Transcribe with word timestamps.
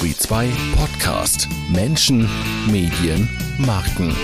Turi 0.00 0.16
2 0.16 0.48
Podcast. 0.76 1.46
Menschen, 1.68 2.26
Medien, 2.70 3.28
Marken. 3.58 4.14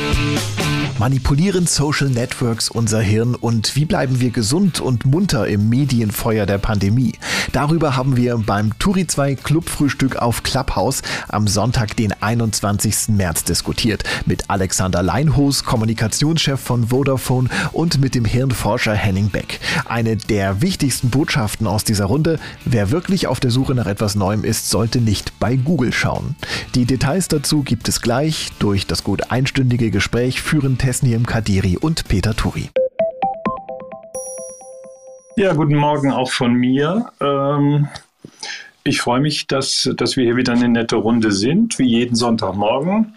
Manipulieren 0.98 1.66
Social 1.66 2.08
Networks 2.08 2.70
unser 2.70 3.02
Hirn 3.02 3.34
und 3.34 3.76
wie 3.76 3.84
bleiben 3.84 4.18
wir 4.18 4.30
gesund 4.30 4.80
und 4.80 5.04
munter 5.04 5.46
im 5.46 5.68
Medienfeuer 5.68 6.46
der 6.46 6.56
Pandemie? 6.56 7.12
Darüber 7.52 7.96
haben 7.96 8.16
wir 8.16 8.38
beim 8.38 8.78
Turi 8.78 9.06
2 9.06 9.34
Clubfrühstück 9.34 10.16
auf 10.16 10.42
Clubhouse 10.42 11.02
am 11.28 11.46
Sonntag, 11.46 11.94
den 11.96 12.14
21. 12.18 13.08
März 13.08 13.44
diskutiert. 13.44 14.04
Mit 14.24 14.48
Alexander 14.48 15.02
Leinhos, 15.02 15.64
Kommunikationschef 15.64 16.58
von 16.58 16.88
Vodafone 16.88 17.50
und 17.72 18.00
mit 18.00 18.14
dem 18.14 18.24
Hirnforscher 18.24 18.94
Henning 18.94 19.28
Beck. 19.28 19.60
Eine 19.84 20.16
der 20.16 20.62
wichtigsten 20.62 21.10
Botschaften 21.10 21.66
aus 21.66 21.84
dieser 21.84 22.06
Runde, 22.06 22.38
wer 22.64 22.90
wirklich 22.90 23.26
auf 23.26 23.40
der 23.40 23.50
Suche 23.50 23.74
nach 23.74 23.86
etwas 23.86 24.14
Neuem 24.14 24.44
ist, 24.44 24.70
sollte 24.70 25.02
nicht 25.02 25.38
bei 25.38 25.56
Google 25.66 25.92
schauen. 25.92 26.36
Die 26.74 26.86
Details 26.86 27.28
dazu 27.28 27.62
gibt 27.62 27.88
es 27.88 28.00
gleich. 28.00 28.48
Durch 28.58 28.86
das 28.86 29.04
gut 29.04 29.30
einstündige 29.30 29.90
Gespräch 29.90 30.40
führen 30.40 30.78
Tesniem 30.78 31.26
Kadiri 31.26 31.76
und 31.76 32.08
Peter 32.08 32.34
Turi. 32.34 32.70
Ja, 35.36 35.52
guten 35.52 35.74
Morgen 35.74 36.12
auch 36.12 36.30
von 36.30 36.54
mir. 36.54 37.10
Ähm, 37.20 37.88
ich 38.84 39.00
freue 39.00 39.20
mich, 39.20 39.48
dass, 39.48 39.90
dass 39.96 40.16
wir 40.16 40.24
hier 40.24 40.36
wieder 40.36 40.52
eine 40.52 40.68
nette 40.68 40.96
Runde 40.96 41.32
sind, 41.32 41.78
wie 41.78 41.88
jeden 41.88 42.14
Sonntagmorgen. 42.14 43.15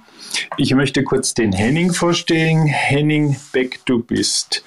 Ich 0.58 0.74
möchte 0.74 1.04
kurz 1.04 1.34
den 1.34 1.54
Henning 1.54 1.94
vorstellen. 1.94 2.66
Henning 2.66 3.36
Beck, 3.52 3.80
du 3.86 4.04
bist 4.04 4.64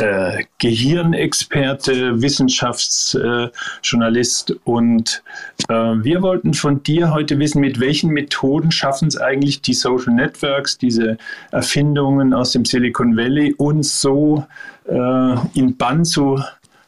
äh, 0.00 0.44
Gehirnexperte, 0.58 2.20
Wissenschaftsjournalist 2.20 4.50
äh, 4.50 4.54
und 4.64 5.22
äh, 5.68 5.74
wir 5.74 6.22
wollten 6.22 6.54
von 6.54 6.82
dir 6.82 7.12
heute 7.12 7.38
wissen, 7.38 7.60
mit 7.60 7.78
welchen 7.80 8.10
Methoden 8.10 8.72
schaffen 8.72 9.08
es 9.08 9.16
eigentlich 9.16 9.62
die 9.62 9.72
Social 9.74 10.14
Networks, 10.14 10.78
diese 10.78 11.18
Erfindungen 11.50 12.32
aus 12.34 12.52
dem 12.52 12.64
Silicon 12.64 13.16
Valley, 13.16 13.54
uns 13.58 14.00
so 14.00 14.46
äh, 14.88 15.34
in 15.54 15.76
Bann 15.76 16.04
zu 16.04 16.40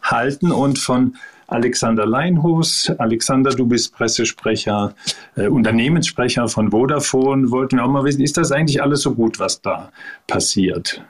halten 0.03 0.53
und 0.53 0.79
von 0.79 1.17
Alexander 1.49 2.07
Leinhus. 2.07 2.93
Alexander, 2.99 3.51
du 3.51 3.67
bist 3.67 3.95
Pressesprecher, 3.95 4.95
äh, 5.35 5.49
Unternehmenssprecher 5.49 6.47
von 6.49 6.71
Vodafone. 6.71 7.51
Wollten 7.51 7.77
wir 7.77 7.85
auch 7.85 7.91
mal 7.91 8.05
wissen, 8.05 8.21
ist 8.21 8.37
das 8.37 8.53
eigentlich 8.53 8.83
alles 8.83 9.01
so 9.01 9.15
gut, 9.15 9.41
was 9.41 9.61
da 9.61 9.91
passiert? 10.27 11.03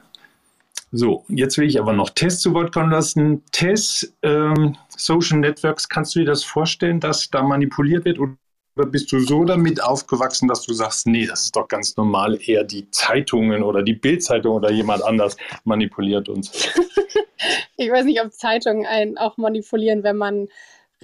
So, 0.93 1.25
jetzt 1.29 1.59
will 1.59 1.67
ich 1.67 1.79
aber 1.79 1.93
noch 1.93 2.11
Tess 2.11 2.41
zu 2.41 2.55
Wort 2.55 2.73
kommen 2.73 2.91
lassen. 2.91 3.43
Tess, 3.53 4.15
ähm, 4.23 4.77
Social 4.89 5.39
Networks, 5.39 5.89
kannst 5.89 6.15
du 6.15 6.21
dir 6.21 6.27
das 6.27 6.45
vorstellen, 6.45 7.01
dass 7.01 7.29
da 7.29 7.43
manipuliert 7.43 8.05
wird? 8.07 8.19
Oder 8.19 8.37
bist 8.85 9.13
du 9.13 9.21
so 9.21 9.45
damit 9.45 9.83
aufgewachsen, 9.83 10.49
dass 10.49 10.63
du 10.63 10.73
sagst, 10.73 11.07
nee, 11.07 11.27
das 11.27 11.45
ist 11.45 11.57
doch 11.57 11.69
ganz 11.69 11.97
normal, 11.97 12.39
eher 12.45 12.65
die 12.65 12.91
Zeitungen 12.91 13.63
oder 13.63 13.83
die 13.83 13.95
Bildzeitung 13.95 14.57
oder 14.57 14.71
jemand 14.71 15.03
anders 15.05 15.37
manipuliert 15.65 16.29
uns? 16.29 16.51
ich 17.77 17.91
weiß 17.91 18.05
nicht, 18.05 18.21
ob 18.23 18.33
Zeitungen 18.33 18.87
einen 18.87 19.19
auch 19.19 19.37
manipulieren, 19.37 20.03
wenn 20.03 20.17
man 20.17 20.49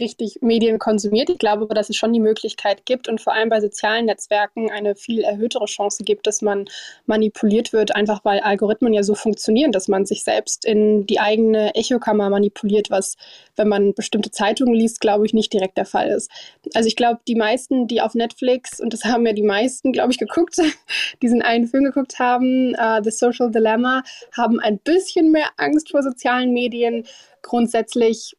richtig 0.01 0.39
Medien 0.41 0.79
konsumiert. 0.79 1.31
Ich 1.31 1.39
glaube 1.39 1.65
aber, 1.65 1.75
dass 1.75 1.89
es 1.89 1.97
schon 1.97 2.13
die 2.13 2.21
Möglichkeit 2.21 2.85
gibt 2.85 3.09
und 3.09 3.21
vor 3.21 3.33
allem 3.33 3.49
bei 3.49 3.61
sozialen 3.61 4.07
Netzwerken 4.07 4.71
eine 4.71 4.97
viel 4.97 5.21
erhöhtere 5.21 5.67
Chance 5.67 6.05
gibt, 6.05 6.27
dass 6.27 6.43
man 6.43 6.67
manipuliert 7.07 7.73
wird, 7.73 7.95
einfach 7.95 8.25
weil 8.25 8.41
Algorithmen 8.41 8.93
ja 8.93 9.03
so 9.03 9.15
funktionieren, 9.15 9.73
dass 9.73 9.89
man 9.89 10.07
sich 10.07 10.25
selbst 10.25 10.65
in 10.65 11.07
die 11.07 11.21
eigene 11.21 11.75
Echokammer 11.75 12.31
manipuliert, 12.31 12.91
was, 12.91 13.17
wenn 13.57 13.69
man 13.69 13.95
bestimmte 13.95 14.31
Zeitungen 14.31 14.75
liest, 14.75 15.01
glaube 15.01 15.27
ich, 15.27 15.35
nicht 15.35 15.53
direkt 15.53 15.79
der 15.79 15.87
Fall 15.87 16.09
ist. 16.09 16.31
Also 16.75 16.89
ich 16.89 16.97
glaube, 16.97 17.21
die 17.29 17.37
meisten, 17.37 17.87
die 17.87 18.01
auf 18.01 18.15
Netflix, 18.15 18.81
und 18.81 18.93
das 18.93 19.05
haben 19.05 19.27
ja 19.27 19.33
die 19.33 19.43
meisten, 19.43 19.93
glaube 19.93 20.13
ich, 20.13 20.19
geguckt, 20.19 20.57
diesen 21.23 21.43
einen 21.43 21.69
Film 21.69 21.85
geguckt 21.85 22.19
haben, 22.19 22.75
uh, 22.75 23.03
The 23.03 23.11
Social 23.11 23.51
Dilemma, 23.51 24.03
haben 24.37 24.59
ein 24.61 24.79
bisschen 24.79 25.31
mehr 25.31 25.49
Angst 25.57 25.91
vor 25.91 26.03
sozialen 26.03 26.53
Medien. 26.53 27.05
Grundsätzlich 27.43 28.37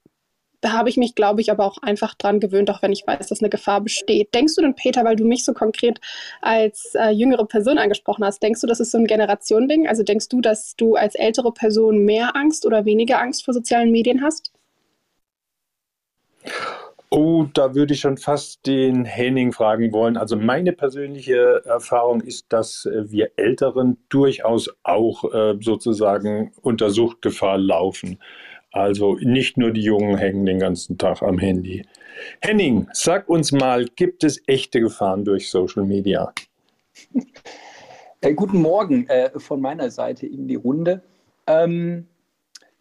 habe 0.65 0.89
ich 0.89 0.97
mich, 0.97 1.15
glaube 1.15 1.41
ich, 1.41 1.51
aber 1.51 1.65
auch 1.65 1.77
einfach 1.81 2.15
dran 2.15 2.39
gewöhnt, 2.39 2.69
auch 2.69 2.81
wenn 2.81 2.91
ich 2.91 3.05
weiß, 3.05 3.27
dass 3.27 3.41
eine 3.41 3.49
Gefahr 3.49 3.81
besteht. 3.81 4.33
Denkst 4.33 4.55
du 4.55 4.61
denn, 4.61 4.75
Peter, 4.75 5.03
weil 5.03 5.15
du 5.15 5.25
mich 5.25 5.45
so 5.45 5.53
konkret 5.53 5.99
als 6.41 6.93
äh, 6.95 7.09
jüngere 7.09 7.45
Person 7.45 7.77
angesprochen 7.77 8.23
hast, 8.25 8.41
denkst 8.41 8.61
du, 8.61 8.67
das 8.67 8.79
ist 8.79 8.91
so 8.91 8.97
ein 8.97 9.07
Generationending? 9.07 9.87
Also 9.87 10.03
denkst 10.03 10.29
du, 10.29 10.41
dass 10.41 10.75
du 10.75 10.95
als 10.95 11.15
ältere 11.15 11.51
Person 11.51 12.05
mehr 12.05 12.35
Angst 12.35 12.65
oder 12.65 12.85
weniger 12.85 13.19
Angst 13.19 13.45
vor 13.45 13.53
sozialen 13.53 13.91
Medien 13.91 14.21
hast? 14.21 14.51
Oh, 17.17 17.45
da 17.53 17.75
würde 17.75 17.93
ich 17.93 18.01
schon 18.01 18.17
fast 18.17 18.65
den 18.65 19.05
Henning 19.05 19.53
fragen 19.53 19.93
wollen. 19.93 20.17
Also 20.17 20.35
meine 20.35 20.73
persönliche 20.73 21.61
Erfahrung 21.65 22.19
ist, 22.21 22.47
dass 22.49 22.89
wir 22.91 23.31
Älteren 23.37 23.97
durchaus 24.09 24.69
auch 24.83 25.23
äh, 25.33 25.55
sozusagen 25.61 26.51
unter 26.61 26.89
Suchtgefahr 26.89 27.57
laufen. 27.57 28.19
Also 28.75 29.15
nicht 29.21 29.57
nur 29.57 29.71
die 29.71 29.81
Jungen 29.81 30.17
hängen 30.17 30.45
den 30.45 30.59
ganzen 30.59 30.97
Tag 30.97 31.21
am 31.21 31.37
Handy. 31.37 31.85
Henning, 32.41 32.89
sag 32.91 33.29
uns 33.29 33.53
mal, 33.53 33.85
gibt 33.95 34.25
es 34.25 34.41
echte 34.47 34.81
Gefahren 34.81 35.23
durch 35.23 35.49
Social 35.49 35.85
Media? 35.85 36.33
Äh, 38.19 38.33
guten 38.33 38.61
Morgen 38.61 39.07
äh, 39.07 39.29
von 39.39 39.61
meiner 39.61 39.89
Seite 39.89 40.27
in 40.27 40.49
die 40.49 40.55
Runde. 40.55 41.01
Ähm, 41.47 42.05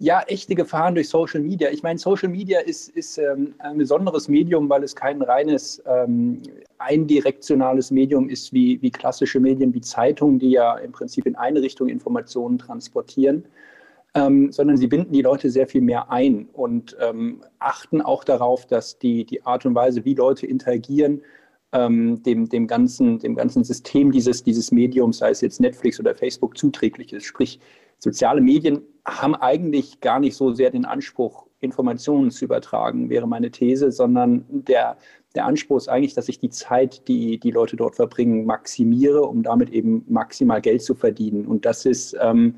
ja, 0.01 0.23
echte 0.23 0.57
Gefahren 0.57 0.97
durch 0.97 1.09
Social 1.09 1.41
Media. 1.41 1.71
Ich 1.71 1.85
meine, 1.85 2.01
Social 2.01 2.29
Media 2.29 2.59
ist, 2.59 2.89
ist 2.89 3.19
ähm, 3.19 3.55
ein 3.59 3.79
besonderes 3.79 4.27
Medium, 4.27 4.69
weil 4.69 4.83
es 4.83 4.97
kein 4.97 5.23
reines 5.23 5.81
ähm, 5.87 6.43
eindirektionales 6.79 7.93
Medium 7.93 8.29
ist 8.29 8.53
wie, 8.53 8.83
wie 8.83 8.91
klassische 8.91 9.39
Medien 9.39 9.73
wie 9.73 9.81
Zeitungen, 9.81 10.41
die 10.41 10.51
ja 10.51 10.77
im 10.79 10.91
Prinzip 10.91 11.25
in 11.25 11.37
eine 11.37 11.63
Richtung 11.63 11.89
Informationen 11.89 12.59
transportieren 12.59 13.45
ähm, 14.15 14.53
sondern 14.53 14.77
sie 14.77 14.87
binden 14.87 15.13
die 15.13 15.23
Leute 15.23 15.51
sehr 15.51 15.67
viel 15.67 15.81
mehr 15.81 16.11
ein 16.11 16.49
und 16.53 16.97
ähm, 17.01 17.43
achten 17.59 18.01
auch 18.01 18.23
darauf, 18.25 18.67
dass 18.67 18.99
die, 18.99 19.25
die 19.25 19.45
Art 19.45 19.67
und 19.67 19.75
Weise, 19.75 20.05
wie 20.05 20.15
Leute 20.15 20.47
interagieren, 20.47 21.23
ähm, 21.73 22.23
dem, 22.23 22.49
dem, 22.49 22.69
ganzen, 22.69 23.19
dem 23.19 23.35
ganzen 23.35 23.65
System 23.65 24.13
dieses, 24.13 24.45
dieses 24.45 24.71
Mediums, 24.71 25.19
sei 25.19 25.31
es 25.31 25.41
jetzt 25.41 25.61
Netflix 25.61 25.99
oder 25.99 26.15
Facebook, 26.15 26.57
zuträglich 26.57 27.13
ist. 27.13 27.25
Sprich, 27.25 27.59
soziale 27.99 28.41
Medien 28.41 28.83
haben 29.05 29.35
eigentlich 29.35 30.01
gar 30.01 30.21
nicht 30.21 30.37
so 30.37 30.53
sehr 30.53 30.71
den 30.71 30.85
Anspruch, 30.85 31.47
Informationen 31.61 32.31
zu 32.31 32.45
übertragen, 32.45 33.11
wäre 33.11 33.27
meine 33.27 33.51
These, 33.51 33.91
sondern 33.91 34.45
der, 34.49 34.97
der 35.35 35.47
Anspruch 35.47 35.79
ist 35.79 35.89
eigentlich, 35.89 36.15
dass 36.15 36.29
ich 36.29 36.39
die 36.39 36.51
Zeit, 36.51 37.09
die 37.09 37.41
die 37.41 37.51
Leute 37.51 37.75
dort 37.75 37.97
verbringen, 37.97 38.45
maximiere, 38.45 39.23
um 39.23 39.43
damit 39.43 39.71
eben 39.71 40.05
maximal 40.09 40.61
Geld 40.61 40.83
zu 40.83 40.95
verdienen. 40.95 41.47
Und 41.47 41.65
das 41.65 41.87
ist 41.87 42.17
ähm, 42.21 42.57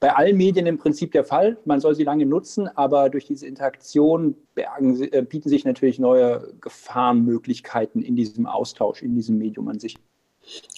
bei 0.00 0.14
allen 0.14 0.36
Medien 0.36 0.66
im 0.66 0.78
Prinzip 0.78 1.12
der 1.12 1.24
Fall. 1.24 1.58
Man 1.64 1.80
soll 1.80 1.94
sie 1.94 2.04
lange 2.04 2.26
nutzen, 2.26 2.68
aber 2.68 3.10
durch 3.10 3.24
diese 3.24 3.46
Interaktion 3.46 4.36
äh, 4.54 5.22
bieten 5.22 5.48
sich 5.48 5.64
natürlich 5.64 5.98
neue 5.98 6.54
Gefahrenmöglichkeiten 6.60 8.02
in 8.02 8.14
diesem 8.14 8.46
Austausch, 8.46 9.02
in 9.02 9.14
diesem 9.14 9.38
Medium 9.38 9.68
an 9.68 9.80
sich. 9.80 9.96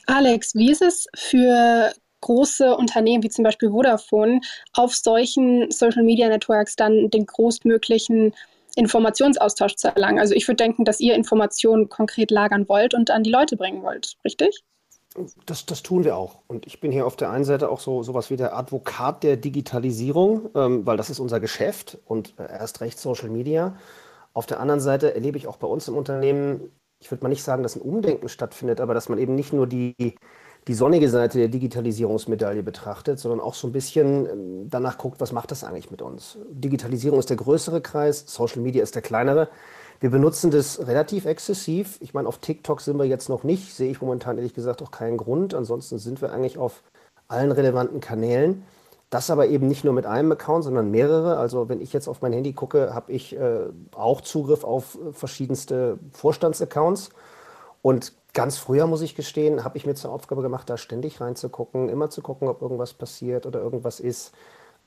Alex, 0.07 0.55
wie 0.55 0.71
ist 0.71 0.83
es 0.83 1.07
für 1.15 1.93
große 2.23 2.75
Unternehmen 2.77 3.23
wie 3.23 3.29
zum 3.29 3.45
Beispiel 3.45 3.71
Vodafone 3.71 4.41
auf 4.73 4.95
solchen 4.95 5.71
Social 5.71 6.03
Media 6.03 6.29
Networks 6.29 6.77
dann 6.77 7.11
den 7.11 7.27
größtmöglichen 7.27 8.35
Informationsaustausch 8.77 9.77
zu 9.77 9.89
erlangen? 9.89 10.19
Also 10.19 10.35
ich 10.35 10.47
würde 10.49 10.57
denken, 10.57 10.85
dass 10.85 11.01
ihr 11.01 11.15
Informationen 11.15 11.89
konkret 11.89 12.31
lagern 12.31 12.69
wollt 12.69 12.95
und 12.95 13.11
an 13.11 13.23
die 13.23 13.31
Leute 13.31 13.57
bringen 13.57 13.83
wollt, 13.83 14.17
richtig? 14.25 14.65
Das, 15.47 15.67
das 15.67 15.83
tun 15.83 16.05
wir 16.05 16.17
auch. 16.17 16.43
Und 16.47 16.67
ich 16.67 16.81
bin 16.81 16.93
hier 16.93 17.05
auf 17.07 17.17
der 17.17 17.31
einen 17.31 17.45
Seite 17.45 17.69
auch 17.69 17.81
so 17.81 18.03
sowas 18.05 18.31
wie 18.31 18.37
der 18.37 18.57
Advokat 18.57 19.25
der 19.25 19.37
Digitalisierung, 19.37 20.51
ähm, 20.55 20.87
weil 20.87 20.97
das 20.97 21.11
ist 21.11 21.19
unser 21.19 21.41
Geschäft 21.41 21.99
und 22.05 22.35
äh, 22.39 22.45
erst 22.45 22.81
recht 22.81 22.99
Social 22.99 23.29
Media. 23.29 23.77
Auf 24.35 24.47
der 24.47 24.61
anderen 24.61 24.81
Seite 24.81 25.15
erlebe 25.15 25.37
ich 25.37 25.49
auch 25.49 25.57
bei 25.57 25.67
uns 25.67 25.89
im 25.89 25.97
Unternehmen, 25.97 26.71
ich 27.01 27.11
würde 27.11 27.25
mal 27.25 27.29
nicht 27.31 27.43
sagen, 27.43 27.63
dass 27.65 27.75
ein 27.77 27.83
Umdenken 27.83 28.29
stattfindet, 28.29 28.81
aber 28.81 28.95
dass 28.95 29.09
man 29.09 29.19
eben 29.19 29.35
nicht 29.35 29.53
nur 29.53 29.67
die, 29.67 29.97
die 30.69 30.75
sonnige 30.75 31.09
Seite 31.09 31.39
der 31.39 31.49
Digitalisierungsmedaille 31.49 32.63
betrachtet, 32.63 33.19
sondern 33.19 33.41
auch 33.41 33.55
so 33.55 33.67
ein 33.67 33.73
bisschen 33.73 34.27
ähm, 34.27 34.71
danach 34.71 34.97
guckt, 34.99 35.21
was 35.21 35.33
macht 35.33 35.51
das 35.51 35.65
eigentlich 35.65 35.91
mit 35.91 36.03
uns. 36.03 36.39
Digitalisierung 36.51 37.19
ist 37.19 37.31
der 37.31 37.37
größere 37.37 37.81
Kreis, 37.81 38.25
Social 38.29 38.61
Media 38.61 38.83
ist 38.83 38.95
der 38.95 39.03
kleinere. 39.03 39.49
Wir 40.01 40.11
benutzen 40.11 40.51
das 40.51 40.87
relativ 40.87 41.27
exzessiv. 41.27 41.99
Ich 42.01 42.15
meine, 42.15 42.27
auf 42.27 42.39
TikTok 42.39 42.81
sind 42.81 42.99
wir 42.99 43.05
jetzt 43.05 43.29
noch 43.29 43.45
nicht, 43.45 43.75
sehe 43.75 43.91
ich 43.91 44.01
momentan 44.01 44.39
ehrlich 44.39 44.55
gesagt 44.55 44.83
auch 44.83 44.91
keinen 44.91 45.19
Grund. 45.19 45.55
Ansonsten 45.55 45.99
sind 45.99 46.23
wir 46.23 46.33
eigentlich 46.33 46.57
auf 46.57 46.83
allen 47.29 47.53
relevanten 47.53 48.01
Kanälen. 48.01 48.65
Das 49.11 49.29
aber 49.29 49.49
eben 49.49 49.69
nicht 49.69 49.85
nur 49.85 49.93
mit 49.93 50.07
einem 50.07 50.33
Account, 50.33 50.65
sondern 50.65 50.91
mehrere. 50.91 51.37
Also 51.37 51.69
wenn 51.69 51.83
ich 51.83 51.93
jetzt 51.93 52.09
auf 52.09 52.23
mein 52.23 52.33
Handy 52.33 52.55
gucke, 52.55 52.95
habe 52.95 53.13
ich 53.13 53.37
äh, 53.37 53.67
auch 53.93 54.23
Zugriff 54.23 54.65
auf 54.65 54.99
verschiedenste 55.13 55.99
Vorstandsaccounts. 56.13 57.11
Und 57.83 58.15
ganz 58.33 58.57
früher, 58.57 58.87
muss 58.87 59.03
ich 59.03 59.15
gestehen, 59.17 59.65
habe 59.65 59.77
ich 59.77 59.85
mir 59.85 59.95
zur 59.95 60.13
Aufgabe 60.13 60.43
gemacht, 60.43 60.71
da 60.71 60.79
ständig 60.79 61.21
reinzugucken, 61.21 61.89
immer 61.89 62.09
zu 62.09 62.23
gucken, 62.23 62.49
ob 62.49 62.63
irgendwas 62.63 62.95
passiert 62.95 63.45
oder 63.47 63.61
irgendwas 63.61 64.01
ist. 64.01 64.33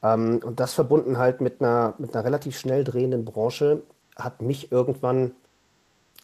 Ähm, 0.01 0.39
und 0.44 0.60
das 0.60 0.74
verbunden 0.74 1.18
halt 1.18 1.42
mit 1.42 1.62
einer, 1.62 1.94
mit 1.98 2.15
einer 2.15 2.25
relativ 2.25 2.57
schnell 2.57 2.83
drehenden 2.83 3.25
Branche, 3.25 3.83
hat 4.15 4.42
mich 4.42 4.71
irgendwann 4.71 5.31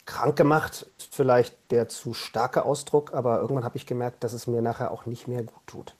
krank 0.05 0.35
gemacht, 0.35 0.87
vielleicht 1.11 1.55
der 1.71 1.87
zu 1.87 2.13
starke 2.13 2.65
Ausdruck, 2.65 3.13
aber 3.13 3.39
irgendwann 3.39 3.63
habe 3.63 3.77
ich 3.77 3.85
gemerkt, 3.85 4.23
dass 4.23 4.33
es 4.33 4.47
mir 4.47 4.61
nachher 4.61 4.91
auch 4.91 5.05
nicht 5.05 5.27
mehr 5.27 5.43
gut 5.43 5.67
tut. 5.67 5.95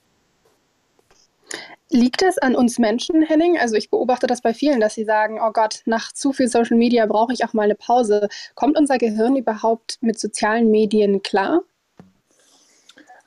Liegt 1.92 2.22
es 2.22 2.38
an 2.38 2.54
uns 2.54 2.78
Menschen, 2.78 3.22
Henning? 3.22 3.58
Also 3.58 3.74
ich 3.74 3.90
beobachte 3.90 4.28
das 4.28 4.42
bei 4.42 4.54
vielen, 4.54 4.80
dass 4.80 4.94
sie 4.94 5.04
sagen, 5.04 5.40
oh 5.42 5.50
Gott, 5.52 5.82
nach 5.86 6.12
zu 6.12 6.32
viel 6.32 6.46
Social 6.46 6.76
Media 6.76 7.04
brauche 7.06 7.32
ich 7.32 7.44
auch 7.44 7.52
mal 7.52 7.64
eine 7.64 7.74
Pause. 7.74 8.28
Kommt 8.54 8.78
unser 8.78 8.98
Gehirn 8.98 9.34
überhaupt 9.34 9.98
mit 10.00 10.18
sozialen 10.18 10.70
Medien 10.70 11.22
klar? 11.22 11.62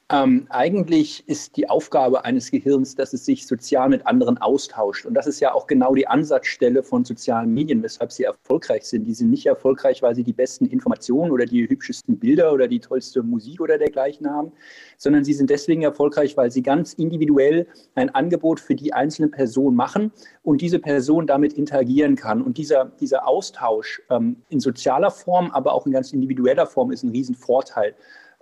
Ähm, 0.09 0.47
eigentlich 0.49 1.27
ist 1.27 1.55
die 1.55 1.69
Aufgabe 1.69 2.25
eines 2.25 2.51
Gehirns, 2.51 2.93
dass 2.95 3.13
es 3.13 3.23
sich 3.23 3.47
sozial 3.47 3.87
mit 3.87 4.05
anderen 4.05 4.37
austauscht. 4.37 5.05
Und 5.05 5.13
das 5.13 5.27
ist 5.27 5.39
ja 5.39 5.53
auch 5.53 5.65
genau 5.65 5.95
die 5.95 6.07
Ansatzstelle 6.07 6.83
von 6.83 7.05
sozialen 7.05 7.53
Medien, 7.53 7.81
weshalb 7.81 8.11
sie 8.11 8.23
erfolgreich 8.23 8.83
sind. 8.83 9.05
Die 9.05 9.13
sind 9.13 9.29
nicht 9.29 9.45
erfolgreich, 9.45 10.01
weil 10.01 10.13
sie 10.13 10.23
die 10.23 10.33
besten 10.33 10.65
Informationen 10.65 11.31
oder 11.31 11.45
die 11.45 11.67
hübschesten 11.69 12.19
Bilder 12.19 12.51
oder 12.51 12.67
die 12.67 12.81
tollste 12.81 13.23
Musik 13.23 13.61
oder 13.61 13.77
dergleichen 13.77 14.29
haben, 14.29 14.51
sondern 14.97 15.23
sie 15.23 15.33
sind 15.33 15.49
deswegen 15.49 15.83
erfolgreich, 15.83 16.35
weil 16.35 16.51
sie 16.51 16.61
ganz 16.61 16.93
individuell 16.93 17.65
ein 17.95 18.09
Angebot 18.13 18.59
für 18.59 18.75
die 18.75 18.93
einzelne 18.93 19.29
Person 19.29 19.73
machen 19.73 20.11
und 20.43 20.59
diese 20.59 20.79
Person 20.79 21.27
damit 21.27 21.53
interagieren 21.53 22.17
kann. 22.17 22.41
Und 22.41 22.57
dieser, 22.57 22.91
dieser 22.99 23.25
Austausch 23.25 24.01
ähm, 24.09 24.35
in 24.49 24.59
sozialer 24.59 25.11
Form, 25.11 25.49
aber 25.51 25.73
auch 25.73 25.85
in 25.85 25.93
ganz 25.93 26.11
individueller 26.11 26.67
Form 26.67 26.91
ist 26.91 27.03
ein 27.03 27.11
Riesenvorteil. 27.11 27.95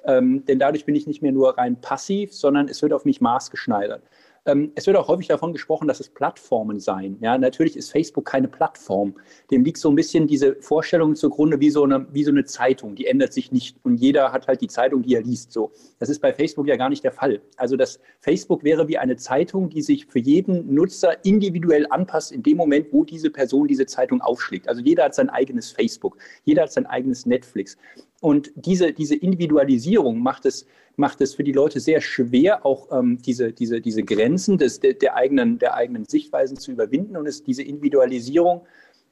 Ähm, 0.06 0.46
denn 0.46 0.60
dadurch 0.60 0.86
bin 0.86 0.96
ich 0.96 1.08
nicht 1.08 1.22
mehr 1.22 1.32
nur 1.32 1.58
rein 1.58 1.80
passiv, 1.80 2.34
sondern 2.34 2.68
es 2.68 2.82
wird 2.82 2.94
auf 2.94 3.06
mich 3.06 3.22
maßgeschneidert. 3.22 4.04
Ähm, 4.46 4.72
es 4.74 4.88
wird 4.88 4.98
auch 4.98 5.08
häufig 5.08 5.28
davon 5.28 5.54
gesprochen, 5.54 5.88
dass 5.88 6.00
es 6.00 6.10
Plattformen 6.10 6.80
seien. 6.80 7.18
Ja, 7.22 7.38
natürlich 7.38 7.78
ist 7.78 7.92
Facebook 7.92 8.26
keine 8.26 8.48
Plattform. 8.48 9.14
Dem 9.52 9.64
liegt 9.64 9.78
so 9.78 9.90
ein 9.90 9.96
bisschen 9.96 10.26
diese 10.26 10.56
Vorstellung 10.56 11.16
zugrunde 11.16 11.60
wie 11.60 11.70
so, 11.70 11.84
eine, 11.84 12.08
wie 12.12 12.24
so 12.24 12.32
eine 12.32 12.46
Zeitung. 12.46 12.96
Die 12.96 13.06
ändert 13.06 13.34
sich 13.34 13.52
nicht 13.52 13.78
und 13.84 13.98
jeder 13.98 14.32
hat 14.32 14.48
halt 14.48 14.62
die 14.62 14.68
Zeitung, 14.68 15.04
die 15.04 15.14
er 15.14 15.22
liest. 15.22 15.52
So, 15.52 15.72
das 16.00 16.10
ist 16.10 16.22
bei 16.22 16.34
Facebook 16.34 16.68
ja 16.68 16.76
gar 16.76 16.90
nicht 16.90 17.04
der 17.04 17.12
Fall. 17.12 17.42
Also 17.58 17.76
das 17.76 18.00
Facebook 18.20 18.64
wäre 18.64 18.88
wie 18.88 18.98
eine 18.98 19.16
Zeitung, 19.16 19.70
die 19.70 19.84
sich 19.84 20.08
für 20.08 20.20
jeden 20.20 20.74
Nutzer 20.74 21.24
individuell 21.24 21.86
anpasst 21.92 22.32
in 22.32 22.42
dem 22.42 22.58
Moment, 22.58 22.88
wo 22.92 23.04
diese 23.04 23.30
Person 23.30 23.68
diese 23.68 23.86
Zeitung 23.86 24.22
aufschlägt. 24.22 24.68
Also 24.68 24.82
jeder 24.82 25.04
hat 25.04 25.14
sein 25.14 25.30
eigenes 25.30 25.72
Facebook, 25.72 26.18
jeder 26.46 26.64
hat 26.64 26.74
sein 26.74 26.88
eigenes 26.88 27.28
Netflix. 27.28 27.78
Und 28.22 28.52
diese, 28.56 28.94
diese 28.94 29.16
Individualisierung 29.16 30.20
macht 30.20 30.46
es, 30.46 30.68
macht 30.96 31.22
es 31.22 31.34
für 31.34 31.44
die 31.44 31.52
Leute 31.52 31.80
sehr 31.80 32.02
schwer, 32.02 32.66
auch 32.66 32.88
ähm, 32.92 33.18
diese, 33.26 33.52
diese, 33.52 33.82
diese 33.82 34.04
Grenzen 34.04 34.60
des, 34.60 34.80
der, 34.80 34.94
der, 34.94 35.16
eigenen, 35.16 35.58
der 35.58 35.74
eigenen 35.74 36.06
Sichtweisen 36.06 36.56
zu 36.56 36.72
überwinden. 36.72 37.18
Und 37.18 37.26
es, 37.26 37.44
diese 37.44 37.64
Individualisierung 37.64 38.62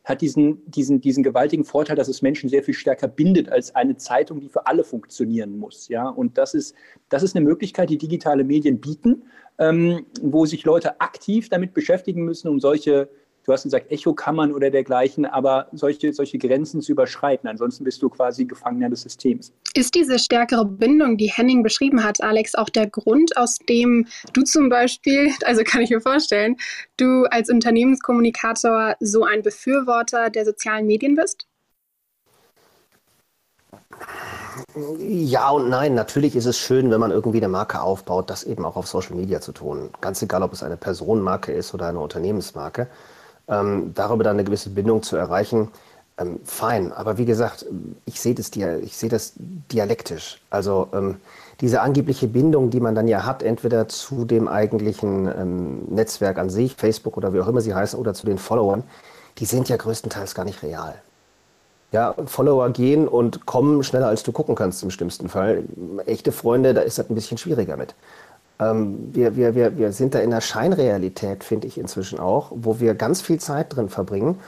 hat 0.05 0.21
diesen, 0.21 0.61
diesen, 0.69 1.01
diesen 1.01 1.23
gewaltigen 1.23 1.65
Vorteil, 1.65 1.95
dass 1.95 2.07
es 2.07 2.21
Menschen 2.21 2.49
sehr 2.49 2.63
viel 2.63 2.75
stärker 2.75 3.07
bindet 3.07 3.49
als 3.49 3.75
eine 3.75 3.97
Zeitung, 3.97 4.39
die 4.39 4.49
für 4.49 4.67
alle 4.67 4.83
funktionieren 4.83 5.57
muss. 5.57 5.87
Ja? 5.87 6.07
Und 6.07 6.37
das 6.37 6.53
ist, 6.53 6.75
das 7.09 7.23
ist 7.23 7.35
eine 7.35 7.43
Möglichkeit, 7.43 7.89
die 7.89 7.97
digitale 7.97 8.43
Medien 8.43 8.79
bieten, 8.79 9.23
ähm, 9.57 10.05
wo 10.21 10.45
sich 10.45 10.65
Leute 10.65 11.01
aktiv 11.01 11.49
damit 11.49 11.73
beschäftigen 11.73 12.23
müssen, 12.23 12.47
um 12.47 12.59
solche 12.59 13.09
du 13.49 13.53
hast 13.53 13.63
gesagt, 13.63 13.91
Echokammern 13.91 14.53
oder 14.53 14.69
dergleichen, 14.69 15.25
aber 15.25 15.67
solche, 15.71 16.13
solche 16.13 16.37
Grenzen 16.37 16.81
zu 16.81 16.91
überschreiten. 16.91 17.49
Ansonsten 17.49 17.83
bist 17.83 17.99
du 18.03 18.09
quasi 18.09 18.45
Gefangener 18.45 18.91
des 18.91 19.01
Systems. 19.01 19.51
Ist 19.73 19.95
diese 19.95 20.19
stärkere 20.19 20.65
Bindung, 20.65 21.17
die 21.17 21.31
Henning 21.31 21.63
beschrieben 21.63 22.03
hat, 22.03 22.21
Alex, 22.21 22.53
auch 22.53 22.69
der 22.69 22.87
Grund, 22.87 23.35
aus 23.37 23.57
dem 23.67 24.05
du 24.33 24.43
zum 24.43 24.69
Beispiel, 24.69 25.31
also 25.45 25.63
kann 25.63 25.81
ich 25.81 25.89
mir 25.89 25.99
vorstellen, 25.99 26.57
du 26.97 27.23
als 27.31 27.49
Unternehmenskommunikator 27.49 28.95
so 28.99 29.23
ein 29.23 29.41
Befürworter 29.41 30.29
der 30.29 30.45
sozialen 30.45 30.85
Medien 30.85 31.15
bist? 31.15 31.47
Ja 34.99 35.49
und 35.49 35.69
nein. 35.69 35.95
Natürlich 35.95 36.35
ist 36.35 36.45
es 36.45 36.59
schön, 36.59 36.91
wenn 36.91 36.99
man 36.99 37.09
irgendwie 37.09 37.39
eine 37.39 37.47
Marke 37.47 37.81
aufbaut, 37.81 38.29
das 38.29 38.43
eben 38.43 38.63
auch 38.63 38.75
auf 38.75 38.87
Social 38.87 39.15
Media 39.15 39.41
zu 39.41 39.53
tun. 39.53 39.89
Ganz 40.01 40.21
egal, 40.21 40.43
ob 40.43 40.53
es 40.53 40.61
eine 40.61 40.77
Personenmarke 40.77 41.51
ist 41.51 41.73
oder 41.73 41.87
eine 41.87 41.99
Unternehmensmarke 41.99 42.87
ähm, 43.49 43.91
darüber 43.95 44.23
dann 44.23 44.35
eine 44.35 44.43
gewisse 44.43 44.69
Bindung 44.69 45.03
zu 45.03 45.17
erreichen, 45.17 45.69
ähm, 46.17 46.39
fein. 46.43 46.91
Aber 46.93 47.17
wie 47.17 47.25
gesagt, 47.25 47.65
ich 48.05 48.21
sehe 48.21 48.35
das, 48.35 48.51
sehe 48.51 49.09
das 49.09 49.33
dialektisch. 49.37 50.41
Also 50.49 50.87
ähm, 50.93 51.17
diese 51.61 51.81
angebliche 51.81 52.27
Bindung, 52.27 52.69
die 52.69 52.79
man 52.79 52.95
dann 52.95 53.07
ja 53.07 53.25
hat, 53.25 53.43
entweder 53.43 53.87
zu 53.87 54.25
dem 54.25 54.47
eigentlichen 54.47 55.27
ähm, 55.27 55.85
Netzwerk 55.89 56.37
an 56.37 56.49
sich, 56.49 56.75
Facebook 56.75 57.17
oder 57.17 57.33
wie 57.33 57.41
auch 57.41 57.47
immer 57.47 57.61
sie 57.61 57.73
heißen, 57.73 57.99
oder 57.99 58.13
zu 58.13 58.25
den 58.25 58.37
Followern, 58.37 58.83
die 59.39 59.45
sind 59.45 59.69
ja 59.69 59.77
größtenteils 59.77 60.35
gar 60.35 60.45
nicht 60.45 60.63
real. 60.63 60.95
Ja, 61.91 62.13
Follower 62.25 62.69
gehen 62.69 63.07
und 63.07 63.47
kommen 63.47 63.83
schneller, 63.83 64.07
als 64.07 64.21
du 64.21 64.31
gucken 64.31 64.53
kannst 64.53 64.83
im 64.83 64.91
schlimmsten 64.91 65.27
Fall. 65.27 65.63
Echte 66.05 66.31
Freunde, 66.31 66.75
da 66.75 66.81
ist 66.81 66.99
das 66.99 67.09
ein 67.09 67.15
bisschen 67.15 67.39
schwieriger 67.39 67.77
mit. 67.77 67.95
Ähm, 68.59 69.13
wir, 69.13 69.35
wir, 69.35 69.55
wir, 69.55 69.77
wir 69.77 69.91
sind 69.91 70.15
da 70.15 70.19
in 70.19 70.31
der 70.31 70.41
Scheinrealität, 70.41 71.43
finde 71.43 71.67
ich 71.67 71.77
inzwischen 71.77 72.19
auch, 72.19 72.51
wo 72.53 72.79
wir 72.79 72.93
ganz 72.93 73.21
viel 73.21 73.39
Zeit 73.39 73.75
drin 73.75 73.89
verbringen 73.89 74.39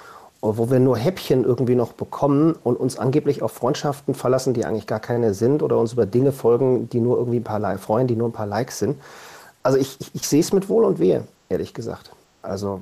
und 0.42 0.58
wo 0.58 0.69
wir 0.69 0.80
nur 0.80 0.98
Häppchen 0.98 1.46
irgendwie 1.46 1.75
noch 1.75 1.94
bekommen 1.94 2.56
und 2.63 2.78
uns 2.78 2.98
angeblich 2.98 3.42
auf 3.42 3.54
Freundschaften 3.54 4.13
verlassen, 4.13 4.54
die 4.54 4.66
eigentlich 4.66 4.88
gar 4.88 5.00
keine 5.00 5.34
sind 5.34 5.63
oder 5.63 5.78
uns 5.78 5.94
über 5.94 6.06
Dinge 6.06 6.31
folgen, 6.31 6.90
die 6.90 7.00
nur 7.00 7.18
irgendwie 7.18 7.40
ein 7.40 7.44
paar 7.44 7.60
Like 7.60 7.80
freuen, 7.80 8.08
die 8.08 8.16
nur 8.16 8.30
ein 8.30 8.34
paar 8.34 8.48
Likes 8.48 8.80
sind. 8.80 8.98
Also 9.63 9.78
ich, 9.78 9.98
ich, 10.00 10.12
ich 10.13 10.28
sehe 10.28 10.42
es 10.42 10.52
mit 10.52 10.68
Wohl 10.68 10.84
und 10.84 11.00
Wehe, 11.00 11.25
ehrlich 11.50 11.74
gesagt. 11.74 12.12
Also 12.42 12.81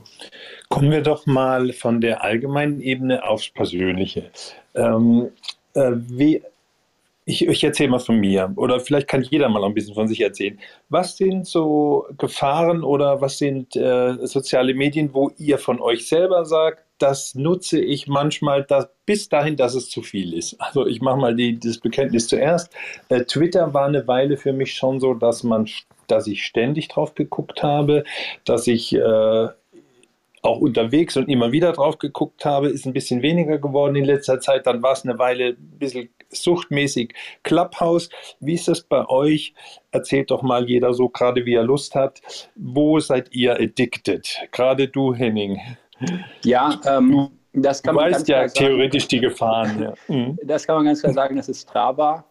kommen 0.70 0.90
wir 0.90 1.02
doch 1.02 1.26
mal 1.26 1.74
von 1.74 2.00
der 2.00 2.24
allgemeinen 2.24 2.80
Ebene 2.80 3.28
aufs 3.28 3.50
Persönliche. 3.50 4.32
Ähm, 4.74 5.30
äh, 5.74 5.92
wie, 5.96 6.44
ich, 7.30 7.48
ich 7.48 7.64
erzähle 7.64 7.92
mal 7.92 8.00
von 8.00 8.20
mir 8.20 8.52
oder 8.56 8.80
vielleicht 8.80 9.08
kann 9.08 9.22
jeder 9.22 9.50
mal 9.50 9.64
ein 9.64 9.76
bisschen 9.76 9.94
von 9.94 10.08
sich 10.08 10.22
erzählen. 10.22 10.60
Was 10.90 11.16
sind 11.16 11.46
so 11.46 12.08
Gefahren 12.18 12.84
oder 12.84 13.22
was 13.22 13.38
sind 13.38 13.76
äh, 13.76 14.16
soziale 14.26 14.74
Medien, 14.74 15.14
wo 15.14 15.32
ihr 15.38 15.60
von 15.60 15.80
euch 15.80 16.08
selber 16.08 16.46
sagt, 16.46 16.84
das 16.98 17.36
nutze 17.36 17.80
ich 17.80 18.08
manchmal 18.08 18.64
das, 18.64 18.90
bis 19.06 19.30
dahin, 19.30 19.56
dass 19.56 19.76
es 19.76 19.90
zu 19.90 20.02
viel 20.02 20.34
ist. 20.34 20.60
Also 20.60 20.88
ich 20.88 21.02
mache 21.02 21.18
mal 21.18 21.36
die, 21.36 21.60
das 21.60 21.78
Bekenntnis 21.78 22.28
zuerst. 22.28 22.74
Äh, 23.10 23.24
Twitter 23.26 23.74
war 23.76 23.86
eine 23.86 24.08
Weile 24.08 24.36
für 24.36 24.52
mich 24.52 24.74
schon 24.74 25.00
so, 25.00 25.14
dass 25.14 25.44
man, 25.44 25.70
dass 26.08 26.26
ich 26.26 26.44
ständig 26.44 26.88
drauf 26.88 27.14
geguckt 27.14 27.62
habe, 27.62 28.06
dass 28.44 28.66
ich 28.66 28.94
äh, 28.96 29.48
auch 30.42 30.60
unterwegs 30.60 31.18
und 31.18 31.30
immer 31.30 31.52
wieder 31.52 31.74
drauf 31.74 31.98
geguckt 31.98 32.46
habe, 32.46 32.70
ist 32.70 32.86
ein 32.86 32.94
bisschen 32.94 33.22
weniger 33.22 33.58
geworden 33.58 33.96
in 33.96 34.06
letzter 34.06 34.40
Zeit. 34.40 34.66
Dann 34.66 34.82
war 34.82 34.94
es 34.94 35.04
eine 35.04 35.20
Weile 35.20 35.50
ein 35.50 35.78
bisschen 35.80 36.10
suchtmäßig 36.30 37.14
Clubhouse. 37.44 38.10
Wie 38.40 38.54
ist 38.54 38.68
das 38.68 38.82
bei 38.82 39.08
euch? 39.08 39.54
Erzählt 39.92 40.32
doch 40.32 40.42
mal 40.42 40.70
jeder 40.70 40.94
so 40.94 41.10
gerade, 41.10 41.46
wie 41.46 41.56
er 41.56 41.64
Lust 41.64 41.96
hat. 41.96 42.22
Wo 42.56 43.00
seid 43.00 43.34
ihr 43.34 43.56
addicted? 43.56 44.40
Gerade 44.52 44.88
du, 44.88 45.14
Henning. 45.14 45.60
Ja, 46.44 46.80
ähm, 46.86 47.30
das 47.54 47.82
kann 47.82 47.96
du 47.96 48.02
man 48.02 48.12
weißt 48.12 48.28
ja 48.28 48.48
theoretisch 48.48 49.08
die 49.08 49.20
Gefahren. 49.20 49.82
Ja. 49.82 49.94
Mhm. 50.08 50.38
Das 50.44 50.66
kann 50.66 50.78
man 50.78 50.86
ganz 50.86 51.02
klar 51.02 51.14
sagen, 51.14 51.36
das 51.36 51.50
ist 51.50 51.68
Strava. 51.68 52.24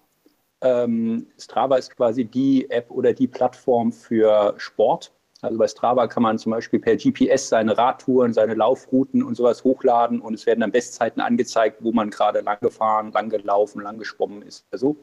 Ähm, 0.61 1.27
Strava 1.38 1.77
ist 1.77 1.95
quasi 1.95 2.25
die 2.25 2.69
App 2.71 2.91
oder 2.91 3.12
die 3.12 3.29
Plattform 3.29 3.93
für 3.93 4.55
Sport. 4.57 5.12
Also 5.40 5.57
bei 5.57 5.68
Strava 5.68 6.09
kann 6.09 6.25
man 6.25 6.37
zum 6.38 6.50
Beispiel 6.50 6.80
per 6.80 6.97
GPS 6.97 7.49
seine 7.49 7.78
Radtouren, 7.78 8.33
seine 8.33 8.54
Laufrouten 8.54 9.23
und 9.23 9.37
sowas 9.37 9.62
hochladen 9.62 10.21
und 10.21 10.35
es 10.35 10.47
werden 10.47 10.61
dann 10.61 10.73
Bestzeiten 10.73 11.21
angezeigt, 11.21 11.78
wo 11.80 11.92
man 11.92 12.11
gerade 12.11 12.40
lang 12.40 12.59
gefahren, 12.61 13.12
lang 13.12 13.28
gelaufen, 13.28 13.83
lang 13.83 13.99
geschwommen 13.99 14.42
ist. 14.42 14.66
Also, 14.73 14.97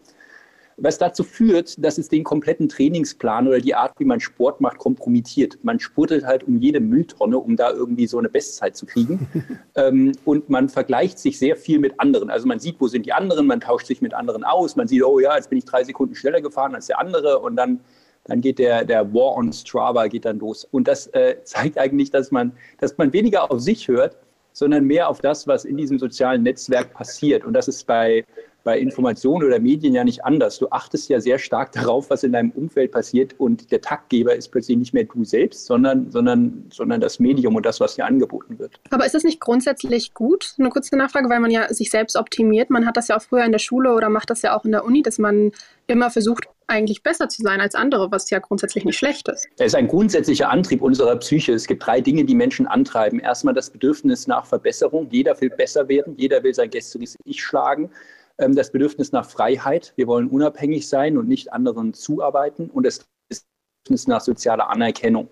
was 0.78 0.98
dazu 0.98 1.24
führt, 1.24 1.82
dass 1.82 1.98
es 1.98 2.10
den 2.10 2.26
kompletten 2.26 2.68
Trainingsplan 2.68 3.48
oder 3.48 3.60
die 3.60 3.76
Art, 3.76 3.94
wie 3.98 4.04
man 4.04 4.20
Sport 4.20 4.60
macht, 4.60 4.78
kompromittiert. 4.78 5.58
Man 5.64 5.80
spurtet 5.80 6.26
halt 6.26 6.44
um 6.44 6.58
jede 6.58 6.82
Mülltonne, 6.82 7.38
um 7.38 7.56
da 7.56 7.72
irgendwie 7.72 8.08
so 8.08 8.18
eine 8.18 8.28
Bestzeit 8.28 8.76
zu 8.76 8.86
kriegen. 8.86 9.26
ähm, 9.76 10.12
und 10.26 10.50
man 10.50 10.68
vergleicht 10.68 11.18
sich 11.20 11.40
sehr 11.40 11.56
viel 11.56 11.80
mit 11.80 11.98
anderen. 12.02 12.30
Also 12.30 12.46
man 12.46 12.60
sieht, 12.60 12.76
wo 12.82 12.90
sind 12.90 13.06
die 13.06 13.14
anderen, 13.14 13.48
man 13.48 13.62
tauscht 13.62 13.88
sich 13.88 14.02
mit 14.02 14.14
anderen 14.14 14.44
aus, 14.44 14.76
man 14.76 14.90
sieht, 14.90 15.02
oh 15.02 15.20
ja, 15.20 15.38
jetzt 15.38 15.50
bin 15.50 15.60
ich 15.60 15.66
drei 15.66 15.86
Sekunden 15.86 16.14
schneller 16.14 16.42
gefahren 16.42 16.76
als 16.76 16.88
der 16.88 17.00
andere 17.00 17.40
und 17.40 17.56
dann 17.56 17.80
dann 18.26 18.42
geht 18.42 18.60
der, 18.60 18.84
der 18.86 19.14
War 19.14 19.38
on 19.38 19.54
Strava 19.54 20.08
geht 20.08 20.26
dann 20.26 20.40
los. 20.40 20.66
Und 20.72 20.88
das 20.88 21.08
äh, 21.08 21.38
zeigt 21.44 21.78
eigentlich, 21.78 22.12
dass 22.12 22.32
man, 22.32 22.52
dass 22.80 22.98
man 22.98 23.14
weniger 23.14 23.52
auf 23.52 23.62
sich 23.62 23.88
hört, 23.88 24.18
sondern 24.52 24.86
mehr 24.86 25.10
auf 25.10 25.20
das, 25.22 25.48
was 25.48 25.66
in 25.66 25.78
diesem 25.78 26.00
sozialen 26.00 26.44
Netzwerk 26.44 26.94
passiert. 26.94 27.44
Und 27.44 27.54
das 27.54 27.68
ist 27.68 27.86
bei, 27.86 28.26
bei 28.66 28.80
Informationen 28.80 29.46
oder 29.46 29.60
Medien 29.60 29.94
ja 29.94 30.04
nicht 30.04 30.26
anders. 30.26 30.58
Du 30.58 30.68
achtest 30.72 31.08
ja 31.08 31.22
sehr 31.22 31.38
stark 31.38 31.72
darauf, 31.72 32.10
was 32.10 32.24
in 32.24 32.34
deinem 32.34 32.50
Umfeld 32.50 32.92
passiert 32.92 33.40
und 33.40 33.72
der 33.72 33.80
Taktgeber 33.80 34.36
ist 34.36 34.50
plötzlich 34.50 34.76
nicht 34.76 34.92
mehr 34.92 35.04
du 35.04 35.24
selbst, 35.24 35.68
sondern, 35.68 36.12
sondern, 36.12 36.66
sondern 36.74 37.00
das 37.00 37.20
Medium 37.20 37.56
und 37.56 37.64
das, 37.64 37.80
was 37.80 37.96
dir 37.96 38.06
angeboten 38.06 38.58
wird. 38.58 38.80
Aber 38.90 39.06
ist 39.06 39.14
das 39.14 39.24
nicht 39.24 39.40
grundsätzlich 39.40 40.16
gut? 40.16 40.56
Eine 40.58 40.70
kurze 40.70 40.98
Nachfrage, 40.98 41.30
weil 41.30 41.40
man 41.40 41.52
ja 41.52 41.72
sich 41.72 41.92
selbst 41.92 42.18
optimiert. 42.18 42.72
Man 42.72 42.88
hat 42.88 42.98
das 42.98 43.08
ja 43.08 43.18
auch 43.18 43.22
früher 43.22 43.46
in 43.46 43.52
der 43.52 43.60
Schule 43.60 43.94
oder 43.94 44.10
macht 44.10 44.32
das 44.32 44.42
ja 44.42 44.58
auch 44.58 44.66
in 44.66 44.72
der 44.72 44.84
Uni, 44.84 45.04
dass 45.04 45.20
man 45.20 45.52
immer 45.86 46.10
versucht, 46.10 46.46
eigentlich 46.66 47.04
besser 47.04 47.30
zu 47.30 47.44
sein 47.44 47.62
als 47.62 47.76
andere, 47.76 48.12
was 48.12 48.32
ja 48.32 48.40
grundsätzlich 48.40 48.86
nicht 48.86 48.98
schlecht 48.98 49.28
ist. 49.28 49.48
Es 49.60 49.68
ist 49.68 49.76
ein 49.76 49.88
grundsätzlicher 49.88 50.50
Antrieb 50.50 50.82
unserer 50.82 51.16
Psyche. 51.18 51.54
Es 51.54 51.68
gibt 51.68 51.86
drei 51.86 52.02
Dinge, 52.02 52.26
die 52.26 52.34
Menschen 52.34 52.66
antreiben. 52.66 53.20
Erstmal 53.20 53.54
das 53.54 53.70
Bedürfnis 53.70 54.26
nach 54.26 54.48
Verbesserung. 54.48 55.08
Jeder 55.12 55.40
will 55.40 55.52
besser 55.52 55.88
werden, 55.88 56.16
jeder 56.18 56.42
will 56.42 56.56
sein 56.56 56.72
gestriges 56.72 57.16
Ich 57.26 57.44
schlagen. 57.44 57.92
Ähm, 58.38 58.56
das 58.56 58.72
Bedürfnis 58.72 59.12
nach 59.12 59.30
Freiheit. 59.30 59.94
Wir 59.96 60.08
wollen 60.08 60.28
unabhängig 60.28 60.88
sein 60.88 61.18
und 61.18 61.28
nicht 61.28 61.54
anderen 61.54 61.94
zuarbeiten 61.94 62.70
und 62.70 62.86
das 62.86 63.06
Bedürfnis 63.30 64.08
nach 64.08 64.22
sozialer 64.22 64.70
Anerkennung. 64.70 65.30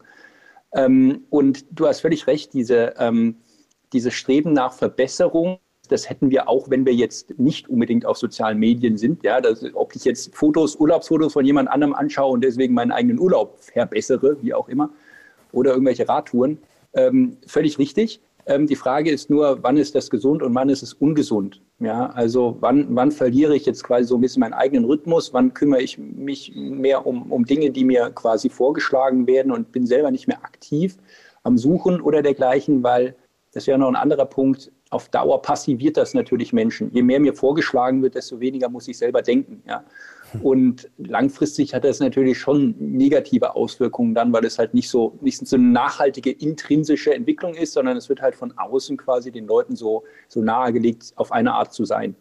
Ähm, 0.73 1.25
und 1.29 1.65
du 1.71 1.87
hast 1.87 2.01
völlig 2.01 2.27
recht, 2.27 2.53
diese, 2.53 2.95
ähm, 2.97 3.37
diese 3.93 4.11
Streben 4.11 4.53
nach 4.53 4.73
Verbesserung, 4.73 5.59
das 5.89 6.09
hätten 6.09 6.31
wir 6.31 6.47
auch, 6.47 6.69
wenn 6.69 6.85
wir 6.85 6.93
jetzt 6.93 7.37
nicht 7.37 7.67
unbedingt 7.67 8.05
auf 8.05 8.17
sozialen 8.17 8.57
Medien 8.57 8.97
sind. 8.97 9.23
Ja, 9.23 9.41
das, 9.41 9.65
ob 9.73 9.95
ich 9.95 10.05
jetzt 10.05 10.33
Fotos, 10.33 10.75
Urlaubsfotos 10.77 11.33
von 11.33 11.45
jemand 11.45 11.69
anderem 11.69 11.93
anschaue 11.93 12.31
und 12.31 12.43
deswegen 12.43 12.73
meinen 12.73 12.91
eigenen 12.91 13.19
Urlaub 13.19 13.59
verbessere, 13.59 14.37
wie 14.41 14.53
auch 14.53 14.69
immer, 14.69 14.89
oder 15.51 15.71
irgendwelche 15.71 16.07
Radtouren, 16.07 16.57
ähm, 16.93 17.37
völlig 17.45 17.77
richtig. 17.77 18.21
Ähm, 18.45 18.67
die 18.67 18.75
Frage 18.75 19.11
ist 19.11 19.29
nur, 19.29 19.61
wann 19.61 19.77
ist 19.77 19.95
das 19.95 20.09
gesund 20.09 20.41
und 20.41 20.55
wann 20.55 20.69
ist 20.69 20.83
es 20.83 20.93
ungesund? 20.93 21.61
Ja, 21.83 22.07
also 22.11 22.55
wann, 22.61 22.87
wann 22.95 23.11
verliere 23.11 23.57
ich 23.57 23.65
jetzt 23.65 23.83
quasi 23.83 24.05
so 24.05 24.15
ein 24.15 24.21
bisschen 24.21 24.39
meinen 24.39 24.53
eigenen 24.53 24.85
Rhythmus? 24.85 25.33
Wann 25.33 25.53
kümmere 25.53 25.81
ich 25.81 25.97
mich 25.97 26.53
mehr 26.55 27.05
um, 27.05 27.29
um 27.29 27.45
Dinge, 27.45 27.71
die 27.71 27.83
mir 27.83 28.09
quasi 28.11 28.49
vorgeschlagen 28.49 29.27
werden 29.27 29.51
und 29.51 29.73
bin 29.73 29.85
selber 29.85 30.09
nicht 30.09 30.27
mehr 30.27 30.43
aktiv 30.45 30.97
am 31.43 31.57
Suchen 31.57 31.99
oder 31.99 32.21
dergleichen, 32.21 32.83
weil 32.83 33.15
das 33.51 33.67
wäre 33.67 33.77
noch 33.77 33.89
ein 33.89 33.97
anderer 33.97 34.25
Punkt. 34.25 34.71
Auf 34.91 35.09
Dauer 35.09 35.41
passiviert 35.41 35.97
das 35.97 36.13
natürlich 36.13 36.53
Menschen. 36.53 36.89
Je 36.93 37.03
mehr 37.03 37.19
mir 37.19 37.33
vorgeschlagen 37.33 38.01
wird, 38.01 38.15
desto 38.15 38.39
weniger 38.39 38.69
muss 38.69 38.87
ich 38.87 38.97
selber 38.97 39.21
denken. 39.21 39.61
Ja. 39.67 39.83
Und 40.41 40.89
langfristig 40.97 41.73
hat 41.73 41.83
das 41.83 41.99
natürlich 41.99 42.39
schon 42.39 42.75
negative 42.79 43.55
Auswirkungen 43.55 44.15
dann, 44.15 44.33
weil 44.33 44.45
es 44.45 44.57
halt 44.57 44.73
nicht 44.73 44.89
so, 44.89 45.17
nicht 45.21 45.45
so 45.45 45.55
eine 45.55 45.65
nachhaltige 45.65 46.31
intrinsische 46.31 47.13
Entwicklung 47.13 47.53
ist, 47.53 47.73
sondern 47.73 47.97
es 47.97 48.09
wird 48.09 48.21
halt 48.21 48.35
von 48.35 48.57
außen 48.57 48.97
quasi 48.97 49.31
den 49.31 49.47
Leuten 49.47 49.75
so, 49.75 50.03
so 50.27 50.41
nahegelegt, 50.41 51.13
auf 51.15 51.31
eine 51.31 51.53
Art 51.53 51.73
zu 51.73 51.85
sein. 51.85 52.15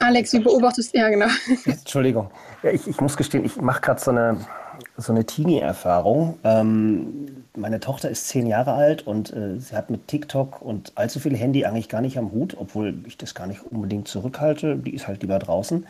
Alex, 0.00 0.32
wie 0.32 0.38
beobachtest 0.38 0.94
du, 0.94 0.98
ja 0.98 1.10
genau. 1.10 1.26
Entschuldigung. 1.66 2.30
Ja, 2.62 2.70
ich, 2.70 2.86
ich 2.86 3.00
muss 3.00 3.16
gestehen, 3.18 3.44
ich 3.44 3.56
mache 3.60 3.82
gerade 3.82 4.00
so 4.00 4.10
eine, 4.10 4.46
so 4.96 5.12
eine 5.12 5.26
Teenie-Erfahrung. 5.26 6.38
Ähm, 6.42 7.44
meine 7.54 7.80
Tochter 7.80 8.08
ist 8.08 8.28
zehn 8.28 8.46
Jahre 8.46 8.72
alt 8.72 9.06
und 9.06 9.30
äh, 9.32 9.58
sie 9.58 9.76
hat 9.76 9.90
mit 9.90 10.08
TikTok 10.08 10.62
und 10.62 10.92
allzu 10.94 11.20
viel 11.20 11.36
Handy 11.36 11.66
eigentlich 11.66 11.90
gar 11.90 12.00
nicht 12.00 12.16
am 12.16 12.32
Hut, 12.32 12.56
obwohl 12.58 12.94
ich 13.06 13.18
das 13.18 13.34
gar 13.34 13.46
nicht 13.46 13.62
unbedingt 13.62 14.08
zurückhalte. 14.08 14.76
Die 14.76 14.94
ist 14.94 15.06
halt 15.06 15.20
lieber 15.20 15.38
draußen. 15.38 15.86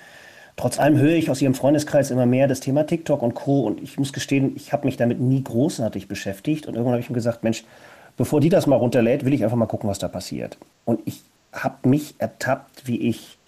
Trotz 0.60 0.78
allem 0.78 0.98
höre 0.98 1.14
ich 1.14 1.30
aus 1.30 1.40
ihrem 1.40 1.54
Freundeskreis 1.54 2.10
immer 2.10 2.26
mehr 2.26 2.46
das 2.46 2.60
Thema 2.60 2.84
TikTok 2.84 3.22
und 3.22 3.32
Co. 3.32 3.62
Und 3.62 3.82
ich 3.82 3.98
muss 3.98 4.12
gestehen, 4.12 4.52
ich 4.56 4.74
habe 4.74 4.84
mich 4.84 4.98
damit 4.98 5.18
nie 5.18 5.42
großartig 5.42 6.06
beschäftigt. 6.06 6.66
Und 6.66 6.74
irgendwann 6.74 6.92
habe 6.92 7.00
ich 7.00 7.08
mir 7.08 7.14
gesagt, 7.14 7.42
Mensch, 7.42 7.64
bevor 8.18 8.40
die 8.40 8.50
das 8.50 8.66
mal 8.66 8.76
runterlädt, 8.76 9.24
will 9.24 9.32
ich 9.32 9.42
einfach 9.42 9.56
mal 9.56 9.64
gucken, 9.64 9.88
was 9.88 9.98
da 9.98 10.08
passiert. 10.08 10.58
Und 10.84 11.00
ich 11.06 11.22
habe 11.54 11.88
mich 11.88 12.14
ertappt, 12.18 12.86
wie 12.86 13.08
ich 13.08 13.38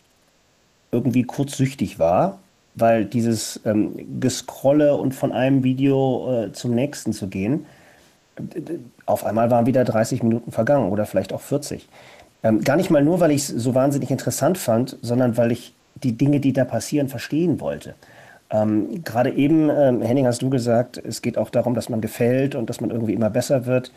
irgendwie 0.90 1.24
kurzsüchtig 1.24 1.98
war, 1.98 2.38
weil 2.76 3.04
dieses 3.04 3.60
ähm, 3.66 3.92
Gescrolle 4.18 4.96
und 4.96 5.14
von 5.14 5.32
einem 5.32 5.64
Video 5.64 6.44
äh, 6.44 6.52
zum 6.54 6.74
nächsten 6.74 7.12
zu 7.12 7.28
gehen, 7.28 7.66
auf 9.04 9.26
einmal 9.26 9.50
waren 9.50 9.66
wieder 9.66 9.84
30 9.84 10.22
Minuten 10.22 10.50
vergangen 10.50 10.90
oder 10.90 11.04
vielleicht 11.04 11.34
auch 11.34 11.42
40. 11.42 11.86
Ähm, 12.42 12.64
gar 12.64 12.78
nicht 12.78 12.88
mal 12.88 13.04
nur, 13.04 13.20
weil 13.20 13.32
ich 13.32 13.42
es 13.42 13.48
so 13.48 13.74
wahnsinnig 13.74 14.10
interessant 14.10 14.56
fand, 14.56 14.96
sondern 15.02 15.36
weil 15.36 15.52
ich 15.52 15.74
die 15.94 16.16
Dinge, 16.16 16.40
die 16.40 16.52
da 16.52 16.64
passieren, 16.64 17.08
verstehen 17.08 17.60
wollte. 17.60 17.94
Ähm, 18.50 19.02
Gerade 19.04 19.30
eben, 19.30 19.70
ähm, 19.70 20.02
Henning, 20.02 20.26
hast 20.26 20.42
du 20.42 20.50
gesagt, 20.50 20.98
es 20.98 21.22
geht 21.22 21.38
auch 21.38 21.50
darum, 21.50 21.74
dass 21.74 21.88
man 21.88 22.00
gefällt 22.00 22.54
und 22.54 22.68
dass 22.68 22.80
man 22.80 22.90
irgendwie 22.90 23.14
immer 23.14 23.30
besser 23.30 23.66
wird. 23.66 23.92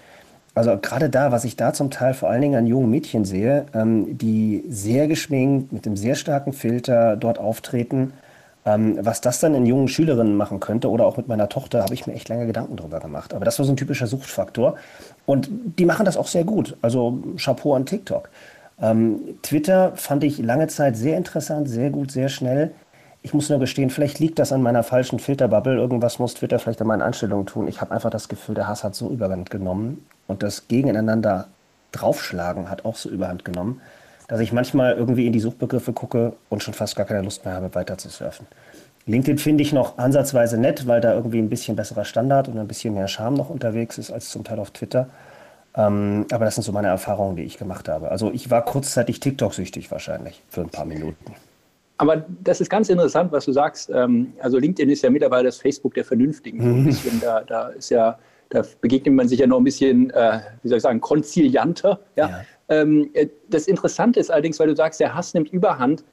Also 0.54 0.78
gerade 0.78 1.10
da, 1.10 1.34
was 1.34 1.44
ich 1.44 1.58
da 1.58 1.74
zum 1.74 1.92
Teil 1.92 2.14
vor 2.14 2.30
allen 2.30 2.42
Dingen 2.42 2.56
an 2.56 2.66
jungen 2.66 2.90
Mädchen 2.90 3.26
sehe, 3.26 3.66
ähm, 3.74 4.18
die 4.18 4.64
sehr 4.70 5.08
geschminkt, 5.08 5.74
mit 5.74 5.86
einem 5.86 5.98
sehr 5.98 6.16
starken 6.16 6.54
Filter 6.54 7.18
dort 7.18 7.40
auftreten, 7.40 8.14
ähm, 8.66 8.98
was 9.02 9.20
das 9.20 9.42
dann 9.42 9.54
in 9.54 9.66
jungen 9.66 9.90
Schülerinnen 9.90 10.38
machen 10.38 10.62
könnte 10.62 10.90
oder 10.90 11.06
auch 11.06 11.18
mit 11.18 11.28
meiner 11.28 11.50
Tochter, 11.50 11.84
habe 11.84 11.94
ich 11.94 12.08
mir 12.08 12.14
echt 12.14 12.30
lange 12.30 12.48
Gedanken 12.48 12.78
drüber 12.78 13.02
gemacht. 13.02 13.34
Aber 13.34 13.44
das 13.44 13.60
war 13.60 13.66
so 13.66 13.74
ein 13.74 13.78
typischer 13.78 14.08
Suchtfaktor. 14.08 14.76
Und 15.26 15.50
die 15.78 15.86
machen 15.86 16.06
das 16.06 16.16
auch 16.16 16.28
sehr 16.28 16.46
gut. 16.46 16.78
Also 16.82 17.22
Chapeau 17.38 17.76
an 17.76 17.86
TikTok. 17.86 18.30
Ähm, 18.82 19.40
Twitter 19.42 19.94
fand 19.96 20.24
ich 20.24 20.40
lange 20.40 20.68
Zeit 20.68 20.98
sehr 20.98 21.18
interessant, 21.18 21.70
sehr 21.70 21.90
gut, 21.90 22.12
sehr 22.12 22.30
schnell. 22.30 22.72
Ich 23.22 23.34
muss 23.34 23.50
nur 23.50 23.60
gestehen, 23.60 23.90
vielleicht 23.90 24.20
liegt 24.20 24.38
das 24.38 24.52
an 24.52 24.62
meiner 24.62 24.84
falschen 24.84 25.20
Filterbubble. 25.20 25.76
Irgendwas 25.78 26.20
muss 26.20 26.36
Twitter 26.36 26.60
vielleicht 26.60 26.82
an 26.82 26.88
meinen 26.88 27.02
Einstellungen 27.02 27.46
tun. 27.46 27.68
Ich 27.68 27.82
habe 27.82 27.92
einfach 27.92 28.12
das 28.12 28.28
Gefühl, 28.28 28.56
der 28.56 28.68
Hass 28.68 28.84
hat 28.84 28.94
so 28.94 29.10
überhand 29.10 29.50
genommen 29.50 30.06
und 30.28 30.44
das 30.44 30.68
Gegeneinander 30.68 31.48
draufschlagen 31.92 32.70
hat 32.70 32.86
auch 32.86 32.96
so 32.96 33.10
überhand 33.10 33.46
genommen, 33.46 33.82
dass 34.28 34.40
ich 34.40 34.52
manchmal 34.52 34.94
irgendwie 34.94 35.26
in 35.26 35.34
die 35.34 35.40
Suchbegriffe 35.40 35.94
gucke 35.94 36.34
und 36.50 36.62
schon 36.62 36.74
fast 36.74 36.96
gar 36.96 37.06
keine 37.06 37.22
Lust 37.22 37.46
mehr 37.46 37.56
habe, 37.56 37.74
weiter 37.74 37.98
zu 37.98 38.10
surfen. 38.10 38.48
LinkedIn 39.08 39.38
finde 39.38 39.62
ich 39.62 39.72
noch 39.72 39.98
ansatzweise 39.98 40.58
nett, 40.58 40.88
weil 40.88 41.00
da 41.00 41.14
irgendwie 41.14 41.40
ein 41.40 41.50
bisschen 41.50 41.76
besserer 41.76 42.06
Standard 42.06 42.48
und 42.48 42.58
ein 42.58 42.68
bisschen 42.68 42.96
mehr 42.96 43.08
Charme 43.08 43.36
noch 43.36 43.50
unterwegs 43.50 43.98
ist 43.98 44.12
als 44.12 44.30
zum 44.30 44.44
Teil 44.44 44.60
auf 44.60 44.72
Twitter. 44.72 45.10
Ähm, 45.78 46.26
aber 46.32 46.46
das 46.46 46.56
sind 46.56 46.64
so 46.64 46.72
meine 46.72 46.88
Erfahrungen, 46.88 47.36
die 47.36 47.44
ich 47.44 47.58
gemacht 47.58 47.90
habe. 47.90 48.10
Also 48.10 48.32
ich 48.32 48.50
war 48.50 48.64
kurzzeitig 48.64 49.20
TikTok-süchtig 49.20 49.92
wahrscheinlich 49.92 50.42
für 50.50 50.62
ein 50.62 50.70
paar 50.70 50.86
Minuten. 50.86 51.34
Aber 51.98 52.26
das 52.44 52.62
ist 52.62 52.70
ganz 52.70 52.90
interessant, 52.90 53.32
was 53.32 53.46
du 53.46 53.52
sagst. 53.52 53.90
Ähm, 53.90 54.34
also 54.40 54.58
LinkedIn 54.58 54.90
ist 54.90 55.02
ja 55.02 55.10
mittlerweile 55.10 55.46
das 55.46 55.58
Facebook 55.58 55.94
der 55.94 56.06
Vernünftigen. 56.06 56.86
Mhm. 56.86 56.98
da, 57.22 57.42
da 57.42 57.68
ist 57.70 57.90
ja, 57.90 58.18
da 58.50 58.64
begegnet 58.82 59.16
man 59.16 59.28
sich 59.28 59.40
ja 59.40 59.48
noch 59.48 59.58
ein 59.58 59.64
bisschen, 59.64 60.10
äh, 60.12 60.40
wie 60.62 60.70
soll 60.70 60.78
ich 60.78 60.84
sagen, 60.84 61.02
konzilianter. 61.02 62.00
Ja? 62.16 62.30
ja. 62.30 62.42
Ähm, 62.70 63.10
äh, 63.14 63.28
das 63.50 63.68
Interessante 63.68 64.20
ist 64.20 64.32
allerdings, 64.32 64.60
weil 64.60 64.68
du 64.68 64.76
sagst, 64.76 65.00
der 65.00 65.14
Hass 65.14 65.34
nimmt 65.34 65.50
Überhand. 65.50 66.04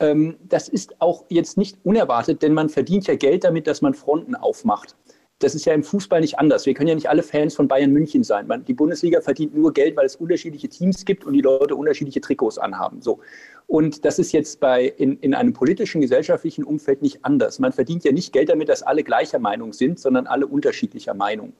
Ähm, 0.00 0.36
das 0.48 0.68
ist 0.68 1.00
auch 1.00 1.24
jetzt 1.28 1.56
nicht 1.56 1.78
unerwartet, 1.84 2.42
denn 2.42 2.54
man 2.54 2.68
verdient 2.68 3.06
ja 3.06 3.14
Geld 3.14 3.44
damit, 3.44 3.66
dass 3.66 3.82
man 3.82 3.94
Fronten 3.94 4.34
aufmacht 4.34 4.96
das 5.42 5.54
ist 5.54 5.64
ja 5.64 5.74
im 5.74 5.82
Fußball 5.82 6.20
nicht 6.20 6.38
anders. 6.38 6.66
Wir 6.66 6.74
können 6.74 6.88
ja 6.88 6.94
nicht 6.94 7.08
alle 7.08 7.22
Fans 7.22 7.54
von 7.54 7.68
Bayern 7.68 7.92
München 7.92 8.22
sein. 8.24 8.48
die 8.66 8.74
Bundesliga 8.74 9.20
verdient 9.20 9.54
nur 9.54 9.72
Geld, 9.72 9.96
weil 9.96 10.06
es 10.06 10.16
unterschiedliche 10.16 10.68
Teams 10.68 11.04
gibt 11.04 11.24
und 11.24 11.32
die 11.32 11.40
Leute 11.40 11.74
unterschiedliche 11.74 12.20
Trikots 12.20 12.58
anhaben. 12.58 13.02
So. 13.02 13.20
Und 13.66 14.04
das 14.04 14.18
ist 14.18 14.32
jetzt 14.32 14.60
bei, 14.60 14.84
in, 14.84 15.18
in 15.18 15.34
einem 15.34 15.52
politischen, 15.52 16.00
gesellschaftlichen 16.00 16.64
Umfeld 16.64 17.02
nicht 17.02 17.24
anders. 17.24 17.58
Man 17.58 17.72
verdient 17.72 18.04
ja 18.04 18.12
nicht 18.12 18.32
Geld 18.32 18.48
damit, 18.48 18.68
dass 18.68 18.82
alle 18.82 19.02
gleicher 19.02 19.38
Meinung 19.38 19.72
sind, 19.72 19.98
sondern 19.98 20.26
alle 20.26 20.46
unterschiedlicher 20.46 21.14
Meinung. 21.14 21.54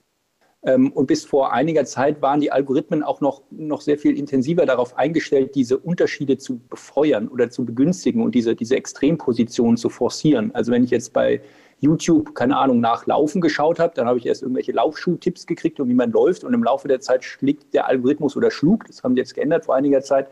Ähm, 0.64 0.92
und 0.92 1.06
bis 1.06 1.24
vor 1.24 1.52
einiger 1.52 1.84
Zeit 1.84 2.22
waren 2.22 2.40
die 2.40 2.52
Algorithmen 2.52 3.02
auch 3.02 3.20
noch, 3.20 3.42
noch 3.50 3.80
sehr 3.80 3.98
viel 3.98 4.16
intensiver 4.16 4.64
darauf 4.64 4.96
eingestellt, 4.96 5.54
diese 5.54 5.78
Unterschiede 5.78 6.38
zu 6.38 6.60
befeuern 6.68 7.28
oder 7.28 7.50
zu 7.50 7.64
begünstigen 7.64 8.22
und 8.22 8.34
diese, 8.34 8.54
diese 8.54 8.76
Extrempositionen 8.76 9.76
zu 9.76 9.90
forcieren. 9.90 10.54
Also 10.54 10.70
wenn 10.70 10.84
ich 10.84 10.90
jetzt 10.90 11.12
bei 11.12 11.40
YouTube, 11.82 12.36
keine 12.36 12.56
Ahnung, 12.56 12.80
nach 12.80 13.06
Laufen 13.06 13.40
geschaut 13.40 13.80
habe. 13.80 13.92
Dann 13.96 14.06
habe 14.06 14.16
ich 14.16 14.24
erst 14.24 14.42
irgendwelche 14.42 14.70
Laufschuh-Tipps 14.70 15.48
gekriegt, 15.48 15.80
um 15.80 15.88
wie 15.88 15.94
man 15.94 16.12
läuft. 16.12 16.44
Und 16.44 16.54
im 16.54 16.62
Laufe 16.62 16.86
der 16.86 17.00
Zeit 17.00 17.24
schlägt 17.24 17.74
der 17.74 17.88
Algorithmus 17.88 18.36
oder 18.36 18.52
schlug, 18.52 18.86
das 18.86 19.02
haben 19.02 19.14
sie 19.14 19.18
jetzt 19.18 19.34
geändert 19.34 19.64
vor 19.64 19.74
einiger 19.74 20.00
Zeit, 20.00 20.28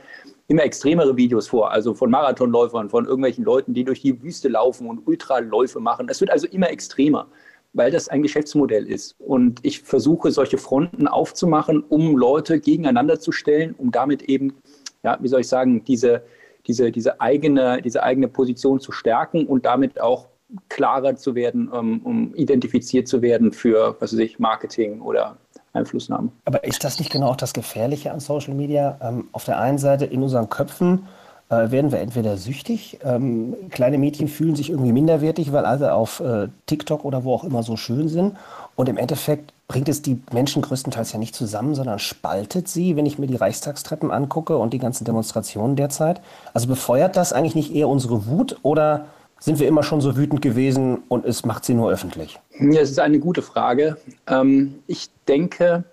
immer 0.46 0.62
extremere 0.62 1.16
Videos 1.16 1.48
vor. 1.48 1.72
Also 1.72 1.92
von 1.92 2.08
Marathonläufern, 2.08 2.88
von 2.88 3.04
irgendwelchen 3.04 3.44
Leuten, 3.44 3.74
die 3.74 3.82
durch 3.82 4.00
die 4.00 4.22
Wüste 4.22 4.48
laufen 4.48 4.88
und 4.88 5.06
Ultraläufe 5.08 5.80
machen. 5.80 6.08
Es 6.08 6.20
wird 6.20 6.30
also 6.30 6.46
immer 6.46 6.70
extremer, 6.70 7.26
weil 7.72 7.90
das 7.90 8.08
ein 8.08 8.22
Geschäftsmodell 8.22 8.86
ist. 8.86 9.16
Und 9.18 9.58
ich 9.64 9.80
versuche, 9.82 10.30
solche 10.30 10.56
Fronten 10.56 11.08
aufzumachen, 11.08 11.82
um 11.82 12.16
Leute 12.16 12.60
gegeneinander 12.60 13.18
zu 13.18 13.32
stellen, 13.32 13.74
um 13.76 13.90
damit 13.90 14.22
eben, 14.22 14.54
ja, 15.02 15.18
wie 15.20 15.28
soll 15.28 15.40
ich 15.40 15.48
sagen, 15.48 15.82
diese, 15.84 16.22
diese, 16.68 16.92
diese, 16.92 17.20
eigene, 17.20 17.82
diese 17.82 18.04
eigene 18.04 18.28
Position 18.28 18.78
zu 18.78 18.92
stärken 18.92 19.46
und 19.46 19.66
damit 19.66 20.00
auch 20.00 20.29
klarer 20.68 21.16
zu 21.16 21.34
werden, 21.34 21.68
um, 21.68 22.00
um 22.00 22.34
identifiziert 22.34 23.08
zu 23.08 23.22
werden 23.22 23.52
für, 23.52 23.96
was 24.00 24.12
weiß 24.12 24.20
ich, 24.20 24.38
Marketing 24.38 25.00
oder 25.00 25.36
Einflussnahme. 25.72 26.30
Aber 26.44 26.64
ist 26.64 26.82
das 26.84 26.98
nicht 26.98 27.12
genau 27.12 27.28
auch 27.28 27.36
das 27.36 27.52
Gefährliche 27.52 28.12
an 28.12 28.20
Social 28.20 28.54
Media? 28.54 28.98
Ähm, 29.02 29.28
auf 29.32 29.44
der 29.44 29.60
einen 29.60 29.78
Seite 29.78 30.04
in 30.04 30.22
unseren 30.22 30.48
Köpfen 30.50 31.06
äh, 31.50 31.70
werden 31.70 31.92
wir 31.92 32.00
entweder 32.00 32.36
süchtig, 32.36 32.98
ähm, 33.04 33.56
kleine 33.70 33.98
Mädchen 33.98 34.28
fühlen 34.28 34.56
sich 34.56 34.70
irgendwie 34.70 34.92
minderwertig, 34.92 35.52
weil 35.52 35.64
alle 35.64 35.94
auf 35.94 36.20
äh, 36.20 36.48
TikTok 36.66 37.04
oder 37.04 37.24
wo 37.24 37.34
auch 37.34 37.44
immer 37.44 37.62
so 37.62 37.76
schön 37.76 38.08
sind. 38.08 38.36
Und 38.76 38.88
im 38.88 38.96
Endeffekt 38.96 39.52
bringt 39.68 39.88
es 39.88 40.02
die 40.02 40.20
Menschen 40.32 40.62
größtenteils 40.62 41.12
ja 41.12 41.18
nicht 41.18 41.34
zusammen, 41.34 41.74
sondern 41.74 41.98
spaltet 41.98 42.68
sie, 42.68 42.96
wenn 42.96 43.06
ich 43.06 43.18
mir 43.18 43.26
die 43.26 43.36
Reichstagstreppen 43.36 44.10
angucke 44.10 44.56
und 44.56 44.72
die 44.72 44.78
ganzen 44.78 45.04
Demonstrationen 45.04 45.76
derzeit. 45.76 46.20
Also 46.54 46.66
befeuert 46.66 47.16
das 47.16 47.32
eigentlich 47.32 47.54
nicht 47.54 47.74
eher 47.74 47.88
unsere 47.88 48.26
Wut 48.26 48.56
oder 48.62 49.06
sind 49.40 49.58
wir 49.58 49.66
immer 49.66 49.82
schon 49.82 50.00
so 50.00 50.16
wütend 50.16 50.42
gewesen 50.42 51.02
und 51.08 51.24
es 51.24 51.44
macht 51.44 51.64
sie 51.64 51.74
nur 51.74 51.90
öffentlich? 51.90 52.38
Ja, 52.60 52.80
es 52.80 52.90
ist 52.90 53.00
eine 53.00 53.18
gute 53.18 53.42
Frage. 53.42 53.96
Ähm, 54.28 54.78
ich 54.86 55.08
denke, 55.26 55.84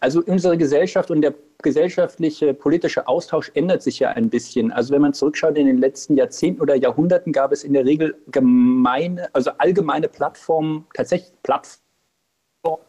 also 0.00 0.22
unsere 0.26 0.56
Gesellschaft 0.56 1.10
und 1.10 1.20
der 1.20 1.34
gesellschaftliche, 1.62 2.54
politische 2.54 3.06
Austausch 3.06 3.50
ändert 3.54 3.82
sich 3.82 3.98
ja 3.98 4.10
ein 4.10 4.30
bisschen. 4.30 4.72
Also 4.72 4.94
wenn 4.94 5.02
man 5.02 5.12
zurückschaut 5.12 5.58
in 5.58 5.66
den 5.66 5.78
letzten 5.78 6.16
Jahrzehnten 6.16 6.62
oder 6.62 6.74
Jahrhunderten 6.74 7.32
gab 7.32 7.52
es 7.52 7.62
in 7.62 7.74
der 7.74 7.84
Regel 7.84 8.16
gemeine, 8.28 9.28
also 9.34 9.50
allgemeine 9.58 10.08
Plattformen, 10.08 10.86
tatsächlich 10.94 11.32
Plattformen, 11.42 11.82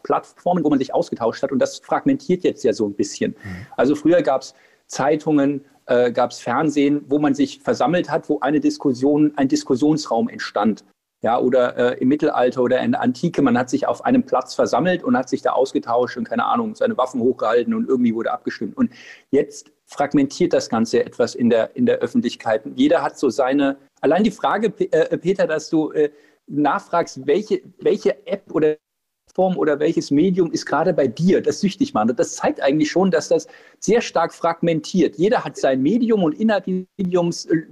Plattformen, 0.02 0.64
wo 0.64 0.70
man 0.70 0.78
sich 0.78 0.94
ausgetauscht 0.94 1.42
hat. 1.42 1.52
Und 1.52 1.58
das 1.58 1.78
fragmentiert 1.78 2.44
jetzt 2.44 2.64
ja 2.64 2.72
so 2.72 2.86
ein 2.86 2.94
bisschen. 2.94 3.32
Mhm. 3.42 3.66
Also 3.76 3.94
früher 3.94 4.22
gab 4.22 4.42
es 4.42 4.54
Zeitungen, 4.86 5.64
äh, 5.90 6.12
gab 6.12 6.30
es 6.30 6.38
Fernsehen, 6.38 7.04
wo 7.08 7.18
man 7.18 7.34
sich 7.34 7.60
versammelt 7.60 8.10
hat, 8.10 8.28
wo 8.28 8.40
eine 8.40 8.60
Diskussion, 8.60 9.32
ein 9.36 9.48
Diskussionsraum 9.48 10.28
entstand. 10.28 10.84
Ja, 11.22 11.38
oder 11.38 11.76
äh, 11.76 11.98
im 12.00 12.08
Mittelalter 12.08 12.62
oder 12.62 12.80
in 12.80 12.92
der 12.92 13.02
Antike, 13.02 13.42
man 13.42 13.58
hat 13.58 13.68
sich 13.68 13.86
auf 13.86 14.06
einem 14.06 14.24
Platz 14.24 14.54
versammelt 14.54 15.04
und 15.04 15.18
hat 15.18 15.28
sich 15.28 15.42
da 15.42 15.50
ausgetauscht 15.50 16.16
und 16.16 16.24
keine 16.24 16.46
Ahnung, 16.46 16.74
seine 16.74 16.96
Waffen 16.96 17.20
hochgehalten 17.20 17.74
und 17.74 17.88
irgendwie 17.88 18.14
wurde 18.14 18.32
abgestimmt. 18.32 18.74
Und 18.78 18.90
jetzt 19.30 19.70
fragmentiert 19.84 20.54
das 20.54 20.70
Ganze 20.70 21.04
etwas 21.04 21.34
in 21.34 21.50
der, 21.50 21.76
in 21.76 21.84
der 21.84 21.98
Öffentlichkeit. 21.98 22.62
Jeder 22.74 23.02
hat 23.02 23.18
so 23.18 23.28
seine, 23.28 23.76
allein 24.00 24.24
die 24.24 24.30
Frage, 24.30 24.72
äh, 24.92 25.18
Peter, 25.18 25.46
dass 25.46 25.68
du 25.68 25.90
äh, 25.90 26.10
nachfragst, 26.46 27.26
welche, 27.26 27.60
welche 27.80 28.26
App 28.26 28.44
oder 28.52 28.76
Form 29.34 29.56
oder 29.56 29.78
welches 29.78 30.10
Medium 30.10 30.50
ist 30.52 30.66
gerade 30.66 30.92
bei 30.92 31.06
dir, 31.06 31.40
das 31.40 31.60
süchtig 31.60 31.94
macht. 31.94 32.18
Das 32.18 32.36
zeigt 32.36 32.60
eigentlich 32.60 32.90
schon, 32.90 33.10
dass 33.10 33.28
das 33.28 33.46
sehr 33.78 34.00
stark 34.00 34.32
fragmentiert. 34.32 35.16
Jeder 35.16 35.44
hat 35.44 35.56
sein 35.56 35.82
Medium 35.82 36.24
und 36.24 36.38
innerhalb 36.38 36.64
des 36.64 36.84
Mediums 36.98 37.46
äh, 37.46 37.62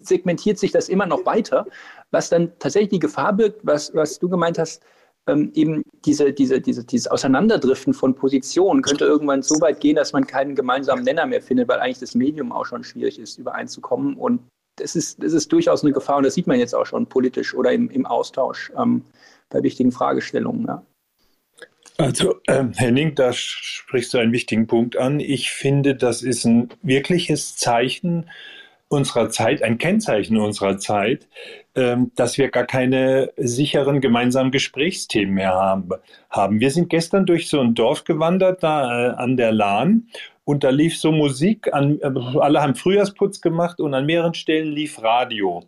segmentiert 0.00 0.58
sich 0.58 0.72
das 0.72 0.88
immer 0.88 1.06
noch 1.06 1.24
weiter, 1.26 1.66
was 2.10 2.28
dann 2.28 2.52
tatsächlich 2.58 2.90
die 2.90 2.98
Gefahr 2.98 3.32
birgt, 3.32 3.60
was, 3.62 3.94
was 3.94 4.18
du 4.18 4.28
gemeint 4.28 4.58
hast, 4.58 4.82
ähm, 5.26 5.50
eben 5.54 5.82
diese, 6.04 6.32
diese, 6.32 6.60
diese, 6.60 6.84
dieses 6.84 7.06
Auseinanderdriften 7.06 7.94
von 7.94 8.14
Positionen 8.14 8.82
könnte 8.82 9.04
irgendwann 9.04 9.42
so 9.42 9.60
weit 9.60 9.80
gehen, 9.80 9.96
dass 9.96 10.12
man 10.12 10.26
keinen 10.26 10.54
gemeinsamen 10.54 11.04
Nenner 11.04 11.26
mehr 11.26 11.40
findet, 11.40 11.68
weil 11.68 11.80
eigentlich 11.80 12.00
das 12.00 12.14
Medium 12.14 12.52
auch 12.52 12.66
schon 12.66 12.84
schwierig 12.84 13.18
ist, 13.18 13.38
übereinzukommen. 13.38 14.14
Und 14.16 14.40
das 14.76 14.96
ist, 14.96 15.22
das 15.22 15.32
ist 15.32 15.50
durchaus 15.52 15.82
eine 15.82 15.92
Gefahr 15.92 16.18
und 16.18 16.24
das 16.24 16.34
sieht 16.34 16.46
man 16.46 16.58
jetzt 16.58 16.74
auch 16.74 16.84
schon 16.84 17.06
politisch 17.06 17.54
oder 17.54 17.72
im, 17.72 17.88
im 17.90 18.04
Austausch 18.06 18.72
ähm, 18.76 19.02
bei 19.48 19.62
wichtigen 19.62 19.92
Fragestellungen. 19.92 20.66
Ja. 20.66 20.84
Also, 21.96 22.40
äh, 22.48 22.64
Henning, 22.74 23.14
da 23.14 23.32
sprichst 23.32 24.12
du 24.14 24.18
einen 24.18 24.32
wichtigen 24.32 24.66
Punkt 24.66 24.96
an. 24.96 25.20
Ich 25.20 25.50
finde, 25.50 25.94
das 25.94 26.22
ist 26.22 26.44
ein 26.44 26.68
wirkliches 26.82 27.56
Zeichen 27.56 28.28
unserer 28.88 29.30
Zeit, 29.30 29.62
ein 29.62 29.78
Kennzeichen 29.78 30.36
unserer 30.36 30.78
Zeit, 30.78 31.28
äh, 31.74 31.96
dass 32.16 32.36
wir 32.36 32.50
gar 32.50 32.66
keine 32.66 33.32
sicheren 33.36 34.00
gemeinsamen 34.00 34.50
Gesprächsthemen 34.50 35.34
mehr 35.34 35.54
haben. 35.54 35.90
haben. 36.30 36.58
Wir 36.60 36.70
sind 36.72 36.90
gestern 36.90 37.26
durch 37.26 37.48
so 37.48 37.60
ein 37.60 37.74
Dorf 37.74 38.04
gewandert, 38.04 38.64
da 38.64 39.12
äh, 39.12 39.14
an 39.14 39.36
der 39.36 39.52
Lahn. 39.52 40.08
Und 40.44 40.64
da 40.64 40.70
lief 40.70 40.98
so 40.98 41.12
Musik, 41.12 41.72
an, 41.72 42.00
äh, 42.00 42.38
alle 42.40 42.60
haben 42.60 42.74
Frühjahrsputz 42.74 43.40
gemacht 43.40 43.80
und 43.80 43.94
an 43.94 44.04
mehreren 44.04 44.34
Stellen 44.34 44.72
lief 44.72 45.00
Radio. 45.00 45.62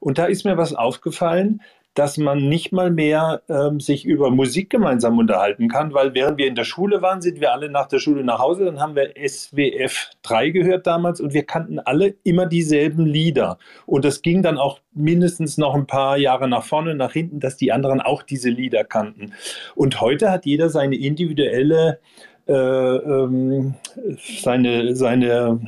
Und 0.00 0.18
da 0.18 0.26
ist 0.26 0.44
mir 0.44 0.56
was 0.56 0.74
aufgefallen, 0.74 1.60
dass 1.94 2.16
man 2.16 2.48
nicht 2.48 2.70
mal 2.70 2.90
mehr 2.90 3.42
ähm, 3.48 3.80
sich 3.80 4.04
über 4.04 4.30
Musik 4.30 4.70
gemeinsam 4.70 5.18
unterhalten 5.18 5.68
kann, 5.68 5.92
weil 5.94 6.14
während 6.14 6.38
wir 6.38 6.46
in 6.46 6.54
der 6.54 6.64
Schule 6.64 7.02
waren, 7.02 7.20
sind 7.20 7.40
wir 7.40 7.52
alle 7.52 7.70
nach 7.70 7.88
der 7.88 7.98
Schule 7.98 8.22
nach 8.22 8.38
Hause, 8.38 8.66
dann 8.66 8.80
haben 8.80 8.94
wir 8.94 9.14
SWF 9.26 10.10
3 10.22 10.50
gehört 10.50 10.86
damals 10.86 11.20
und 11.20 11.34
wir 11.34 11.44
kannten 11.44 11.80
alle 11.80 12.14
immer 12.22 12.46
dieselben 12.46 13.04
Lieder. 13.04 13.58
Und 13.86 14.04
das 14.04 14.22
ging 14.22 14.42
dann 14.42 14.58
auch 14.58 14.80
mindestens 14.92 15.58
noch 15.58 15.74
ein 15.74 15.86
paar 15.86 16.16
Jahre 16.16 16.48
nach 16.48 16.64
vorne, 16.64 16.94
nach 16.94 17.12
hinten, 17.12 17.40
dass 17.40 17.56
die 17.56 17.72
anderen 17.72 18.00
auch 18.00 18.22
diese 18.22 18.50
Lieder 18.50 18.84
kannten. 18.84 19.32
Und 19.74 20.00
heute 20.00 20.30
hat 20.30 20.46
jeder 20.46 20.70
seine 20.70 20.96
individuelle 20.96 21.98
äh, 22.48 22.52
ähm, 22.52 23.74
seine, 24.40 24.96
seine 24.96 25.60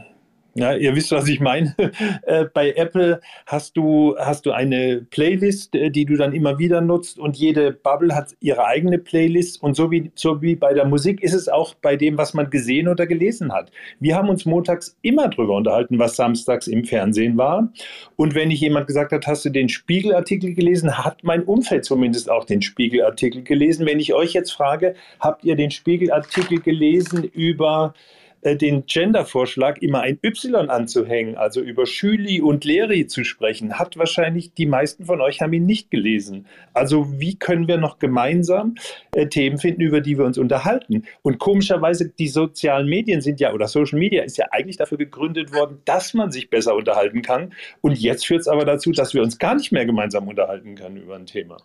ja, 0.55 0.75
ihr 0.75 0.95
wisst, 0.95 1.13
was 1.13 1.29
ich 1.29 1.41
meine. 1.41 1.75
Äh, 2.23 2.47
bei 2.53 2.73
Apple 2.73 3.21
hast 3.47 3.77
du, 3.77 4.17
hast 4.19 4.47
du 4.47 4.53
eine 4.53 5.07
Playlist, 5.11 5.75
äh, 5.75 5.91
die 5.91 6.05
du 6.05 6.17
dann 6.17 6.33
immer 6.33 6.59
wieder 6.59 6.81
nutzt 6.81 7.19
und 7.19 7.37
jede 7.37 7.73
Bubble 7.73 8.15
hat 8.15 8.35
ihre 8.41 8.65
eigene 8.65 8.99
Playlist 8.99 9.63
und 9.63 9.75
so 9.75 9.91
wie, 9.91 10.11
so 10.15 10.43
wie 10.43 10.55
bei 10.55 10.73
der 10.75 10.87
Musik 10.87 11.23
ist 11.23 11.35
es 11.35 11.49
auch 11.49 11.75
bei 11.75 11.97
dem, 11.97 12.19
was 12.19 12.35
man 12.35 12.51
gesehen 12.51 12.89
oder 12.89 13.07
gelesen 13.07 13.53
hat. 13.53 13.71
Wir 13.99 14.17
haben 14.17 14.29
uns 14.29 14.45
montags 14.45 14.97
immer 15.03 15.29
drüber 15.29 15.57
unterhalten, 15.57 15.99
was 15.99 16.17
samstags 16.17 16.67
im 16.69 16.85
Fernsehen 16.85 17.37
war. 17.37 17.73
Und 18.17 18.35
wenn 18.35 18.51
ich 18.51 18.61
jemand 18.61 18.87
gesagt 18.87 19.13
hat, 19.13 19.27
hast 19.27 19.45
du 19.45 19.51
den 19.51 19.69
Spiegelartikel 19.69 20.55
gelesen, 20.55 20.99
hat 20.99 21.23
mein 21.23 21.43
Umfeld 21.43 21.85
zumindest 21.85 22.31
auch 22.31 22.45
den 22.45 22.63
Spiegelartikel 22.63 23.43
gelesen. 23.43 23.87
Wenn 23.87 24.01
ich 24.01 24.15
euch 24.15 24.33
jetzt 24.33 24.53
frage, 24.53 24.95
habt 25.19 25.45
ihr 25.45 25.57
den 25.57 25.71
Spiegelartikel 25.71 26.61
gelesen 26.61 27.25
über 27.25 27.95
äh, 28.43 28.57
den 28.57 28.87
Gender-Vorschlag, 28.87 29.79
immer 29.79 30.01
ein 30.01 30.19
Y 30.23 30.69
anzuhängen, 30.71 31.37
also 31.37 31.61
über 31.61 31.87
Schüli 31.87 32.41
und 32.41 32.65
Leri 32.65 33.07
zu 33.07 33.25
sprechen, 33.25 33.79
hat 33.79 33.97
wahrscheinlich 33.97 34.55
die 34.55 34.67
meisten 34.67 35.05
von 35.05 35.21
euch 35.21 35.41
haben 35.41 35.53
ihn 35.53 35.67
nicht 35.67 35.91
gelesen. 35.91 36.47
Also 36.73 37.21
wie 37.21 37.39
können 37.39 37.69
wir 37.69 37.77
noch 37.77 37.99
gemeinsam 37.99 38.77
äh, 39.15 39.27
Themen 39.27 39.59
finden, 39.59 39.83
über 39.83 40.01
die 40.01 40.19
wir 40.19 40.25
uns 40.25 40.39
unterhalten? 40.39 41.05
Und 41.23 41.39
komischerweise, 41.39 42.09
die 42.09 42.29
sozialen 42.29 42.89
Medien 42.89 43.21
sind 43.21 43.41
ja, 43.41 43.53
oder 43.53 43.69
Social 43.69 43.99
Media 43.99 44.23
ist 44.23 44.39
ja 44.39 44.47
eigentlich 44.51 44.77
dafür 44.77 44.99
gegründet 44.99 45.53
worden, 45.53 45.83
dass 45.85 46.15
man 46.15 46.31
sich 46.31 46.51
besser 46.51 46.75
unterhalten 46.75 47.23
kann. 47.23 47.53
Und 47.81 47.99
jetzt 47.99 48.27
führt 48.27 48.41
es 48.41 48.49
aber 48.49 48.65
dazu, 48.65 48.93
dass 48.93 49.15
wir 49.15 49.23
uns 49.23 49.39
gar 49.39 49.55
nicht 49.55 49.73
mehr 49.73 49.87
gemeinsam 49.87 50.29
unterhalten 50.29 50.75
können 50.75 50.97
über 50.97 51.17
ein 51.17 51.27
Thema. 51.27 51.59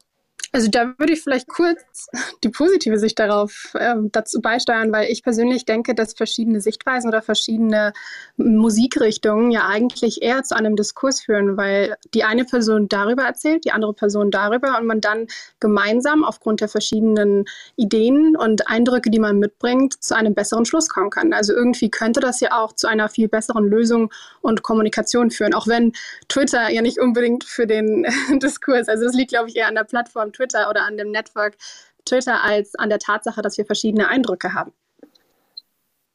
Also 0.55 0.69
da 0.69 0.93
würde 0.97 1.11
ich 1.11 1.21
vielleicht 1.21 1.49
kurz 1.49 2.07
die 2.45 2.47
positive 2.47 2.97
Sicht 2.97 3.19
darauf 3.19 3.73
äh, 3.73 3.95
dazu 4.13 4.39
beisteuern, 4.39 4.89
weil 4.93 5.11
ich 5.11 5.21
persönlich 5.21 5.65
denke, 5.65 5.93
dass 5.93 6.13
verschiedene 6.13 6.61
Sichtweisen 6.61 7.09
oder 7.09 7.21
verschiedene 7.21 7.91
Musikrichtungen 8.37 9.51
ja 9.51 9.67
eigentlich 9.67 10.21
eher 10.21 10.43
zu 10.43 10.55
einem 10.55 10.77
Diskurs 10.77 11.19
führen, 11.19 11.57
weil 11.57 11.97
die 12.13 12.23
eine 12.23 12.45
Person 12.45 12.87
darüber 12.87 13.23
erzählt, 13.23 13.65
die 13.65 13.73
andere 13.73 13.93
Person 13.93 14.31
darüber 14.31 14.77
und 14.79 14.85
man 14.85 15.01
dann 15.01 15.27
gemeinsam 15.59 16.23
aufgrund 16.23 16.61
der 16.61 16.69
verschiedenen 16.69 17.43
Ideen 17.75 18.37
und 18.37 18.69
Eindrücke, 18.69 19.09
die 19.09 19.19
man 19.19 19.39
mitbringt, 19.39 20.01
zu 20.01 20.15
einem 20.15 20.35
besseren 20.35 20.63
Schluss 20.63 20.87
kommen 20.87 21.09
kann. 21.09 21.33
Also 21.33 21.51
irgendwie 21.51 21.89
könnte 21.89 22.21
das 22.21 22.39
ja 22.39 22.57
auch 22.57 22.71
zu 22.71 22.87
einer 22.87 23.09
viel 23.09 23.27
besseren 23.27 23.65
Lösung 23.65 24.09
und 24.39 24.63
Kommunikation 24.63 25.31
führen, 25.31 25.53
auch 25.53 25.67
wenn 25.67 25.91
Twitter 26.29 26.69
ja 26.71 26.81
nicht 26.81 26.97
unbedingt 26.97 27.43
für 27.43 27.67
den 27.67 28.05
Diskurs, 28.41 28.87
also 28.87 29.03
das 29.03 29.15
liegt 29.15 29.31
glaube 29.31 29.49
ich 29.49 29.57
eher 29.57 29.67
an 29.67 29.75
der 29.75 29.83
Plattform 29.83 30.24
Twitter 30.31 30.55
Twitter 30.55 30.69
oder 30.69 30.85
an 30.85 30.97
dem 30.97 31.11
Network 31.11 31.57
Twitter 32.05 32.43
als 32.43 32.75
an 32.75 32.89
der 32.89 32.99
Tatsache, 32.99 33.41
dass 33.41 33.57
wir 33.57 33.65
verschiedene 33.65 34.07
Eindrücke 34.07 34.53
haben. 34.53 34.71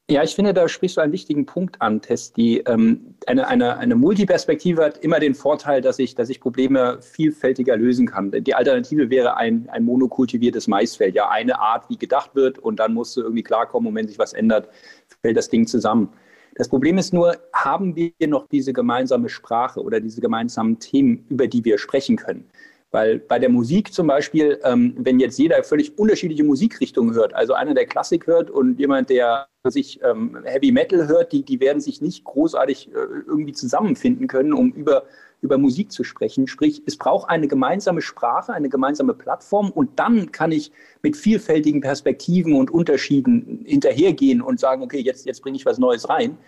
Ja, 0.08 0.24
ich 0.24 0.34
finde, 0.34 0.52
da 0.52 0.66
sprichst 0.66 0.96
du 0.96 1.00
einen 1.00 1.12
wichtigen 1.12 1.46
Punkt 1.46 1.80
an, 1.80 2.02
Testi. 2.02 2.64
Ähm, 2.66 3.14
eine, 3.28 3.46
eine, 3.46 3.78
eine 3.78 3.94
Multiperspektive 3.94 4.84
hat 4.84 4.98
immer 4.98 5.20
den 5.20 5.36
Vorteil, 5.36 5.82
dass 5.82 6.00
ich, 6.00 6.16
dass 6.16 6.28
ich 6.28 6.40
Probleme 6.40 7.00
vielfältiger 7.00 7.76
lösen 7.76 8.08
kann. 8.08 8.32
Die 8.32 8.54
Alternative 8.54 9.08
wäre 9.08 9.36
ein, 9.36 9.68
ein 9.70 9.84
monokultiviertes 9.84 10.66
Maisfeld. 10.66 11.14
Ja, 11.14 11.28
eine 11.28 11.60
Art, 11.60 11.88
wie 11.90 11.96
gedacht 11.96 12.34
wird, 12.34 12.58
und 12.58 12.80
dann 12.80 12.92
musst 12.92 13.16
du 13.16 13.20
irgendwie 13.20 13.44
klarkommen, 13.44 13.88
und 13.88 13.94
wenn 13.94 14.08
sich 14.08 14.18
was 14.18 14.32
ändert, 14.32 14.68
fällt 15.22 15.36
das 15.36 15.48
Ding 15.48 15.68
zusammen. 15.68 16.12
Das 16.56 16.68
Problem 16.68 16.98
ist 16.98 17.12
nur, 17.12 17.36
haben 17.52 17.94
wir 17.94 18.12
noch 18.26 18.48
diese 18.48 18.72
gemeinsame 18.72 19.28
Sprache 19.28 19.80
oder 19.80 20.00
diese 20.00 20.20
gemeinsamen 20.20 20.80
Themen, 20.80 21.24
über 21.28 21.46
die 21.46 21.64
wir 21.64 21.78
sprechen 21.78 22.16
können? 22.16 22.50
Weil 22.92 23.20
bei 23.20 23.38
der 23.38 23.50
Musik 23.50 23.92
zum 23.92 24.08
Beispiel, 24.08 24.58
ähm, 24.64 24.94
wenn 24.98 25.20
jetzt 25.20 25.38
jeder 25.38 25.62
völlig 25.62 25.96
unterschiedliche 25.96 26.42
Musikrichtungen 26.42 27.14
hört, 27.14 27.34
also 27.34 27.54
einer, 27.54 27.72
der 27.72 27.86
Klassik 27.86 28.26
hört 28.26 28.50
und 28.50 28.80
jemand, 28.80 29.10
der 29.10 29.46
sich 29.68 30.00
ähm, 30.02 30.38
Heavy 30.44 30.72
Metal 30.72 31.06
hört, 31.06 31.32
die, 31.32 31.44
die 31.44 31.60
werden 31.60 31.80
sich 31.80 32.00
nicht 32.00 32.24
großartig 32.24 32.88
äh, 32.88 32.98
irgendwie 33.26 33.52
zusammenfinden 33.52 34.26
können, 34.26 34.52
um 34.52 34.72
über, 34.72 35.04
über 35.40 35.56
Musik 35.56 35.92
zu 35.92 36.02
sprechen. 36.02 36.48
Sprich, 36.48 36.82
es 36.84 36.96
braucht 36.96 37.30
eine 37.30 37.46
gemeinsame 37.46 38.02
Sprache, 38.02 38.52
eine 38.52 38.68
gemeinsame 38.68 39.14
Plattform 39.14 39.70
und 39.70 40.00
dann 40.00 40.32
kann 40.32 40.50
ich 40.50 40.72
mit 41.02 41.16
vielfältigen 41.16 41.80
Perspektiven 41.80 42.54
und 42.54 42.72
Unterschieden 42.72 43.62
hinterhergehen 43.66 44.42
und 44.42 44.58
sagen, 44.58 44.82
okay, 44.82 45.00
jetzt, 45.00 45.26
jetzt 45.26 45.42
bringe 45.42 45.56
ich 45.56 45.64
was 45.64 45.78
Neues 45.78 46.08
rein. 46.08 46.38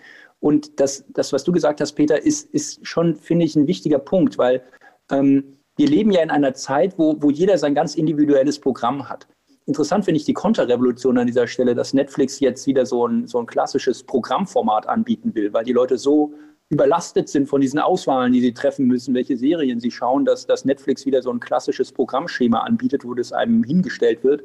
Und 0.40 0.80
das, 0.80 1.04
das, 1.10 1.32
was 1.32 1.44
du 1.44 1.52
gesagt 1.52 1.80
hast, 1.80 1.92
Peter, 1.92 2.20
ist, 2.20 2.52
ist 2.52 2.84
schon, 2.84 3.14
finde 3.14 3.44
ich, 3.44 3.54
ein 3.54 3.68
wichtiger 3.68 4.00
Punkt, 4.00 4.38
weil 4.38 4.64
ähm, 5.08 5.58
wir 5.82 5.88
leben 5.88 6.12
ja 6.12 6.22
in 6.22 6.30
einer 6.30 6.54
Zeit, 6.54 6.96
wo, 6.96 7.16
wo 7.18 7.28
jeder 7.28 7.58
sein 7.58 7.74
ganz 7.74 7.96
individuelles 7.96 8.60
Programm 8.60 9.08
hat. 9.08 9.26
Interessant 9.66 10.04
finde 10.04 10.18
ich 10.18 10.24
die 10.24 10.32
Konterrevolution 10.32 11.18
an 11.18 11.26
dieser 11.26 11.48
Stelle, 11.48 11.74
dass 11.74 11.92
Netflix 11.92 12.38
jetzt 12.38 12.68
wieder 12.68 12.86
so 12.86 13.04
ein, 13.04 13.26
so 13.26 13.40
ein 13.40 13.46
klassisches 13.46 14.04
Programmformat 14.04 14.88
anbieten 14.88 15.34
will, 15.34 15.52
weil 15.52 15.64
die 15.64 15.72
Leute 15.72 15.98
so 15.98 16.34
überlastet 16.68 17.28
sind 17.28 17.48
von 17.48 17.60
diesen 17.60 17.80
Auswahlen, 17.80 18.32
die 18.32 18.40
sie 18.40 18.54
treffen 18.54 18.86
müssen, 18.86 19.12
welche 19.14 19.36
Serien 19.36 19.80
sie 19.80 19.90
schauen, 19.90 20.24
dass, 20.24 20.46
dass 20.46 20.64
Netflix 20.64 21.04
wieder 21.04 21.20
so 21.20 21.32
ein 21.32 21.40
klassisches 21.40 21.90
Programmschema 21.90 22.60
anbietet, 22.60 23.04
wo 23.04 23.14
das 23.14 23.32
einem 23.32 23.64
hingestellt 23.64 24.22
wird, 24.22 24.44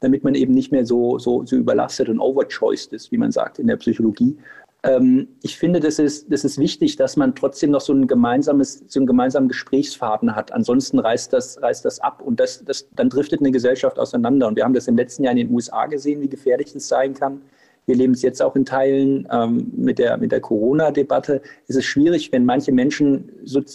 damit 0.00 0.24
man 0.24 0.34
eben 0.34 0.54
nicht 0.54 0.72
mehr 0.72 0.86
so, 0.86 1.18
so, 1.18 1.44
so 1.44 1.56
überlastet 1.56 2.08
und 2.08 2.20
overchoiced 2.20 2.94
ist, 2.94 3.12
wie 3.12 3.18
man 3.18 3.32
sagt 3.32 3.58
in 3.58 3.66
der 3.66 3.76
Psychologie, 3.76 4.38
ähm, 4.84 5.28
ich 5.42 5.56
finde, 5.56 5.80
das 5.80 5.98
ist, 5.98 6.30
das 6.30 6.44
ist 6.44 6.58
wichtig, 6.58 6.96
dass 6.96 7.16
man 7.16 7.34
trotzdem 7.34 7.70
noch 7.70 7.80
so 7.80 7.94
ein 7.94 8.06
gemeinsames, 8.06 8.84
so 8.86 9.00
einen 9.00 9.06
gemeinsamen 9.06 9.48
Gesprächsfaden 9.48 10.36
hat. 10.36 10.52
Ansonsten 10.52 10.98
reißt 10.98 11.32
das, 11.32 11.60
reißt 11.62 11.84
das 11.84 12.00
ab 12.00 12.22
und 12.22 12.38
das, 12.38 12.64
das, 12.64 12.86
dann 12.94 13.08
driftet 13.08 13.40
eine 13.40 13.50
Gesellschaft 13.50 13.98
auseinander. 13.98 14.46
Und 14.46 14.56
wir 14.56 14.64
haben 14.64 14.74
das 14.74 14.86
im 14.86 14.96
letzten 14.96 15.24
Jahr 15.24 15.32
in 15.32 15.38
den 15.38 15.54
USA 15.54 15.86
gesehen, 15.86 16.20
wie 16.20 16.28
gefährlich 16.28 16.72
das 16.74 16.86
sein 16.86 17.14
kann. 17.14 17.40
Wir 17.86 17.96
leben 17.96 18.12
es 18.12 18.22
jetzt 18.22 18.42
auch 18.42 18.56
in 18.56 18.66
Teilen 18.66 19.26
ähm, 19.30 19.72
mit 19.74 19.98
der, 19.98 20.18
mit 20.18 20.32
der 20.32 20.40
Corona-Debatte. 20.40 21.40
Es 21.66 21.76
ist 21.76 21.86
schwierig, 21.86 22.30
wenn 22.32 22.44
manche 22.44 22.72
Menschen 22.72 23.30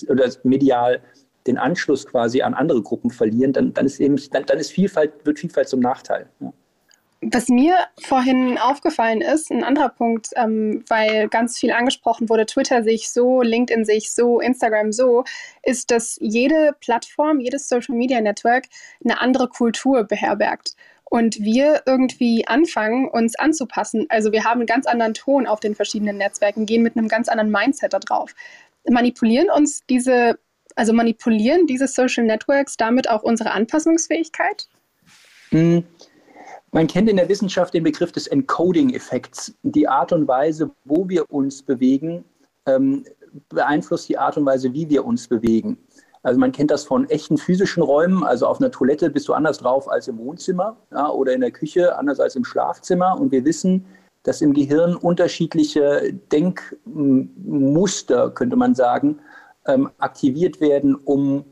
oder 0.09 0.29
medial 0.43 1.01
den 1.47 1.57
Anschluss 1.57 2.05
quasi 2.05 2.41
an 2.41 2.53
andere 2.53 2.83
Gruppen 2.83 3.09
verlieren, 3.09 3.53
dann, 3.53 3.73
dann 3.73 3.85
ist 3.85 3.99
eben, 3.99 4.17
dann, 4.31 4.45
dann 4.45 4.59
ist 4.59 4.71
Vielfalt, 4.71 5.25
wird 5.25 5.39
Vielfalt 5.39 5.69
zum 5.69 5.79
Nachteil. 5.79 6.27
Ja. 6.39 6.53
Was 7.21 7.49
mir 7.49 7.75
vorhin 8.01 8.58
aufgefallen 8.58 9.19
ist, 9.19 9.51
ein 9.51 9.65
anderer 9.65 9.89
Punkt, 9.89 10.29
ähm, 10.38 10.86
weil 10.88 11.27
ganz 11.27 11.58
viel 11.58 11.71
angesprochen 11.71 12.29
wurde, 12.29 12.45
Twitter 12.45 12.82
sich 12.82 13.10
so, 13.10 13.41
LinkedIn 13.41 13.84
sich 13.84 14.12
so, 14.12 14.39
Instagram 14.39 14.93
so, 14.93 15.25
ist, 15.62 15.91
dass 15.91 16.17
jede 16.21 16.71
Plattform, 16.79 17.41
jedes 17.41 17.67
Social 17.67 17.95
Media 17.95 18.21
Network 18.21 18.65
eine 19.03 19.19
andere 19.19 19.49
Kultur 19.49 20.05
beherbergt. 20.05 20.75
Und 21.10 21.41
wir 21.41 21.82
irgendwie 21.86 22.47
anfangen, 22.47 23.10
uns 23.10 23.38
anzupassen. 23.38 24.05
Also 24.10 24.32
wir 24.32 24.45
haben 24.45 24.60
einen 24.62 24.67
ganz 24.67 24.86
anderen 24.86 25.13
Ton 25.15 25.45
auf 25.45 25.60
den 25.60 25.75
verschiedenen 25.75 26.17
Netzwerken, 26.17 26.65
gehen 26.65 26.84
mit 26.84 26.95
einem 26.95 27.10
ganz 27.10 27.27
anderen 27.27 27.51
Mindset 27.51 27.93
da 27.93 27.99
drauf. 27.99 28.34
Manipulieren 28.88 29.49
uns 29.49 29.84
diese, 29.89 30.39
also 30.75 30.93
manipulieren 30.93 31.67
diese 31.67 31.88
Social 31.88 32.23
Networks 32.23 32.77
damit 32.77 33.10
auch 33.10 33.23
unsere 33.23 33.51
Anpassungsfähigkeit? 33.51 34.69
Man 36.71 36.88
kennt 36.88 37.10
in 37.10 37.17
der 37.17 37.29
Wissenschaft 37.29 37.73
den 37.73 37.84
Begriff 37.84 38.12
des 38.12 38.27
Encoding-Effekts. 38.27 39.55
Die 39.63 39.88
Art 39.88 40.13
und 40.13 40.27
Weise, 40.27 40.69
wo 40.86 41.10
wir 41.10 41.29
uns 41.32 41.63
bewegen, 41.63 42.23
ähm, 42.65 43.05
beeinflusst 43.49 44.10
die 44.10 44.17
Art 44.17 44.38
und 44.38 44.45
Weise, 44.45 44.73
wie 44.73 44.89
wir 44.89 45.05
uns 45.05 45.27
bewegen. 45.27 45.77
Also 46.21 46.39
man 46.39 46.51
kennt 46.51 46.69
das 46.69 46.84
von 46.84 47.10
echten 47.10 47.38
physischen 47.38 47.82
Räumen, 47.82 48.23
also 48.23 48.45
auf 48.45 48.60
einer 48.60 48.71
Toilette 48.71 49.10
bist 49.10 49.27
du 49.29 49.34
anders 49.34 49.60
drauf 49.60 49.89
als 49.89 50.08
im 50.08 50.17
Wohnzimmer 50.17 50.75
ja, 50.91 51.10
oder 51.10 51.34
in 51.34 51.41
der 51.41 51.51
Küche 51.51 51.97
anders 51.97 52.19
als 52.19 52.36
im 52.36 52.43
Schlafzimmer. 52.43 53.19
Und 53.19 53.32
wir 53.32 53.45
wissen, 53.45 53.86
dass 54.23 54.41
im 54.41 54.53
Gehirn 54.53 54.95
unterschiedliche 54.95 56.13
Denkmuster, 56.32 58.32
könnte 58.32 58.58
man 58.58 58.75
sagen, 58.75 59.19
ähm, 59.65 59.89
aktiviert 59.97 60.60
werden, 60.60 60.95
um 60.95 61.45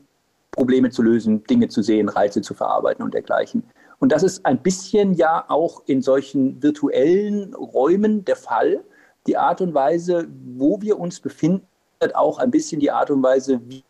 Probleme 0.50 0.90
zu 0.90 1.02
lösen, 1.02 1.44
Dinge 1.44 1.68
zu 1.68 1.82
sehen, 1.82 2.08
Reize 2.08 2.42
zu 2.42 2.52
verarbeiten 2.52 3.04
und 3.04 3.14
dergleichen. 3.14 3.62
Und 3.98 4.12
das 4.12 4.22
ist 4.22 4.46
ein 4.46 4.62
bisschen 4.62 5.14
ja 5.14 5.44
auch 5.48 5.82
in 5.86 6.02
solchen 6.02 6.62
virtuellen 6.62 7.54
Räumen 7.54 8.24
der 8.24 8.36
Fall. 8.36 8.84
Die 9.26 9.36
Art 9.36 9.60
und 9.60 9.74
Weise, 9.74 10.28
wo 10.54 10.80
wir 10.80 10.98
uns 10.98 11.20
befinden, 11.20 11.66
auch 12.14 12.38
ein 12.38 12.50
bisschen 12.50 12.80
die 12.80 12.90
Art 12.90 13.10
und 13.10 13.22
Weise, 13.22 13.60
wie 13.66 13.82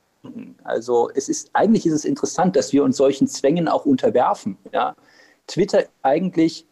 also 0.64 1.10
es 1.14 1.28
ist 1.28 1.50
eigentlich 1.52 1.86
ist 1.86 1.92
es 1.92 2.04
interessant, 2.04 2.56
dass 2.56 2.72
wir 2.72 2.82
uns 2.82 2.96
solchen 2.96 3.28
Zwängen 3.28 3.68
auch 3.68 3.86
unterwerfen. 3.86 4.58
Ja. 4.72 4.96
Twitter 5.46 5.84
eigentlich 6.02 6.66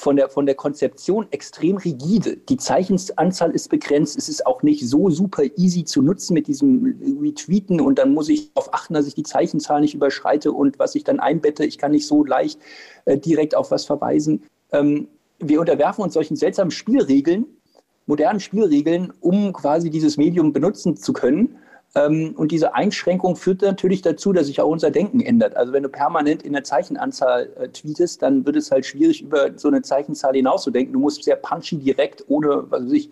von 0.00 0.16
der, 0.16 0.30
von 0.30 0.46
der 0.46 0.54
Konzeption 0.54 1.26
extrem 1.30 1.76
rigide. 1.76 2.36
Die 2.36 2.56
Zeichenanzahl 2.56 3.50
ist 3.50 3.68
begrenzt. 3.68 4.16
Es 4.16 4.28
ist 4.28 4.46
auch 4.46 4.62
nicht 4.62 4.88
so 4.88 5.10
super 5.10 5.42
easy 5.56 5.84
zu 5.84 6.02
nutzen 6.02 6.34
mit 6.34 6.46
diesem 6.46 7.20
Retweeten 7.22 7.80
und 7.80 7.98
dann 7.98 8.14
muss 8.14 8.28
ich 8.28 8.52
darauf 8.54 8.72
achten, 8.72 8.94
dass 8.94 9.06
ich 9.06 9.14
die 9.14 9.22
Zeichenzahl 9.22 9.80
nicht 9.82 9.94
überschreite 9.94 10.52
und 10.52 10.78
was 10.78 10.94
ich 10.94 11.04
dann 11.04 11.20
einbette, 11.20 11.64
ich 11.64 11.78
kann 11.78 11.92
nicht 11.92 12.06
so 12.06 12.24
leicht 12.24 12.58
äh, 13.04 13.18
direkt 13.18 13.54
auf 13.54 13.70
was 13.70 13.84
verweisen. 13.84 14.42
Ähm, 14.72 15.08
wir 15.38 15.60
unterwerfen 15.60 16.02
uns 16.02 16.14
solchen 16.14 16.36
seltsamen 16.36 16.70
Spielregeln, 16.70 17.46
modernen 18.06 18.40
Spielregeln, 18.40 19.12
um 19.20 19.52
quasi 19.52 19.90
dieses 19.90 20.16
Medium 20.16 20.52
benutzen 20.52 20.96
zu 20.96 21.12
können. 21.12 21.58
Ähm, 21.94 22.34
und 22.36 22.52
diese 22.52 22.74
Einschränkung 22.74 23.36
führt 23.36 23.62
natürlich 23.62 24.02
dazu, 24.02 24.32
dass 24.32 24.46
sich 24.46 24.60
auch 24.60 24.68
unser 24.68 24.90
Denken 24.90 25.20
ändert. 25.20 25.56
Also 25.56 25.72
wenn 25.72 25.82
du 25.82 25.88
permanent 25.88 26.42
in 26.42 26.52
der 26.52 26.64
Zeichenanzahl 26.64 27.50
äh, 27.56 27.68
tweetest, 27.68 28.22
dann 28.22 28.46
wird 28.46 28.56
es 28.56 28.70
halt 28.70 28.86
schwierig, 28.86 29.22
über 29.22 29.50
so 29.56 29.68
eine 29.68 29.82
Zeichenzahl 29.82 30.34
hinauszudenken. 30.34 30.92
Du 30.92 31.00
musst 31.00 31.24
sehr 31.24 31.36
punchy 31.36 31.78
direkt, 31.78 32.24
ohne, 32.28 32.64
was 32.70 32.84
weiß 32.84 32.92
ich, 32.92 33.10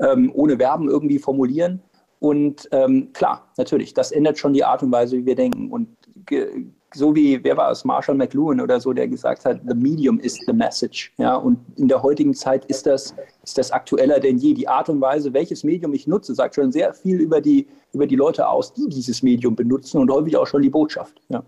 ähm, 0.00 0.32
ohne 0.34 0.56
Verben 0.56 0.88
irgendwie 0.88 1.18
formulieren. 1.18 1.82
Und 2.20 2.68
ähm, 2.72 3.12
klar, 3.12 3.46
natürlich, 3.58 3.92
das 3.92 4.10
ändert 4.10 4.38
schon 4.38 4.54
die 4.54 4.64
Art 4.64 4.82
und 4.82 4.90
Weise, 4.90 5.18
wie 5.18 5.26
wir 5.26 5.34
denken. 5.34 5.70
Und 5.70 5.88
so 6.94 7.14
wie, 7.14 7.42
wer 7.42 7.56
war 7.56 7.70
es, 7.70 7.84
Marshall 7.84 8.14
McLuhan 8.14 8.60
oder 8.60 8.80
so, 8.80 8.92
der 8.92 9.08
gesagt 9.08 9.44
hat, 9.44 9.60
the 9.66 9.74
medium 9.74 10.18
is 10.20 10.38
the 10.46 10.52
message. 10.52 11.12
Ja, 11.18 11.36
und 11.36 11.58
in 11.76 11.88
der 11.88 12.02
heutigen 12.02 12.34
Zeit 12.34 12.64
ist 12.66 12.86
das, 12.86 13.14
ist 13.42 13.58
das 13.58 13.70
aktueller 13.70 14.20
denn 14.20 14.38
je. 14.38 14.54
Die 14.54 14.68
Art 14.68 14.88
und 14.88 15.00
Weise, 15.00 15.32
welches 15.32 15.64
Medium 15.64 15.92
ich 15.92 16.06
nutze, 16.06 16.34
sagt 16.34 16.54
schon 16.54 16.72
sehr 16.72 16.94
viel 16.94 17.20
über 17.20 17.40
die, 17.40 17.66
über 17.92 18.06
die 18.06 18.16
Leute 18.16 18.48
aus, 18.48 18.72
die 18.72 18.88
dieses 18.88 19.22
Medium 19.22 19.54
benutzen 19.54 20.00
und 20.00 20.10
häufig 20.10 20.36
auch 20.36 20.46
schon 20.46 20.62
die 20.62 20.70
Botschaft. 20.70 21.20
Ja. 21.28 21.42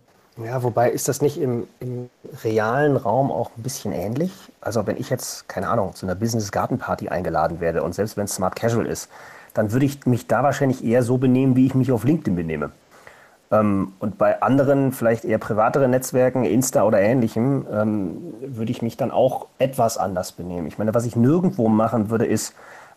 Ja, 0.44 0.62
wobei 0.62 0.90
ist 0.90 1.08
das 1.08 1.22
nicht 1.22 1.40
im, 1.40 1.66
im, 1.80 2.10
realen 2.44 2.98
Raum 2.98 3.30
auch 3.30 3.50
ein 3.56 3.62
bisschen 3.62 3.92
ähnlich? 3.92 4.30
Also 4.60 4.86
wenn 4.86 4.98
ich 4.98 5.08
jetzt, 5.08 5.48
keine 5.48 5.68
Ahnung, 5.68 5.94
zu 5.94 6.04
einer 6.04 6.14
Business-Garten-Party 6.14 7.08
eingeladen 7.08 7.60
werde 7.60 7.82
und 7.82 7.94
selbst 7.94 8.18
wenn 8.18 8.24
es 8.24 8.34
Smart 8.34 8.54
Casual 8.54 8.84
ist, 8.84 9.08
dann 9.54 9.72
würde 9.72 9.86
ich 9.86 10.04
mich 10.04 10.26
da 10.26 10.42
wahrscheinlich 10.42 10.84
eher 10.84 11.02
so 11.02 11.16
benehmen, 11.16 11.56
wie 11.56 11.64
ich 11.64 11.74
mich 11.74 11.90
auf 11.90 12.04
LinkedIn 12.04 12.36
benehme. 12.36 12.70
Ähm, 13.50 13.92
und 13.98 14.18
bei 14.18 14.42
anderen, 14.42 14.92
vielleicht 14.92 15.24
eher 15.24 15.38
privateren 15.38 15.90
Netzwerken, 15.90 16.44
Insta 16.44 16.82
oder 16.82 17.00
ähnlichem, 17.00 17.66
ähm, 17.70 18.34
würde 18.40 18.72
ich 18.72 18.82
mich 18.82 18.96
dann 18.96 19.10
auch 19.10 19.46
etwas 19.58 19.98
anders 19.98 20.32
benehmen. 20.32 20.66
Ich 20.66 20.78
meine, 20.78 20.94
was 20.94 21.06
ich 21.06 21.16
nirgendwo 21.16 21.68
machen 21.68 22.10
würde, 22.10 22.26
ist 22.26 22.54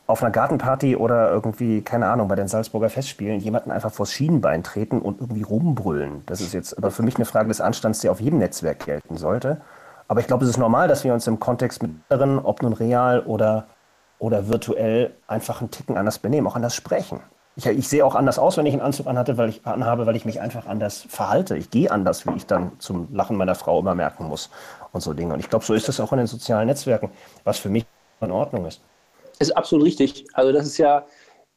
auf 0.08 0.24
einer 0.24 0.32
Gartenparty 0.32 0.96
oder 0.96 1.30
irgendwie, 1.30 1.84
keine 1.84 2.08
Ahnung, 2.08 2.28
bei 2.28 2.36
den 2.36 2.48
Salzburger 2.48 2.90
Festspielen 2.90 3.40
jemanden 3.40 3.70
einfach 3.70 3.92
vors 3.92 4.12
Schienenbein 4.12 4.64
treten 4.64 5.00
und 5.00 5.22
irgendwie 5.22 5.44
rumbrüllen. 5.44 6.24
Das 6.26 6.42
ist 6.42 6.54
jetzt 6.54 6.76
aber 6.76 6.90
für 6.90 7.04
mich 7.04 7.18
eine 7.18 7.26
Frage 7.26 7.48
des 7.48 7.62
Anstands, 7.62 8.00
der 8.00 8.12
auf 8.12 8.20
jedem 8.20 8.40
Netzwerk 8.40 8.86
gelten 8.86 9.18
sollte. 9.18 9.62
Aber 10.08 10.20
ich 10.20 10.26
glaube, 10.26 10.46
es 10.46 10.50
ist 10.50 10.58
normal, 10.58 10.88
dass 10.88 11.04
wir 11.04 11.14
uns 11.14 11.28
im 11.28 11.40
Kontext 11.40 11.84
mit 11.84 11.92
anderen, 12.10 12.40
ob 12.40 12.64
nun 12.64 12.74
real 12.74 13.20
oder, 13.20 13.68
oder 14.18 14.48
virtuell, 14.48 15.14
einfach 15.28 15.62
einen 15.62 15.70
Ticken 15.70 15.96
anders 15.96 16.18
benehmen, 16.18 16.48
auch 16.48 16.56
anders 16.56 16.74
sprechen. 16.74 17.20
Ich, 17.56 17.66
ich, 17.66 17.88
sehe 17.88 18.06
auch 18.06 18.16
anders 18.16 18.40
aus, 18.40 18.58
wenn 18.58 18.66
ich 18.66 18.74
einen 18.74 18.82
Anzug 18.82 19.08
anhatte, 19.08 19.38
weil 19.38 19.50
ich, 19.50 19.66
anhabe, 19.66 20.06
weil 20.06 20.16
ich 20.16 20.26
mich 20.26 20.40
einfach 20.40 20.66
anders 20.66 21.06
verhalte. 21.10 21.58
Ich 21.58 21.70
gehe 21.70 21.92
anders, 21.92 22.26
wie 22.26 22.36
ich 22.36 22.46
dann 22.46 22.72
zum 22.80 23.14
Lachen 23.14 23.36
meiner 23.36 23.56
Frau 23.56 23.80
immer 23.80 23.96
merken 23.96 24.26
muss 24.28 24.50
und 24.92 25.02
so 25.02 25.14
Dinge. 25.14 25.34
Und 25.34 25.40
ich 25.40 25.50
glaube, 25.50 25.66
so 25.66 25.74
ist 25.74 25.88
das 25.88 26.00
auch 26.00 26.12
in 26.14 26.20
den 26.20 26.28
sozialen 26.28 26.68
Netzwerken, 26.68 27.12
was 27.44 27.60
für 27.60 27.70
mich 27.70 27.86
in 28.22 28.32
Ordnung 28.32 28.66
ist. 28.66 28.82
Das 29.38 29.50
ist 29.50 29.56
absolut 29.56 29.86
richtig. 29.86 30.26
Also 30.34 30.52
das 30.52 30.66
ist 30.66 30.78
ja 30.78 31.06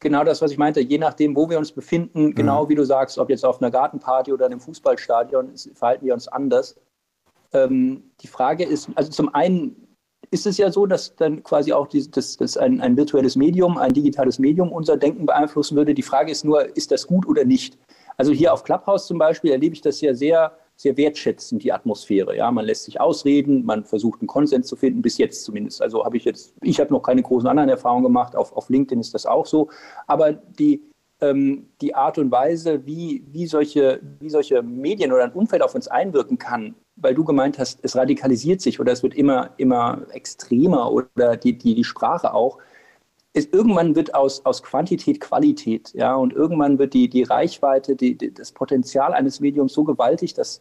genau 0.00 0.24
das, 0.24 0.42
was 0.42 0.50
ich 0.50 0.58
meinte. 0.58 0.80
Je 0.80 0.98
nachdem, 0.98 1.34
wo 1.34 1.48
wir 1.48 1.58
uns 1.58 1.72
befinden, 1.72 2.26
mhm. 2.26 2.34
genau 2.34 2.68
wie 2.68 2.74
du 2.74 2.84
sagst, 2.84 3.18
ob 3.18 3.30
jetzt 3.30 3.44
auf 3.44 3.60
einer 3.60 3.70
Gartenparty 3.70 4.32
oder 4.32 4.46
in 4.46 4.52
einem 4.52 4.60
Fußballstadion, 4.60 5.52
verhalten 5.74 6.06
wir 6.06 6.14
uns 6.14 6.28
anders. 6.28 6.76
Ähm, 7.52 8.10
die 8.20 8.28
Frage 8.28 8.64
ist, 8.64 8.88
also 8.94 9.10
zum 9.10 9.34
einen 9.34 9.91
ist 10.32 10.46
es 10.46 10.56
ja 10.56 10.72
so, 10.72 10.86
dass 10.86 11.14
dann 11.14 11.42
quasi 11.42 11.72
auch 11.74 11.86
die, 11.86 12.10
das, 12.10 12.38
das 12.38 12.56
ein, 12.56 12.80
ein 12.80 12.96
virtuelles 12.96 13.36
Medium, 13.36 13.76
ein 13.76 13.92
digitales 13.92 14.38
Medium 14.38 14.72
unser 14.72 14.96
Denken 14.96 15.26
beeinflussen 15.26 15.76
würde. 15.76 15.92
Die 15.92 16.02
Frage 16.02 16.32
ist 16.32 16.42
nur, 16.42 16.74
ist 16.74 16.90
das 16.90 17.06
gut 17.06 17.26
oder 17.28 17.44
nicht? 17.44 17.78
Also 18.16 18.32
hier 18.32 18.52
auf 18.52 18.64
Clubhouse 18.64 19.06
zum 19.06 19.18
Beispiel 19.18 19.50
erlebe 19.50 19.74
ich 19.74 19.82
das 19.82 20.00
ja 20.00 20.14
sehr, 20.14 20.56
sehr 20.74 20.96
wertschätzend, 20.96 21.62
die 21.62 21.70
Atmosphäre. 21.70 22.34
Ja, 22.34 22.50
man 22.50 22.64
lässt 22.64 22.84
sich 22.84 22.98
ausreden, 22.98 23.66
man 23.66 23.84
versucht 23.84 24.20
einen 24.20 24.26
Konsens 24.26 24.68
zu 24.68 24.74
finden, 24.74 25.02
bis 25.02 25.18
jetzt 25.18 25.44
zumindest. 25.44 25.82
Also 25.82 26.02
habe 26.02 26.16
ich 26.16 26.24
jetzt, 26.24 26.54
ich 26.62 26.80
habe 26.80 26.92
noch 26.94 27.02
keine 27.02 27.22
großen 27.22 27.48
anderen 27.48 27.68
Erfahrungen 27.68 28.04
gemacht. 28.04 28.34
Auf, 28.34 28.56
auf 28.56 28.70
LinkedIn 28.70 29.00
ist 29.00 29.12
das 29.12 29.26
auch 29.26 29.44
so. 29.44 29.68
Aber 30.06 30.32
die, 30.32 30.82
ähm, 31.22 31.68
die 31.80 31.94
Art 31.94 32.18
und 32.18 32.30
Weise, 32.30 32.84
wie, 32.84 33.24
wie, 33.30 33.46
solche, 33.46 34.00
wie 34.20 34.28
solche 34.28 34.62
Medien 34.62 35.12
oder 35.12 35.24
ein 35.24 35.32
Umfeld 35.32 35.62
auf 35.62 35.74
uns 35.74 35.88
einwirken 35.88 36.36
kann, 36.36 36.74
weil 36.96 37.14
du 37.14 37.24
gemeint 37.24 37.58
hast, 37.58 37.80
es 37.82 37.96
radikalisiert 37.96 38.60
sich 38.60 38.80
oder 38.80 38.92
es 38.92 39.02
wird 39.02 39.14
immer, 39.14 39.50
immer 39.56 40.02
extremer 40.10 40.92
oder 40.92 41.36
die, 41.36 41.56
die, 41.56 41.74
die 41.74 41.84
Sprache 41.84 42.34
auch. 42.34 42.58
Ist, 43.34 43.54
irgendwann 43.54 43.96
wird 43.96 44.14
aus, 44.14 44.44
aus 44.44 44.62
Quantität 44.62 45.18
Qualität, 45.20 45.94
ja, 45.94 46.14
und 46.14 46.34
irgendwann 46.34 46.78
wird 46.78 46.92
die, 46.92 47.08
die 47.08 47.22
Reichweite, 47.22 47.96
die, 47.96 48.18
die, 48.18 48.34
das 48.34 48.52
Potenzial 48.52 49.14
eines 49.14 49.40
Mediums 49.40 49.72
so 49.72 49.84
gewaltig, 49.84 50.34
dass, 50.34 50.60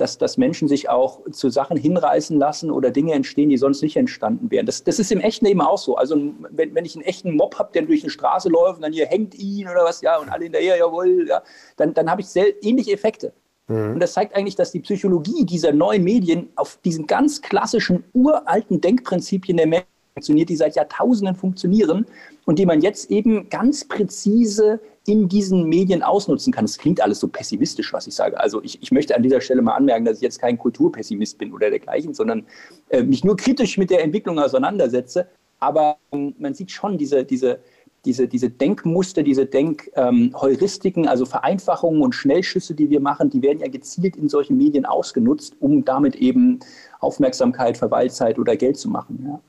dass, 0.00 0.18
dass 0.18 0.38
Menschen 0.38 0.68
sich 0.68 0.88
auch 0.88 1.20
zu 1.30 1.50
Sachen 1.50 1.76
hinreißen 1.76 2.38
lassen 2.38 2.70
oder 2.70 2.90
Dinge 2.90 3.12
entstehen, 3.12 3.50
die 3.50 3.56
sonst 3.56 3.82
nicht 3.82 3.96
entstanden 3.96 4.50
wären. 4.50 4.66
Das, 4.66 4.84
das 4.84 4.98
ist 4.98 5.12
im 5.12 5.20
echten 5.20 5.46
Leben 5.46 5.60
auch 5.60 5.78
so. 5.78 5.96
Also 5.96 6.16
wenn, 6.50 6.74
wenn 6.74 6.84
ich 6.84 6.96
einen 6.96 7.04
echten 7.04 7.36
Mob 7.36 7.58
habe, 7.58 7.70
der 7.72 7.82
durch 7.82 8.02
eine 8.02 8.10
Straße 8.10 8.48
läuft 8.48 8.76
und 8.76 8.82
dann 8.82 8.92
hier 8.92 9.06
hängt 9.06 9.34
ihn 9.34 9.68
oder 9.68 9.84
was, 9.84 10.00
ja, 10.00 10.18
und 10.18 10.28
alle 10.28 10.44
hinterher, 10.44 10.78
jawohl, 10.78 11.26
ja, 11.28 11.42
dann, 11.76 11.94
dann 11.94 12.10
habe 12.10 12.22
ich 12.22 12.28
sehr 12.28 12.62
ähnliche 12.64 12.92
Effekte. 12.92 13.32
Mhm. 13.68 13.94
Und 13.94 14.00
das 14.00 14.14
zeigt 14.14 14.34
eigentlich, 14.34 14.56
dass 14.56 14.72
die 14.72 14.80
Psychologie 14.80 15.44
dieser 15.44 15.72
neuen 15.72 16.04
Medien 16.04 16.48
auf 16.56 16.78
diesen 16.84 17.06
ganz 17.06 17.40
klassischen, 17.40 18.04
uralten 18.12 18.80
Denkprinzipien 18.80 19.56
der 19.56 19.66
Menschen 19.66 19.86
funktioniert, 20.14 20.48
die 20.48 20.56
seit 20.56 20.76
Jahrtausenden 20.76 21.36
funktionieren 21.36 22.06
und 22.46 22.58
die 22.58 22.66
man 22.66 22.80
jetzt 22.80 23.10
eben 23.10 23.48
ganz 23.48 23.86
präzise 23.86 24.80
in 25.10 25.28
diesen 25.28 25.64
Medien 25.64 26.04
ausnutzen 26.04 26.52
kann. 26.52 26.64
Es 26.64 26.78
klingt 26.78 27.00
alles 27.00 27.18
so 27.18 27.26
pessimistisch, 27.26 27.92
was 27.92 28.06
ich 28.06 28.14
sage. 28.14 28.38
Also 28.38 28.62
ich, 28.62 28.80
ich, 28.80 28.92
möchte 28.92 29.16
an 29.16 29.24
dieser 29.24 29.40
Stelle 29.40 29.60
mal 29.60 29.74
anmerken, 29.74 30.04
dass 30.04 30.18
ich 30.18 30.22
jetzt 30.22 30.40
kein 30.40 30.56
Kulturpessimist 30.56 31.36
bin 31.36 31.52
oder 31.52 31.68
dergleichen, 31.68 32.14
sondern 32.14 32.46
äh, 32.90 33.02
mich 33.02 33.24
nur 33.24 33.36
kritisch 33.36 33.76
mit 33.76 33.90
der 33.90 34.04
Entwicklung 34.04 34.38
auseinandersetze. 34.38 35.26
Aber 35.58 35.96
ähm, 36.12 36.36
man 36.38 36.54
sieht 36.54 36.70
schon 36.70 36.96
diese, 36.96 37.24
diese, 37.24 37.58
diese, 38.04 38.28
diese 38.28 38.50
Denkmuster, 38.50 39.24
diese 39.24 39.46
Denkheuristiken, 39.46 41.04
ähm, 41.04 41.10
also 41.10 41.26
Vereinfachungen 41.26 42.02
und 42.02 42.14
Schnellschüsse, 42.14 42.74
die 42.74 42.88
wir 42.88 43.00
machen, 43.00 43.30
die 43.30 43.42
werden 43.42 43.58
ja 43.58 43.68
gezielt 43.68 44.14
in 44.16 44.28
solchen 44.28 44.56
Medien 44.56 44.84
ausgenutzt, 44.86 45.56
um 45.58 45.84
damit 45.84 46.14
eben 46.14 46.60
Aufmerksamkeit, 47.00 47.76
Verweilzeit 47.76 48.38
oder 48.38 48.54
Geld 48.54 48.76
zu 48.78 48.88
machen. 48.88 49.26
Ja. 49.26 49.40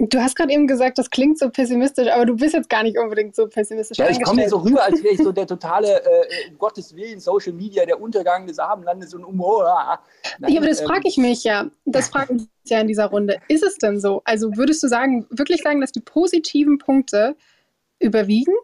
Du 0.00 0.20
hast 0.20 0.36
gerade 0.36 0.52
eben 0.52 0.68
gesagt, 0.68 0.96
das 0.96 1.10
klingt 1.10 1.40
so 1.40 1.50
pessimistisch, 1.50 2.06
aber 2.08 2.24
du 2.24 2.36
bist 2.36 2.54
jetzt 2.54 2.68
gar 2.68 2.84
nicht 2.84 2.96
unbedingt 2.96 3.34
so 3.34 3.48
pessimistisch. 3.48 3.98
Ja, 3.98 4.08
ich 4.08 4.22
komme 4.22 4.42
mir 4.42 4.48
so 4.48 4.58
rüber, 4.58 4.84
als 4.84 5.02
wäre 5.02 5.14
ich 5.14 5.20
so 5.20 5.32
der 5.32 5.46
totale, 5.48 6.04
äh, 6.04 6.50
um 6.50 6.58
Gottes 6.58 6.94
Willen, 6.94 7.18
Social 7.18 7.52
Media, 7.52 7.84
der 7.84 8.00
Untergang 8.00 8.46
des 8.46 8.60
Abendlandes 8.60 9.12
und 9.14 9.26
Humor. 9.26 9.98
Nein, 10.38 10.52
ja, 10.52 10.60
aber 10.60 10.68
das 10.68 10.80
ähm, 10.80 10.86
frage 10.86 11.08
ich 11.08 11.16
mich 11.16 11.42
ja. 11.42 11.68
Das 11.84 12.08
frage 12.10 12.36
ich 12.36 12.70
ja 12.70 12.80
in 12.80 12.86
dieser 12.86 13.06
Runde. 13.06 13.40
Ist 13.48 13.64
es 13.64 13.76
denn 13.78 13.98
so? 13.98 14.22
Also 14.24 14.56
würdest 14.56 14.82
du 14.84 14.88
sagen, 14.88 15.26
wirklich 15.30 15.62
sagen, 15.62 15.80
dass 15.80 15.90
die 15.90 16.00
positiven 16.00 16.78
Punkte 16.78 17.34
überwiegen? 17.98 18.54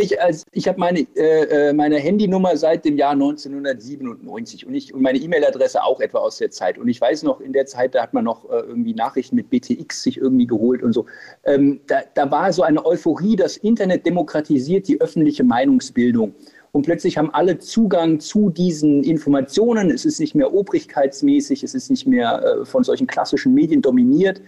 Ich, 0.00 0.20
als, 0.20 0.44
ich 0.52 0.66
habe 0.66 0.80
meine, 0.80 1.00
äh, 1.14 1.68
äh, 1.68 1.72
meine 1.74 1.98
Handynummer 1.98 2.56
seit 2.56 2.86
dem 2.86 2.96
Jahr 2.96 3.12
1997 3.12 4.66
und, 4.66 4.74
ich, 4.74 4.94
und 4.94 5.02
meine 5.02 5.18
E-Mail-Adresse 5.18 5.82
auch 5.82 6.00
etwa 6.00 6.18
aus 6.18 6.38
der 6.38 6.50
Zeit. 6.50 6.78
Und 6.78 6.88
ich 6.88 6.98
weiß 6.98 7.22
noch, 7.22 7.40
in 7.40 7.52
der 7.52 7.66
Zeit, 7.66 7.94
da 7.94 8.02
hat 8.02 8.14
man 8.14 8.24
noch 8.24 8.48
äh, 8.48 8.60
irgendwie 8.60 8.94
Nachrichten 8.94 9.36
mit 9.36 9.50
BTX 9.50 10.02
sich 10.02 10.16
irgendwie 10.16 10.46
geholt 10.46 10.82
und 10.82 10.94
so. 10.94 11.04
Ähm, 11.44 11.80
da, 11.86 12.00
da 12.14 12.30
war 12.30 12.50
so 12.52 12.62
eine 12.62 12.84
Euphorie, 12.86 13.36
das 13.36 13.58
Internet 13.58 14.06
demokratisiert 14.06 14.88
die 14.88 14.98
öffentliche 15.00 15.44
Meinungsbildung. 15.44 16.34
Und 16.72 16.86
plötzlich 16.86 17.18
haben 17.18 17.34
alle 17.34 17.58
Zugang 17.58 18.20
zu 18.20 18.48
diesen 18.48 19.04
Informationen. 19.04 19.90
Es 19.90 20.06
ist 20.06 20.18
nicht 20.18 20.34
mehr 20.34 20.54
obrigkeitsmäßig, 20.54 21.62
es 21.62 21.74
ist 21.74 21.90
nicht 21.90 22.06
mehr 22.06 22.42
äh, 22.42 22.64
von 22.64 22.84
solchen 22.84 23.06
klassischen 23.06 23.52
Medien 23.52 23.82
dominiert. 23.82 24.40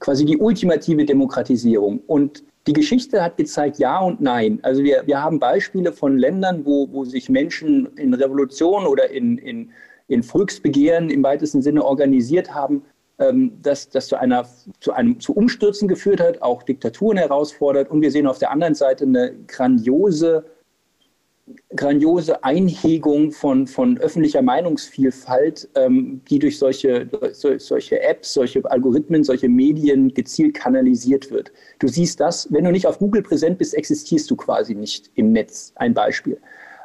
Quasi 0.00 0.26
die 0.26 0.36
ultimative 0.36 1.06
Demokratisierung. 1.06 2.00
Und 2.06 2.42
die 2.68 2.74
Geschichte 2.74 3.22
hat 3.22 3.38
gezeigt, 3.38 3.78
ja 3.78 3.98
und 3.98 4.20
nein. 4.20 4.58
Also 4.62 4.84
wir, 4.84 5.02
wir 5.06 5.22
haben 5.22 5.38
Beispiele 5.38 5.90
von 5.90 6.18
Ländern, 6.18 6.66
wo, 6.66 6.86
wo 6.92 7.02
sich 7.02 7.30
Menschen 7.30 7.86
in 7.96 8.12
Revolution 8.12 8.86
oder 8.86 9.10
in, 9.10 9.38
in, 9.38 9.70
in 10.06 10.22
Volksbegehren 10.22 11.08
im 11.08 11.22
weitesten 11.22 11.62
Sinne 11.62 11.82
organisiert 11.82 12.54
haben, 12.54 12.82
ähm, 13.18 13.52
das, 13.62 13.88
das 13.88 14.08
zu, 14.08 14.16
einer, 14.16 14.46
zu 14.80 14.92
einem 14.92 15.18
zu 15.18 15.32
Umstürzen 15.32 15.88
geführt 15.88 16.20
hat, 16.20 16.42
auch 16.42 16.62
Diktaturen 16.62 17.16
herausfordert. 17.16 17.90
Und 17.90 18.02
wir 18.02 18.10
sehen 18.10 18.26
auf 18.26 18.38
der 18.38 18.50
anderen 18.50 18.74
Seite 18.74 19.04
eine 19.04 19.34
grandiose 19.46 20.44
grandiose 21.74 22.42
Einhegung 22.44 23.32
von, 23.32 23.66
von 23.66 23.98
öffentlicher 23.98 24.42
Meinungsvielfalt, 24.42 25.68
ähm, 25.74 26.20
die 26.28 26.38
durch 26.38 26.58
solche, 26.58 27.06
durch 27.06 27.62
solche 27.62 28.00
Apps, 28.00 28.34
solche 28.34 28.68
Algorithmen, 28.70 29.24
solche 29.24 29.48
Medien 29.48 30.12
gezielt 30.14 30.54
kanalisiert 30.54 31.30
wird. 31.30 31.52
Du 31.78 31.88
siehst 31.88 32.20
das, 32.20 32.52
wenn 32.52 32.64
du 32.64 32.70
nicht 32.70 32.86
auf 32.86 32.98
Google 32.98 33.22
präsent 33.22 33.58
bist, 33.58 33.74
existierst 33.74 34.30
du 34.30 34.36
quasi 34.36 34.74
nicht 34.74 35.10
im 35.14 35.32
Netz. 35.32 35.72
Ein 35.76 35.94
Beispiel. 35.94 36.38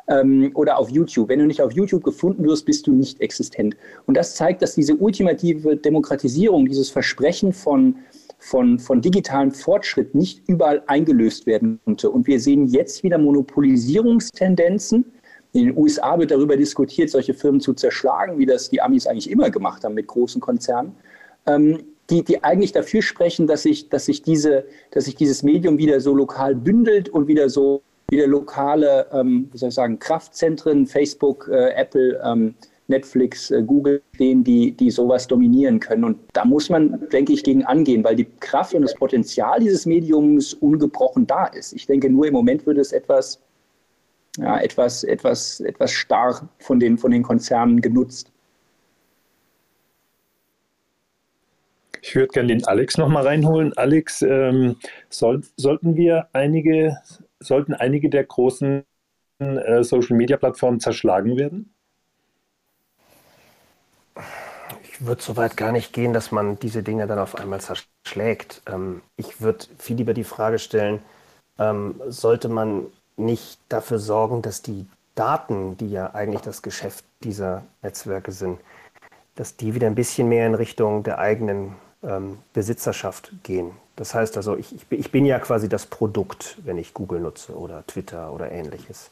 Ähm, 0.07 0.51
oder 0.53 0.77
auf 0.77 0.89
YouTube. 0.89 1.29
Wenn 1.29 1.39
du 1.39 1.45
nicht 1.45 1.61
auf 1.61 1.71
YouTube 1.71 2.03
gefunden 2.03 2.43
wirst, 2.43 2.65
bist 2.65 2.85
du 2.87 2.91
nicht 2.91 3.21
existent. 3.21 3.77
Und 4.05 4.17
das 4.17 4.35
zeigt, 4.35 4.61
dass 4.61 4.75
diese 4.75 4.95
ultimative 4.95 5.77
Demokratisierung, 5.77 6.65
dieses 6.65 6.89
Versprechen 6.89 7.53
von 7.53 7.95
von, 8.43 8.77
von 8.77 9.01
digitalem 9.01 9.51
Fortschritt 9.51 10.13
nicht 10.13 10.41
überall 10.47 10.83
eingelöst 10.87 11.45
werden 11.45 11.79
konnte. 11.85 12.09
Und 12.09 12.27
wir 12.27 12.41
sehen 12.41 12.67
jetzt 12.67 13.01
wieder 13.01 13.17
Monopolisierungstendenzen. 13.17 15.05
In 15.53 15.67
den 15.67 15.77
USA 15.77 16.19
wird 16.19 16.31
darüber 16.31 16.57
diskutiert, 16.57 17.09
solche 17.09 17.33
Firmen 17.33 17.61
zu 17.61 17.73
zerschlagen, 17.73 18.37
wie 18.37 18.45
das 18.45 18.69
die 18.69 18.81
Amis 18.81 19.07
eigentlich 19.07 19.31
immer 19.31 19.49
gemacht 19.49 19.85
haben 19.85 19.93
mit 19.93 20.07
großen 20.07 20.41
Konzernen. 20.41 20.93
Ähm, 21.45 21.83
die, 22.09 22.21
die 22.21 22.43
eigentlich 22.43 22.73
dafür 22.73 23.01
sprechen, 23.01 23.47
dass 23.47 23.63
sich, 23.63 23.87
dass, 23.87 24.05
sich 24.05 24.23
diese, 24.23 24.65
dass 24.91 25.05
sich 25.05 25.15
dieses 25.15 25.41
Medium 25.41 25.77
wieder 25.77 26.01
so 26.01 26.13
lokal 26.13 26.53
bündelt 26.53 27.07
und 27.07 27.27
wieder 27.27 27.47
so 27.49 27.81
wieder 28.09 28.27
lokale, 28.27 29.07
ähm, 29.13 29.47
wie 29.53 29.57
soll 29.57 29.69
ich 29.69 29.75
sagen, 29.75 29.99
Kraftzentren, 29.99 30.85
Facebook, 30.85 31.47
äh, 31.47 31.69
Apple, 31.75 32.21
ähm, 32.23 32.55
Netflix, 32.87 33.51
äh, 33.51 33.63
Google 33.63 34.01
denen, 34.19 34.43
die, 34.43 34.71
die 34.71 34.91
sowas 34.91 35.27
dominieren 35.27 35.79
können. 35.79 36.03
Und 36.03 36.19
da 36.33 36.45
muss 36.45 36.69
man, 36.69 37.07
denke 37.11 37.33
ich, 37.33 37.43
gegen 37.43 37.63
angehen, 37.63 38.03
weil 38.03 38.15
die 38.15 38.27
Kraft 38.39 38.73
und 38.73 38.81
das 38.81 38.93
Potenzial 38.93 39.59
dieses 39.59 39.85
Mediums 39.85 40.53
ungebrochen 40.53 41.25
da 41.27 41.45
ist. 41.45 41.73
Ich 41.73 41.85
denke, 41.85 42.09
nur 42.09 42.27
im 42.27 42.33
Moment 42.33 42.65
wird 42.65 42.77
es 42.77 42.91
etwas, 42.91 43.41
ja, 44.37 44.59
etwas, 44.59 45.03
etwas, 45.03 45.59
etwas 45.61 45.91
starr 45.91 46.49
von 46.59 46.79
den, 46.79 46.97
von 46.97 47.11
den 47.11 47.23
Konzernen 47.23 47.81
genutzt. 47.81 48.31
Ich 52.01 52.15
würde 52.15 52.27
gerne 52.27 52.49
den 52.49 52.65
Alex 52.65 52.97
noch 52.97 53.07
mal 53.07 53.25
reinholen. 53.25 53.71
Alex, 53.77 54.21
ähm, 54.23 54.75
soll, 55.09 55.41
sollten 55.55 55.95
wir 55.95 56.27
einige, 56.33 56.97
sollten 57.39 57.73
einige 57.73 58.09
der 58.09 58.25
großen 58.25 58.83
äh, 59.39 59.83
Social 59.83 60.17
Media 60.17 60.35
Plattformen 60.35 60.81
zerschlagen 60.81 61.37
werden? 61.37 61.72
Ich 65.03 65.07
würde 65.07 65.21
so 65.21 65.35
weit 65.35 65.57
gar 65.57 65.73
nicht 65.73 65.91
gehen, 65.91 66.13
dass 66.13 66.31
man 66.31 66.57
diese 66.59 66.81
Dinge 66.81 67.07
dann 67.07 67.19
auf 67.19 67.35
einmal 67.35 67.59
zerschlägt. 67.59 68.61
Ähm, 68.65 69.01
ich 69.17 69.41
würde 69.41 69.65
viel 69.77 69.97
lieber 69.97 70.13
die 70.13 70.23
Frage 70.23 70.59
stellen, 70.59 71.01
ähm, 71.59 71.99
sollte 72.07 72.47
man 72.47 72.85
nicht 73.17 73.59
dafür 73.67 73.99
sorgen, 73.99 74.41
dass 74.41 74.61
die 74.61 74.87
Daten, 75.13 75.75
die 75.75 75.91
ja 75.91 76.13
eigentlich 76.13 76.39
das 76.39 76.61
Geschäft 76.61 77.03
dieser 77.21 77.63
Netzwerke 77.81 78.31
sind, 78.31 78.61
dass 79.35 79.57
die 79.57 79.75
wieder 79.75 79.87
ein 79.87 79.95
bisschen 79.95 80.29
mehr 80.29 80.47
in 80.47 80.55
Richtung 80.55 81.03
der 81.03 81.19
eigenen 81.19 81.75
ähm, 82.01 82.39
Besitzerschaft 82.53 83.33
gehen. 83.43 83.71
Das 83.97 84.15
heißt 84.15 84.37
also, 84.37 84.55
ich, 84.55 84.73
ich, 84.89 85.11
bin 85.11 85.25
ja 85.25 85.37
quasi 85.39 85.67
das 85.67 85.85
Produkt, 85.85 86.57
wenn 86.63 86.77
ich 86.77 86.93
Google 86.93 87.19
nutze 87.19 87.57
oder 87.57 87.85
Twitter 87.87 88.31
oder 88.31 88.53
ähnliches. 88.53 89.11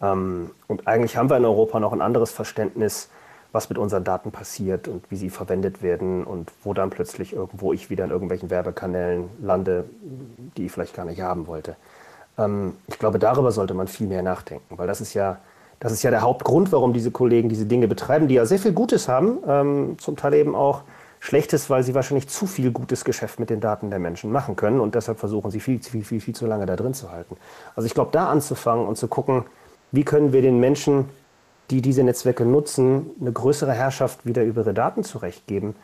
Ähm, 0.00 0.50
und 0.66 0.88
eigentlich 0.88 1.16
haben 1.16 1.30
wir 1.30 1.36
in 1.36 1.44
Europa 1.44 1.78
noch 1.78 1.92
ein 1.92 2.02
anderes 2.02 2.32
Verständnis, 2.32 3.08
was 3.52 3.68
mit 3.68 3.78
unseren 3.78 4.02
Daten 4.02 4.32
passiert 4.32 4.88
und 4.88 5.10
wie 5.10 5.16
sie 5.16 5.30
verwendet 5.30 5.82
werden 5.82 6.24
und 6.24 6.50
wo 6.64 6.72
dann 6.72 6.90
plötzlich 6.90 7.34
irgendwo 7.34 7.72
ich 7.72 7.90
wieder 7.90 8.04
in 8.04 8.10
irgendwelchen 8.10 8.50
Werbekanälen 8.50 9.28
lande, 9.42 9.84
die 10.56 10.66
ich 10.66 10.72
vielleicht 10.72 10.94
gar 10.94 11.04
nicht 11.04 11.20
haben 11.20 11.46
wollte. 11.46 11.76
Ähm, 12.38 12.74
ich 12.88 12.98
glaube, 12.98 13.18
darüber 13.18 13.52
sollte 13.52 13.74
man 13.74 13.88
viel 13.88 14.06
mehr 14.06 14.22
nachdenken, 14.22 14.78
weil 14.78 14.86
das 14.86 15.00
ist 15.00 15.12
ja, 15.14 15.38
das 15.80 15.92
ist 15.92 16.02
ja 16.02 16.10
der 16.10 16.22
Hauptgrund, 16.22 16.72
warum 16.72 16.92
diese 16.94 17.10
Kollegen 17.10 17.48
diese 17.48 17.66
Dinge 17.66 17.88
betreiben, 17.88 18.26
die 18.26 18.34
ja 18.34 18.46
sehr 18.46 18.58
viel 18.58 18.72
Gutes 18.72 19.08
haben, 19.08 19.38
ähm, 19.46 19.96
zum 19.98 20.16
Teil 20.16 20.34
eben 20.34 20.54
auch 20.54 20.82
Schlechtes, 21.20 21.70
weil 21.70 21.84
sie 21.84 21.94
wahrscheinlich 21.94 22.28
zu 22.28 22.46
viel 22.46 22.72
gutes 22.72 23.04
Geschäft 23.04 23.38
mit 23.38 23.48
den 23.48 23.60
Daten 23.60 23.90
der 23.90 24.00
Menschen 24.00 24.32
machen 24.32 24.56
können 24.56 24.80
und 24.80 24.94
deshalb 24.94 25.20
versuchen 25.20 25.50
sie 25.50 25.60
viel, 25.60 25.80
viel, 25.80 26.04
viel, 26.04 26.20
viel 26.20 26.34
zu 26.34 26.46
lange 26.46 26.66
da 26.66 26.74
drin 26.74 26.94
zu 26.94 27.12
halten. 27.12 27.36
Also 27.76 27.86
ich 27.86 27.94
glaube, 27.94 28.10
da 28.12 28.28
anzufangen 28.28 28.86
und 28.86 28.96
zu 28.96 29.06
gucken, 29.06 29.44
wie 29.92 30.04
können 30.04 30.32
wir 30.32 30.42
den 30.42 30.58
Menschen 30.58 31.10
die 31.72 31.80
diese 31.80 32.04
Netzwerke 32.04 32.44
nutzen, 32.44 33.10
eine 33.18 33.32
größere 33.32 33.72
Herrschaft 33.72 34.26
wieder 34.26 34.44
über 34.44 34.60
ihre 34.60 34.74
Daten 34.74 35.04
zurechtgeben, 35.04 35.74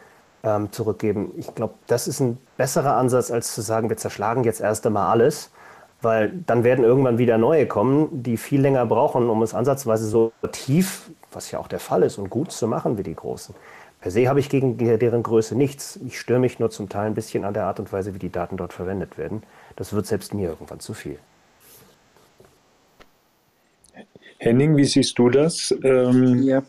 ähm, 0.44 0.70
zurückgeben. 0.70 1.32
Ich 1.38 1.54
glaube, 1.54 1.74
das 1.86 2.06
ist 2.06 2.20
ein 2.20 2.38
besserer 2.58 2.96
Ansatz, 2.96 3.30
als 3.30 3.54
zu 3.54 3.62
sagen, 3.62 3.88
wir 3.88 3.96
zerschlagen 3.96 4.44
jetzt 4.44 4.60
erst 4.60 4.86
einmal 4.86 5.08
alles, 5.10 5.50
weil 6.02 6.30
dann 6.46 6.62
werden 6.62 6.84
irgendwann 6.84 7.16
wieder 7.16 7.38
neue 7.38 7.66
kommen, 7.66 8.22
die 8.22 8.36
viel 8.36 8.60
länger 8.60 8.84
brauchen, 8.84 9.30
um 9.30 9.42
es 9.42 9.54
ansatzweise 9.54 10.06
so 10.06 10.30
tief, 10.52 11.10
was 11.32 11.50
ja 11.50 11.58
auch 11.58 11.68
der 11.68 11.80
Fall 11.80 12.02
ist, 12.02 12.18
und 12.18 12.28
gut 12.28 12.52
zu 12.52 12.68
machen 12.68 12.98
wie 12.98 13.02
die 13.02 13.14
Großen. 13.14 13.54
Per 14.00 14.10
se 14.10 14.28
habe 14.28 14.40
ich 14.40 14.50
gegen 14.50 14.76
deren 14.76 15.22
Größe 15.22 15.56
nichts. 15.56 15.98
Ich 16.06 16.20
störe 16.20 16.38
mich 16.38 16.60
nur 16.60 16.70
zum 16.70 16.90
Teil 16.90 17.06
ein 17.06 17.14
bisschen 17.14 17.44
an 17.44 17.54
der 17.54 17.64
Art 17.64 17.80
und 17.80 17.92
Weise, 17.92 18.14
wie 18.14 18.20
die 18.20 18.30
Daten 18.30 18.58
dort 18.58 18.74
verwendet 18.74 19.16
werden. 19.16 19.42
Das 19.74 19.94
wird 19.94 20.06
selbst 20.06 20.34
mir 20.34 20.50
irgendwann 20.50 20.80
zu 20.80 20.92
viel. 20.92 21.18
Henning, 24.38 24.76
wie 24.76 24.84
siehst 24.84 25.18
du 25.18 25.28
das? 25.28 25.74
Ähm, 25.82 26.42
ja. 26.42 26.62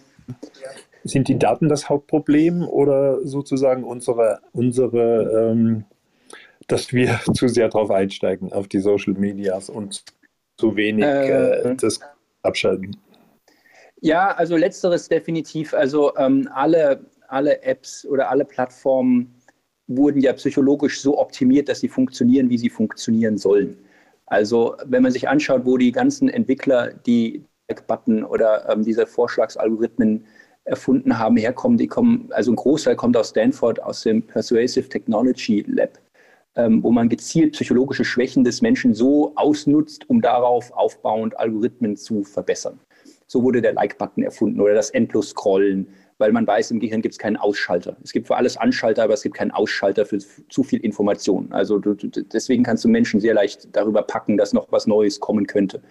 Sind 1.04 1.28
die 1.28 1.40
Daten 1.40 1.70
das 1.70 1.88
Hauptproblem 1.88 2.68
oder 2.68 3.26
sozusagen 3.26 3.84
unsere, 3.84 4.40
unsere 4.52 5.52
ähm, 5.52 5.86
dass 6.68 6.94
wir 6.94 7.20
zu 7.34 7.48
sehr 7.48 7.70
darauf 7.70 7.92
einsteigen, 7.92 8.52
auf 8.52 8.68
die 8.68 8.80
Social 8.80 9.14
Medias 9.14 9.70
und 9.70 10.04
zu 10.58 10.76
wenig 10.76 11.06
äh, 11.06 11.62
äh, 11.62 11.76
das 11.76 12.00
abschalten? 12.42 12.98
Ja, 14.02 14.32
also 14.32 14.56
letzteres 14.56 15.08
definitiv. 15.08 15.74
Also 15.74 16.16
ähm, 16.18 16.50
alle, 16.54 17.06
alle 17.28 17.62
Apps 17.64 18.06
oder 18.06 18.30
alle 18.30 18.46
Plattformen 18.46 19.36
wurden 19.88 20.22
ja 20.22 20.34
psychologisch 20.34 21.02
so 21.02 21.18
optimiert, 21.18 21.68
dass 21.68 21.80
sie 21.80 21.88
funktionieren, 21.88 22.50
wie 22.50 22.58
sie 22.58 22.70
funktionieren 22.70 23.38
sollen. 23.38 23.78
Also 24.28 24.76
wenn 24.86 25.02
man 25.02 25.12
sich 25.12 25.28
anschaut, 25.28 25.66
wo 25.66 25.78
die 25.78 25.92
ganzen 25.92 26.30
Entwickler, 26.30 26.94
die 26.94 27.44
Like-Button 27.70 28.24
oder 28.24 28.68
ähm, 28.70 28.84
diese 28.84 29.06
Vorschlagsalgorithmen 29.06 30.26
erfunden 30.66 31.18
haben, 31.18 31.38
herkommen. 31.38 31.78
Die 31.78 31.88
kommen, 31.88 32.30
also 32.32 32.52
ein 32.52 32.56
Großteil 32.56 32.96
kommt 32.96 33.16
aus 33.16 33.30
Stanford, 33.30 33.82
aus 33.82 34.02
dem 34.02 34.22
Persuasive 34.24 34.90
Technology 34.90 35.64
Lab, 35.68 35.98
ähm, 36.56 36.84
wo 36.84 36.92
man 36.92 37.10
gezielt 37.10 37.54
psychologische 37.54 38.06
Schwächen 38.06 38.44
des 38.44 38.62
Menschen 38.62 38.94
so 38.94 39.34
ausnutzt, 39.36 40.10
um 40.10 40.22
darauf 40.22 40.72
aufbauend 40.72 41.40
Algorithmen 41.40 41.96
zu 41.96 42.24
verbessern. 42.24 42.80
So 43.28 43.44
wurde 43.44 43.62
der 43.62 43.74
Like-Button 43.74 44.24
erfunden 44.24 44.60
oder 44.60 44.74
das 44.74 44.90
Endlos-Scrollen, 44.90 45.88
weil 46.18 46.32
man 46.32 46.46
weiß, 46.46 46.72
im 46.72 46.80
Gehirn 46.80 47.02
gibt 47.02 47.14
es 47.14 47.20
keinen 47.20 47.38
Ausschalter. 47.38 47.96
Es 48.04 48.12
gibt 48.12 48.28
für 48.28 48.36
alles 48.36 48.58
Anschalter, 48.58 49.04
aber 49.04 49.14
es 49.14 49.22
gibt 49.22 49.36
keinen 49.36 49.52
Ausschalter 49.52 50.06
für 50.06 50.18
zu 50.18 50.64
viel 50.64 50.80
Information. 50.80 51.48
Also 51.52 51.78
du, 51.78 51.94
du, 51.94 52.08
deswegen 52.10 52.64
kannst 52.64 52.84
du 52.84 52.90
Menschen 52.90 53.20
sehr 53.20 53.36
leicht 53.36 53.70
darüber 53.72 54.02
packen, 54.02 54.36
dass 54.36 54.52
noch 54.52 54.72
was 54.72 54.88
Neues 54.88 55.20
kommen 55.20 55.48
könnte. 55.48 55.82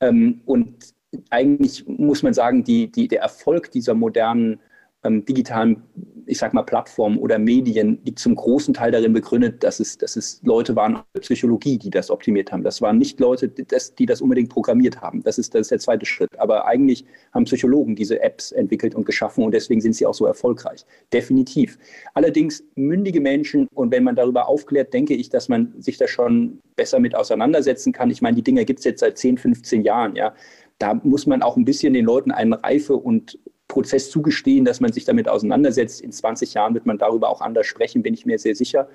Ähm, 0.00 0.42
und 0.44 0.93
eigentlich 1.30 1.86
muss 1.86 2.22
man 2.22 2.34
sagen, 2.34 2.64
die, 2.64 2.90
die, 2.90 3.08
der 3.08 3.22
Erfolg 3.22 3.70
dieser 3.70 3.94
modernen 3.94 4.60
ähm, 5.02 5.24
digitalen 5.24 5.82
ich 6.26 6.38
sag 6.38 6.54
mal, 6.54 6.62
Plattformen 6.62 7.18
oder 7.18 7.38
Medien 7.38 7.98
liegt 8.04 8.18
zum 8.18 8.34
großen 8.34 8.74
Teil 8.74 8.92
darin 8.92 9.12
begründet, 9.12 9.62
dass 9.62 9.80
es, 9.80 9.98
dass 9.98 10.16
es 10.16 10.40
Leute 10.42 10.76
waren 10.76 11.00
Psychologie, 11.20 11.78
die 11.78 11.90
das 11.90 12.10
optimiert 12.10 12.52
haben. 12.52 12.62
Das 12.62 12.80
waren 12.82 12.98
nicht 12.98 13.20
Leute, 13.20 13.48
die 13.48 13.64
das, 13.64 13.94
die 13.94 14.06
das 14.06 14.20
unbedingt 14.20 14.50
programmiert 14.50 15.00
haben. 15.00 15.22
Das 15.22 15.38
ist, 15.38 15.54
das 15.54 15.62
ist 15.62 15.70
der 15.70 15.78
zweite 15.78 16.06
Schritt. 16.06 16.30
Aber 16.38 16.66
eigentlich 16.66 17.04
haben 17.32 17.44
Psychologen 17.44 17.96
diese 17.96 18.22
Apps 18.22 18.52
entwickelt 18.52 18.94
und 18.94 19.06
geschaffen 19.06 19.44
und 19.44 19.52
deswegen 19.52 19.80
sind 19.80 19.94
sie 19.94 20.06
auch 20.06 20.14
so 20.14 20.26
erfolgreich. 20.26 20.84
Definitiv. 21.12 21.78
Allerdings 22.14 22.64
mündige 22.74 23.20
Menschen 23.20 23.68
und 23.74 23.90
wenn 23.90 24.04
man 24.04 24.16
darüber 24.16 24.48
aufklärt, 24.48 24.92
denke 24.92 25.14
ich, 25.14 25.28
dass 25.28 25.48
man 25.48 25.74
sich 25.78 25.98
da 25.98 26.08
schon 26.08 26.60
besser 26.76 26.98
mit 26.98 27.14
auseinandersetzen 27.14 27.92
kann. 27.92 28.10
Ich 28.10 28.22
meine, 28.22 28.36
die 28.36 28.42
Dinger 28.42 28.64
gibt 28.64 28.80
es 28.80 28.84
jetzt 28.84 29.00
seit 29.00 29.18
10, 29.18 29.38
15 29.38 29.82
Jahren, 29.82 30.16
ja 30.16 30.34
da 30.78 30.94
muss 30.94 31.26
man 31.26 31.42
auch 31.42 31.56
ein 31.56 31.64
bisschen 31.64 31.94
den 31.94 32.04
Leuten 32.04 32.30
einen 32.30 32.52
Reife 32.52 32.96
und 32.96 33.38
Prozess 33.68 34.10
zugestehen, 34.10 34.64
dass 34.64 34.80
man 34.80 34.92
sich 34.92 35.04
damit 35.04 35.28
auseinandersetzt. 35.28 36.00
In 36.00 36.12
20 36.12 36.54
Jahren 36.54 36.74
wird 36.74 36.86
man 36.86 36.98
darüber 36.98 37.28
auch 37.28 37.40
anders 37.40 37.66
sprechen, 37.66 38.02
bin 38.02 38.14
ich 38.14 38.26
mir 38.26 38.38
sehr 38.38 38.54
sicher. 38.54 38.88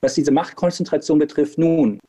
Was 0.00 0.14
diese 0.14 0.32
Machtkonzentration 0.32 1.18
betrifft, 1.18 1.58
nun, 1.58 2.00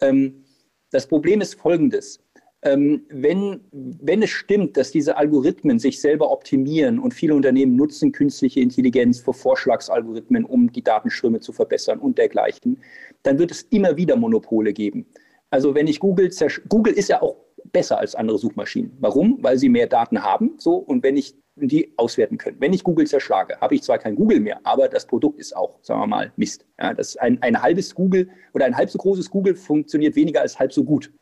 ähm, 0.00 0.44
das 0.90 1.06
Problem 1.06 1.40
ist 1.40 1.54
folgendes. 1.54 2.20
Ähm, 2.64 3.06
wenn, 3.10 3.60
wenn 3.72 4.22
es 4.22 4.30
stimmt, 4.30 4.76
dass 4.76 4.92
diese 4.92 5.16
Algorithmen 5.16 5.80
sich 5.80 6.00
selber 6.00 6.30
optimieren 6.30 7.00
und 7.00 7.12
viele 7.12 7.34
Unternehmen 7.34 7.74
nutzen 7.74 8.12
künstliche 8.12 8.60
Intelligenz 8.60 9.20
für 9.20 9.32
Vorschlagsalgorithmen, 9.32 10.44
um 10.44 10.70
die 10.70 10.82
Datenströme 10.82 11.40
zu 11.40 11.52
verbessern 11.52 11.98
und 11.98 12.18
dergleichen, 12.18 12.80
dann 13.24 13.40
wird 13.40 13.50
es 13.50 13.62
immer 13.62 13.96
wieder 13.96 14.14
Monopole 14.14 14.72
geben. 14.72 15.06
Also 15.50 15.74
wenn 15.74 15.88
ich 15.88 15.98
Google, 15.98 16.30
Google 16.68 16.92
ist 16.92 17.08
ja 17.08 17.20
auch 17.20 17.36
besser 17.70 17.98
als 17.98 18.14
andere 18.14 18.38
Suchmaschinen. 18.38 18.96
Warum? 19.00 19.38
Weil 19.40 19.58
sie 19.58 19.68
mehr 19.68 19.86
Daten 19.86 20.22
haben, 20.22 20.54
so 20.58 20.76
und 20.76 21.02
wenn 21.02 21.16
ich 21.16 21.34
die 21.56 21.92
auswerten 21.96 22.38
können. 22.38 22.56
Wenn 22.60 22.72
ich 22.72 22.82
Google 22.82 23.06
zerschlage, 23.06 23.60
habe 23.60 23.74
ich 23.74 23.82
zwar 23.82 23.98
kein 23.98 24.14
Google 24.14 24.40
mehr, 24.40 24.60
aber 24.64 24.88
das 24.88 25.06
Produkt 25.06 25.38
ist 25.38 25.54
auch, 25.54 25.78
sagen 25.82 26.00
wir 26.00 26.06
mal, 26.06 26.32
Mist. 26.36 26.64
Ja, 26.78 26.94
das 26.94 27.16
ein, 27.16 27.40
ein 27.42 27.60
halbes 27.60 27.94
Google 27.94 28.30
oder 28.54 28.64
ein 28.64 28.76
halb 28.76 28.90
so 28.90 28.98
großes 28.98 29.30
Google 29.30 29.54
funktioniert 29.54 30.16
weniger 30.16 30.40
als 30.40 30.58
halb 30.58 30.72
so 30.72 30.82
gut 30.82 31.12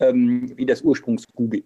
ähm, 0.00 0.52
wie 0.56 0.66
das 0.66 0.82
Ursprungs-Google. 0.82 1.62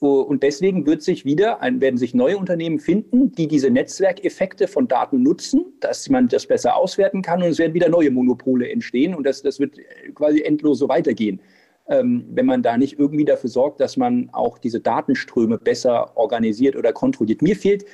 Und 0.00 0.42
deswegen 0.42 0.84
wird 0.84 1.00
sich 1.00 1.24
wieder, 1.24 1.60
werden 1.60 1.96
sich 1.96 2.12
neue 2.12 2.36
Unternehmen 2.36 2.80
finden, 2.80 3.30
die 3.30 3.46
diese 3.46 3.70
Netzwerkeffekte 3.70 4.66
von 4.66 4.88
Daten 4.88 5.22
nutzen, 5.22 5.64
dass 5.78 6.08
man 6.08 6.26
das 6.26 6.44
besser 6.44 6.74
auswerten 6.74 7.22
kann 7.22 7.40
und 7.40 7.50
es 7.50 7.58
werden 7.60 7.72
wieder 7.72 7.88
neue 7.88 8.10
Monopole 8.10 8.68
entstehen 8.68 9.14
und 9.14 9.24
das, 9.24 9.42
das 9.42 9.60
wird 9.60 9.76
quasi 10.16 10.42
endlos 10.42 10.80
so 10.80 10.88
weitergehen 10.88 11.40
ähm, 11.88 12.24
wenn 12.30 12.46
man 12.46 12.62
da 12.62 12.76
nicht 12.76 12.98
irgendwie 12.98 13.24
dafür 13.24 13.50
sorgt, 13.50 13.80
dass 13.80 13.96
man 13.96 14.28
auch 14.32 14.58
diese 14.58 14.80
Datenströme 14.80 15.58
besser 15.58 16.16
organisiert 16.16 16.76
oder 16.76 16.92
kontrolliert. 16.92 17.42
Mir 17.42 17.56
fehlt, 17.56 17.84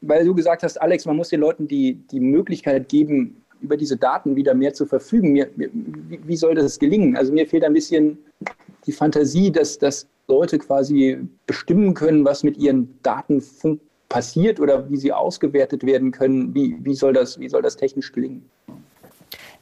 weil 0.00 0.24
du 0.24 0.34
gesagt 0.34 0.62
hast, 0.62 0.80
Alex, 0.80 1.06
man 1.06 1.16
muss 1.16 1.28
den 1.28 1.40
Leuten 1.40 1.68
die, 1.68 1.94
die 2.10 2.20
Möglichkeit 2.20 2.88
geben, 2.88 3.42
über 3.60 3.76
diese 3.76 3.96
Daten 3.96 4.36
wieder 4.36 4.54
mehr 4.54 4.72
zu 4.72 4.86
verfügen. 4.86 5.32
Mir, 5.32 5.50
wie, 5.56 6.20
wie, 6.24 6.36
soll 6.36 6.54
das 6.54 6.78
gelingen? 6.78 7.16
Also 7.16 7.32
mir 7.32 7.46
fehlt 7.46 7.64
ein 7.64 7.74
bisschen 7.74 8.18
die 8.86 8.92
Fantasie, 8.92 9.52
dass, 9.52 9.78
dass 9.78 10.06
Leute 10.28 10.58
quasi 10.58 11.18
bestimmen 11.46 11.94
können, 11.94 12.24
was 12.24 12.42
mit 12.42 12.56
ihren 12.56 12.98
Daten 13.02 13.42
passiert 14.08 14.60
oder 14.60 14.88
wie 14.90 14.96
sie 14.96 15.12
ausgewertet 15.12 15.84
werden 15.84 16.10
können. 16.10 16.54
Wie, 16.54 16.76
wie, 16.80 16.94
soll, 16.94 17.12
das, 17.12 17.38
wie 17.38 17.48
soll 17.48 17.62
das 17.62 17.76
technisch 17.76 18.12
gelingen? 18.12 18.48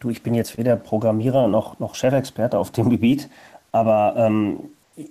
Du, 0.00 0.10
ich 0.10 0.22
bin 0.22 0.34
jetzt 0.34 0.56
weder 0.58 0.76
Programmierer 0.76 1.48
noch, 1.48 1.78
noch 1.80 1.94
Chefexperte 1.94 2.58
auf 2.58 2.70
dem 2.70 2.88
Gebiet, 2.88 3.28
aber 3.72 4.14
ähm, 4.16 4.60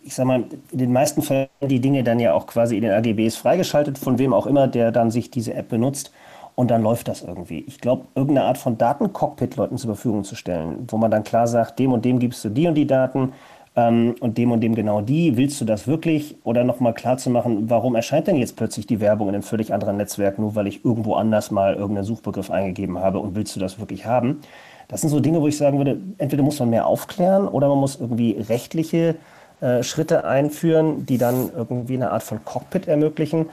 ich 0.04 0.16
sag 0.16 0.26
mal, 0.26 0.46
in 0.72 0.78
den 0.78 0.94
meisten 0.94 1.22
Fällen 1.22 1.48
die 1.62 1.80
Dinge 1.80 2.04
dann 2.04 2.20
ja 2.20 2.34
auch 2.34 2.48
quasi 2.48 2.78
in 2.78 2.84
den 2.84 2.92
AGBs 2.92 3.36
freigeschaltet, 3.36 3.98
von 3.98 4.18
wem 4.18 4.34
auch 4.34 4.46
immer, 4.46 4.68
der 4.68 4.92
dann 4.92 5.12
sich 5.12 5.32
diese 5.32 5.54
App 5.54 5.70
benutzt. 5.70 6.12
Und 6.56 6.72
dann 6.72 6.82
läuft 6.82 7.08
das 7.08 7.22
irgendwie. 7.22 7.64
Ich 7.68 7.80
glaube, 7.80 8.06
irgendeine 8.16 8.48
Art 8.48 8.58
von 8.58 8.80
Datencockpit 8.80 9.58
Leuten 9.58 9.78
zur 9.78 9.94
Verfügung 9.94 10.24
zu 10.24 10.36
stellen, 10.36 10.88
wo 10.88 10.98
man 10.98 11.12
dann 11.12 11.24
klar 11.24 11.48
sagt, 11.48 11.78
dem 11.78 11.94
und 11.94 12.04
dem 12.04 12.18
gibst 12.18 12.44
du 12.44 12.50
die 12.50 12.68
und 12.68 12.74
die 12.74 12.88
Daten 12.88 13.34
ähm, 13.76 14.16
und 14.22 14.40
dem 14.40 14.52
und 14.52 14.62
dem 14.62 14.74
genau 14.74 15.02
die. 15.02 15.38
Willst 15.38 15.62
du 15.62 15.66
das 15.66 15.88
wirklich? 15.88 16.36
Oder 16.44 16.64
nochmal 16.64 16.96
klar 16.96 17.18
zu 17.18 17.30
machen, 17.30 17.70
warum 17.70 17.94
erscheint 17.96 18.28
denn 18.28 18.38
jetzt 18.38 18.56
plötzlich 18.56 18.88
die 18.88 19.00
Werbung 19.00 19.30
in 19.30 19.36
einem 19.36 19.44
völlig 19.44 19.72
anderen 19.72 19.98
Netzwerk, 19.98 20.40
nur 20.40 20.56
weil 20.56 20.66
ich 20.66 20.84
irgendwo 20.84 21.14
anders 21.14 21.52
mal 21.52 21.76
irgendeinen 21.76 22.06
Suchbegriff 22.06 22.50
eingegeben 22.50 22.98
habe 22.98 23.20
und 23.20 23.36
willst 23.36 23.56
du 23.56 23.60
das 23.60 23.80
wirklich 23.80 24.08
haben? 24.08 24.42
Das 24.88 25.02
sind 25.02 25.10
so 25.10 25.20
Dinge, 25.20 25.42
wo 25.42 25.48
ich 25.48 25.58
sagen 25.58 25.78
würde, 25.78 26.00
entweder 26.18 26.44
muss 26.44 26.60
man 26.60 26.70
mehr 26.70 26.88
aufklären 26.88 27.48
oder 27.48 27.68
man 27.68 27.78
muss 27.78 28.00
irgendwie 28.00 28.32
rechtliche 28.32 29.16
äh, 29.60 29.84
Schritte 29.84 30.24
einführen, 30.24 31.06
die 31.06 31.18
dann 31.18 31.52
irgendwie 31.56 31.96
eine 31.96 32.12
Art 32.12 32.24
von 32.24 32.44
Cockpit 32.46 32.88
ermöglichen. 32.88 33.48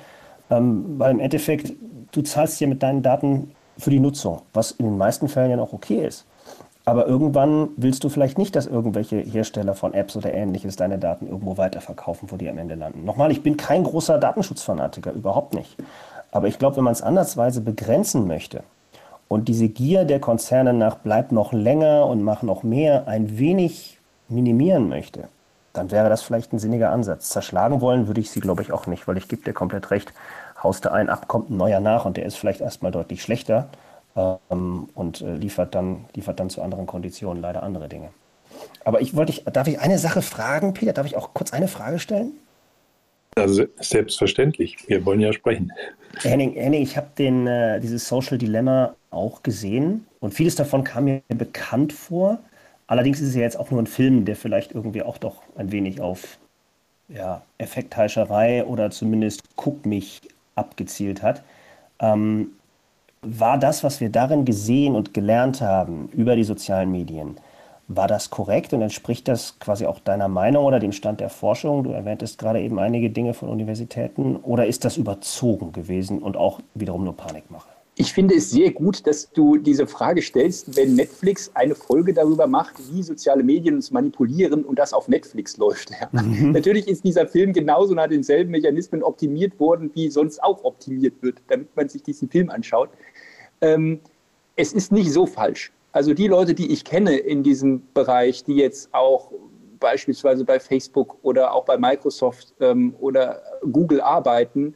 Ähm, 0.51 0.99
weil 0.99 1.11
im 1.11 1.20
Endeffekt, 1.20 1.73
du 2.12 2.23
zahlst 2.23 2.61
ja 2.61 2.66
mit 2.66 2.83
deinen 2.83 3.03
Daten 3.03 3.53
für 3.79 3.90
die 3.90 4.01
Nutzung, 4.01 4.42
was 4.53 4.73
in 4.73 4.87
den 4.87 4.99
meisten 4.99 5.29
Fällen 5.29 5.51
ja 5.51 5.57
noch 5.57 5.73
okay 5.73 6.07
ist. 6.07 6.27
Aber 6.85 7.07
irgendwann 7.07 7.70
willst 7.77 8.05
du 8.05 8.11
vielleicht 8.11 8.37
nicht, 8.37 8.55
dass 8.55 8.66
irgendwelche 8.66 9.16
Hersteller 9.16 9.75
von 9.75 9.94
Apps 9.94 10.16
oder 10.16 10.35
ähnliches 10.35 10.77
deine 10.77 10.99
Daten 10.99 11.27
irgendwo 11.27 11.57
weiterverkaufen, 11.57 12.31
wo 12.31 12.37
die 12.37 12.49
am 12.49 12.59
Ende 12.59 12.75
landen. 12.75 13.05
Nochmal, 13.05 13.33
ich 13.33 13.42
bin 13.42 13.57
kein 13.57 13.85
großer 13.85 14.18
Datenschutzfanatiker, 14.18 15.12
überhaupt 15.12 15.55
nicht. 15.55 15.77
Aber 16.31 16.47
ich 16.47 16.59
glaube, 16.59 16.77
wenn 16.77 16.85
man 16.85 16.92
es 16.92 17.01
andersweise 17.01 17.62
begrenzen 17.62 18.27
möchte, 18.27 18.64
und 19.35 19.49
diese 19.49 19.68
Gier 19.68 20.05
der 20.05 20.20
Konzerne 20.20 20.73
nach 20.73 20.99
bleib 20.99 21.33
noch 21.33 21.53
länger 21.53 22.07
und 22.07 22.23
mach 22.23 22.44
noch 22.44 22.62
mehr 22.62 23.09
ein 23.09 23.37
wenig 23.37 23.99
minimieren 24.29 24.88
möchte, 24.88 25.25
dann 25.73 25.90
wäre 25.90 26.09
das 26.09 26.23
vielleicht 26.23 26.53
ein 26.53 26.61
sinniger 26.61 26.90
Ansatz. 26.90 27.31
Zerschlagen 27.31 27.81
wollen 27.81 28.07
würde 28.07 28.20
ich 28.20 28.31
sie, 28.31 28.38
glaube 28.38 28.62
ich, 28.62 28.70
auch 28.70 28.87
nicht, 28.87 29.09
weil 29.09 29.16
ich 29.16 29.27
gebe 29.27 29.42
dir 29.42 29.53
komplett 29.53 29.90
recht. 29.90 30.12
Haust 30.62 30.85
du 30.85 30.92
ein 30.92 31.09
ab, 31.09 31.27
kommt 31.27 31.51
ein 31.51 31.57
neuer 31.57 31.81
nach 31.81 32.05
und 32.05 32.16
der 32.16 32.27
ist 32.27 32.37
vielleicht 32.37 32.61
erstmal 32.61 32.92
deutlich 32.92 33.23
schlechter 33.23 33.66
ähm, 34.14 34.88
und 34.94 35.20
äh, 35.20 35.35
liefert, 35.35 35.75
dann, 35.75 36.05
liefert 36.14 36.38
dann 36.38 36.49
zu 36.49 36.62
anderen 36.62 36.87
Konditionen 36.87 37.42
leider 37.42 37.64
andere 37.64 37.88
Dinge. 37.88 38.11
Aber 38.85 39.01
ich 39.01 39.16
wollte, 39.16 39.33
ich, 39.33 39.42
darf 39.47 39.66
ich 39.66 39.81
eine 39.81 39.99
Sache 39.99 40.23
fragen, 40.23 40.75
Peter? 40.75 40.92
Darf 40.92 41.07
ich 41.07 41.16
auch 41.16 41.35
kurz 41.35 41.53
eine 41.53 41.66
Frage 41.66 41.99
stellen? 41.99 42.35
Also 43.35 43.64
selbstverständlich, 43.81 44.77
wir 44.87 45.05
wollen 45.05 45.18
ja 45.18 45.33
sprechen. 45.33 45.73
Henning, 46.23 46.53
Henning 46.53 46.83
ich 46.83 46.97
habe 46.97 47.09
äh, 47.20 47.81
dieses 47.81 48.07
Social 48.07 48.38
Dilemma 48.38 48.94
auch 49.14 49.42
gesehen 49.42 50.07
und 50.20 50.35
vieles 50.35 50.57
davon 50.57 50.85
kam 50.85 51.05
mir 51.05 51.22
bekannt 51.29 51.92
vor. 51.92 52.38
Allerdings 52.87 53.20
ist 53.20 53.29
es 53.29 53.35
ja 53.35 53.42
jetzt 53.42 53.59
auch 53.59 53.70
nur 53.70 53.81
ein 53.81 53.87
Film, 53.87 54.24
der 54.24 54.37
vielleicht 54.37 54.72
irgendwie 54.72 55.03
auch 55.03 55.18
doch 55.18 55.42
ein 55.57 55.72
wenig 55.72 56.00
auf 56.00 56.38
ja, 57.09 57.42
Effektheischerei 57.59 58.64
oder 58.64 58.90
zumindest 58.90 59.42
Guck 59.57 59.87
mich 59.87 60.20
abgezielt 60.55 61.22
hat. 61.22 61.42
Ähm, 62.00 62.48
war 63.22 63.59
das, 63.59 63.83
was 63.83 64.00
wir 64.00 64.11
darin 64.11 64.44
gesehen 64.44 64.94
und 64.94 65.14
gelernt 65.14 65.61
haben 65.61 66.09
über 66.12 66.37
die 66.37 66.44
sozialen 66.44 66.90
Medien, 66.90 67.37
war 67.88 68.09
das 68.09 68.31
korrekt 68.31 68.72
und 68.72 68.83
entspricht 68.83 69.29
das 69.29 69.59
quasi 69.59 69.87
auch 69.87 70.00
deiner 70.00 70.29
Meinung 70.29 70.64
oder 70.64 70.79
dem 70.79 70.92
Stand 70.92 71.20
der 71.20 71.29
Forschung? 71.29 71.85
Du 71.85 71.90
erwähntest 71.92 72.38
gerade 72.38 72.61
eben 72.61 72.79
einige 72.79 73.11
Dinge 73.11 73.35
von 73.35 73.48
Universitäten. 73.48 74.37
Oder 74.37 74.66
ist 74.66 74.85
das 74.85 74.96
überzogen 74.96 75.72
gewesen 75.72 76.20
und 76.22 76.37
auch 76.37 76.61
wiederum 76.74 77.05
nur 77.05 77.16
Panikmache? 77.16 77.74
Ich 77.96 78.12
finde 78.12 78.35
es 78.35 78.50
sehr 78.50 78.72
gut, 78.72 79.07
dass 79.07 79.30
du 79.30 79.57
diese 79.57 79.87
Frage 79.87 80.20
stellst, 80.20 80.76
wenn 80.76 80.96
Netflix 80.96 81.52
eine 81.54 81.76
Folge 81.76 82.12
darüber 82.12 82.48
macht, 82.48 82.74
wie 82.90 83.04
soziale 83.04 83.44
Medien 83.44 83.76
uns 83.76 83.92
manipulieren 83.92 84.64
und 84.64 84.80
das 84.80 84.92
auf 84.92 85.07
Netflix 85.07 85.57
läuft. 85.59 85.90
Ja. 85.90 86.20
Mhm. 86.20 86.50
Natürlich 86.50 86.88
ist 86.88 87.04
dieser 87.04 87.28
Film 87.28 87.52
genauso 87.52 87.94
nach 87.94 88.09
denselben 88.09 88.50
Mechanismen 88.50 89.04
optimiert 89.04 89.61
worden, 89.61 89.92
wie 89.94 90.11
sonst 90.11 90.42
auch 90.42 90.64
optimiert 90.64 91.14
wird, 91.20 91.40
damit 91.46 91.68
man 91.76 91.88
sich 91.88 92.02
diesen 92.02 92.28
Film 92.28 92.50
anschaut. 92.50 92.90
Ähm, 93.61 94.00
es 94.57 94.72
ist 94.72 94.90
nicht 94.90 95.12
so 95.12 95.26
falsch. 95.26 95.72
Also 95.92 96.14
die 96.14 96.26
Leute, 96.26 96.54
die 96.54 96.72
ich 96.72 96.85
kenne 96.85 97.16
in 97.16 97.44
diesem 97.44 97.83
Bereich, 97.94 98.42
die 98.42 98.57
jetzt 98.57 98.92
auch 98.92 99.30
beispielsweise 99.78 100.44
bei 100.44 100.59
Facebook 100.59 101.16
oder 101.22 101.52
auch 101.52 101.64
bei 101.64 101.78
Microsoft 101.78 102.54
ähm, 102.59 102.96
oder 102.98 103.40
Google 103.70 104.00
arbeiten, 104.00 104.74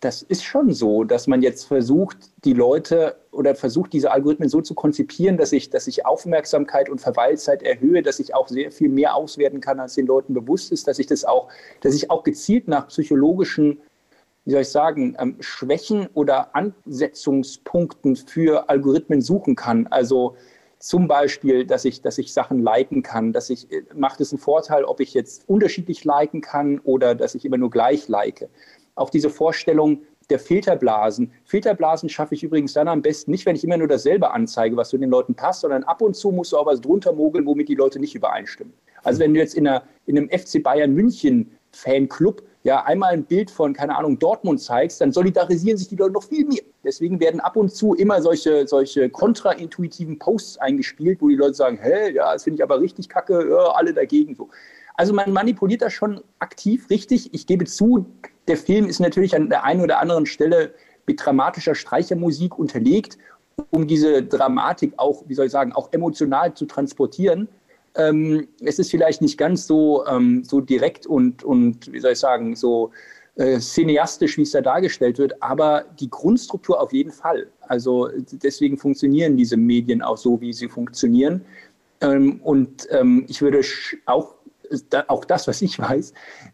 das 0.00 0.22
ist 0.22 0.44
schon 0.44 0.72
so, 0.72 1.02
dass 1.02 1.26
man 1.26 1.42
jetzt 1.42 1.64
versucht, 1.64 2.16
die 2.44 2.52
Leute 2.52 3.16
oder 3.32 3.54
versucht, 3.54 3.92
diese 3.92 4.12
Algorithmen 4.12 4.48
so 4.48 4.60
zu 4.60 4.74
konzipieren, 4.74 5.36
dass 5.36 5.52
ich, 5.52 5.70
dass 5.70 5.88
ich 5.88 6.06
Aufmerksamkeit 6.06 6.88
und 6.88 7.00
Verweilzeit 7.00 7.62
erhöhe, 7.62 8.02
dass 8.02 8.20
ich 8.20 8.34
auch 8.34 8.48
sehr 8.48 8.70
viel 8.70 8.88
mehr 8.88 9.16
auswerten 9.16 9.60
kann, 9.60 9.80
als 9.80 9.94
den 9.94 10.06
Leuten 10.06 10.34
bewusst 10.34 10.70
ist, 10.70 10.86
dass 10.86 10.98
ich 10.98 11.06
das 11.06 11.24
auch, 11.24 11.48
dass 11.80 11.94
ich 11.94 12.10
auch 12.10 12.22
gezielt 12.22 12.68
nach 12.68 12.88
psychologischen 12.88 13.80
wie 14.48 14.52
soll 14.52 14.62
ich 14.62 14.70
sagen, 14.70 15.14
ähm, 15.18 15.36
Schwächen 15.40 16.08
oder 16.14 16.56
Ansetzungspunkten 16.56 18.16
für 18.16 18.70
Algorithmen 18.70 19.20
suchen 19.20 19.56
kann. 19.56 19.88
Also 19.88 20.36
zum 20.78 21.06
Beispiel, 21.06 21.66
dass 21.66 21.84
ich, 21.84 22.00
dass 22.00 22.16
ich 22.16 22.32
Sachen 22.32 22.62
liken 22.62 23.02
kann, 23.02 23.34
dass 23.34 23.50
ich, 23.50 23.70
äh, 23.70 23.82
macht 23.94 24.22
es 24.22 24.32
einen 24.32 24.38
Vorteil, 24.38 24.84
ob 24.84 25.00
ich 25.00 25.12
jetzt 25.12 25.46
unterschiedlich 25.48 26.04
liken 26.04 26.40
kann 26.40 26.78
oder 26.78 27.14
dass 27.14 27.34
ich 27.34 27.44
immer 27.44 27.58
nur 27.58 27.68
gleich 27.68 28.08
like. 28.08 28.48
Auch 28.98 29.10
diese 29.10 29.30
Vorstellung 29.30 30.02
der 30.30 30.38
Filterblasen. 30.38 31.32
Filterblasen 31.44 32.08
schaffe 32.08 32.34
ich 32.34 32.42
übrigens 32.42 32.74
dann 32.74 32.88
am 32.88 33.00
besten 33.02 33.30
nicht, 33.30 33.46
wenn 33.46 33.56
ich 33.56 33.64
immer 33.64 33.78
nur 33.78 33.88
dasselbe 33.88 34.30
anzeige, 34.30 34.76
was 34.76 34.90
zu 34.90 34.98
den 34.98 35.10
Leuten 35.10 35.34
passt, 35.34 35.62
sondern 35.62 35.84
ab 35.84 36.02
und 36.02 36.14
zu 36.14 36.30
musst 36.30 36.52
du 36.52 36.58
auch 36.58 36.66
was 36.66 36.80
drunter 36.80 37.12
mogeln, 37.12 37.46
womit 37.46 37.68
die 37.68 37.74
Leute 37.74 37.98
nicht 37.98 38.14
übereinstimmen. 38.14 38.74
Also 39.04 39.20
wenn 39.20 39.32
du 39.32 39.40
jetzt 39.40 39.54
in, 39.54 39.66
einer, 39.66 39.84
in 40.06 40.18
einem 40.18 40.28
FC 40.28 40.62
Bayern 40.62 40.92
München 40.92 41.50
Fanclub 41.72 42.42
ja 42.64 42.84
einmal 42.84 43.12
ein 43.12 43.24
Bild 43.24 43.50
von, 43.50 43.72
keine 43.72 43.96
Ahnung, 43.96 44.18
Dortmund 44.18 44.60
zeigst, 44.60 45.00
dann 45.00 45.12
solidarisieren 45.12 45.78
sich 45.78 45.88
die 45.88 45.96
Leute 45.96 46.12
noch 46.12 46.24
viel 46.24 46.44
mehr. 46.44 46.62
Deswegen 46.84 47.20
werden 47.20 47.40
ab 47.40 47.56
und 47.56 47.70
zu 47.70 47.94
immer 47.94 48.20
solche, 48.20 48.66
solche 48.66 49.08
kontraintuitiven 49.08 50.18
Posts 50.18 50.58
eingespielt, 50.58 51.20
wo 51.20 51.28
die 51.28 51.36
Leute 51.36 51.54
sagen, 51.54 51.78
hey, 51.80 52.14
ja, 52.14 52.32
das 52.32 52.44
finde 52.44 52.56
ich 52.56 52.62
aber 52.62 52.80
richtig 52.80 53.08
kacke, 53.08 53.48
ja, 53.48 53.72
alle 53.72 53.94
dagegen 53.94 54.34
so. 54.34 54.48
Also 54.98 55.14
man 55.14 55.32
manipuliert 55.32 55.80
das 55.80 55.92
schon 55.92 56.22
aktiv, 56.40 56.90
richtig. 56.90 57.32
Ich 57.32 57.46
gebe 57.46 57.66
zu, 57.66 58.04
der 58.48 58.56
Film 58.56 58.86
ist 58.86 58.98
natürlich 58.98 59.36
an 59.36 59.48
der 59.48 59.62
einen 59.62 59.80
oder 59.80 60.00
anderen 60.00 60.26
Stelle 60.26 60.74
mit 61.06 61.24
dramatischer 61.24 61.76
Streichermusik 61.76 62.58
unterlegt, 62.58 63.16
um 63.70 63.86
diese 63.86 64.24
Dramatik 64.24 64.94
auch, 64.96 65.22
wie 65.28 65.34
soll 65.34 65.46
ich 65.46 65.52
sagen, 65.52 65.72
auch 65.72 65.92
emotional 65.92 66.52
zu 66.54 66.66
transportieren. 66.66 67.46
Ähm, 67.94 68.48
es 68.60 68.80
ist 68.80 68.90
vielleicht 68.90 69.22
nicht 69.22 69.38
ganz 69.38 69.68
so, 69.68 70.04
ähm, 70.04 70.42
so 70.42 70.60
direkt 70.60 71.06
und, 71.06 71.44
und, 71.44 71.92
wie 71.92 72.00
soll 72.00 72.12
ich 72.12 72.18
sagen, 72.18 72.56
so 72.56 72.90
äh, 73.36 73.60
cineastisch, 73.60 74.36
wie 74.36 74.42
es 74.42 74.50
da 74.50 74.62
dargestellt 74.62 75.18
wird, 75.18 75.40
aber 75.40 75.84
die 76.00 76.10
Grundstruktur 76.10 76.80
auf 76.80 76.92
jeden 76.92 77.12
Fall. 77.12 77.46
Also 77.60 78.08
deswegen 78.32 78.76
funktionieren 78.76 79.36
diese 79.36 79.56
Medien 79.56 80.02
auch 80.02 80.16
so, 80.16 80.40
wie 80.40 80.52
sie 80.52 80.68
funktionieren. 80.68 81.44
Ähm, 82.00 82.40
und 82.42 82.88
ähm, 82.90 83.26
ich 83.28 83.42
würde 83.42 83.60
auch 84.06 84.34
auch 85.08 85.24
das, 85.24 85.48
was 85.48 85.62
ich 85.62 85.78
weiß, 85.78 86.12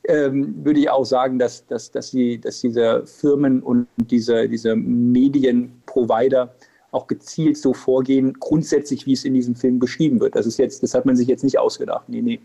ähm, 0.09 0.65
würde 0.65 0.81
ich 0.81 0.91
auch 0.91 1.05
sagen, 1.05 1.39
dass, 1.39 1.67
dass, 1.67 1.91
dass, 1.91 2.11
sie, 2.11 2.41
dass 2.41 2.61
diese 2.61 3.07
Firmen 3.07 3.63
und 3.63 3.87
diese, 3.97 4.49
diese 4.49 4.77
Medienprovider 4.77 6.55
auch 6.91 7.07
gezielt 7.07 7.57
so 7.57 7.75
vorgehen, 7.75 8.35
grundsätzlich, 8.35 9.05
wie 9.07 9.13
es 9.13 9.25
in 9.25 9.35
diesem 9.35 9.57
Film 9.57 9.79
beschrieben 9.79 10.21
wird. 10.21 10.37
Das 10.37 10.47
ist 10.47 10.59
jetzt, 10.59 10.83
das 10.83 10.95
hat 10.95 11.07
man 11.07 11.17
sich 11.17 11.29
jetzt 11.29 11.43
nicht 11.43 11.59
ausgedacht. 11.59 12.09
Nee, 12.09 12.23
nee. 12.23 12.41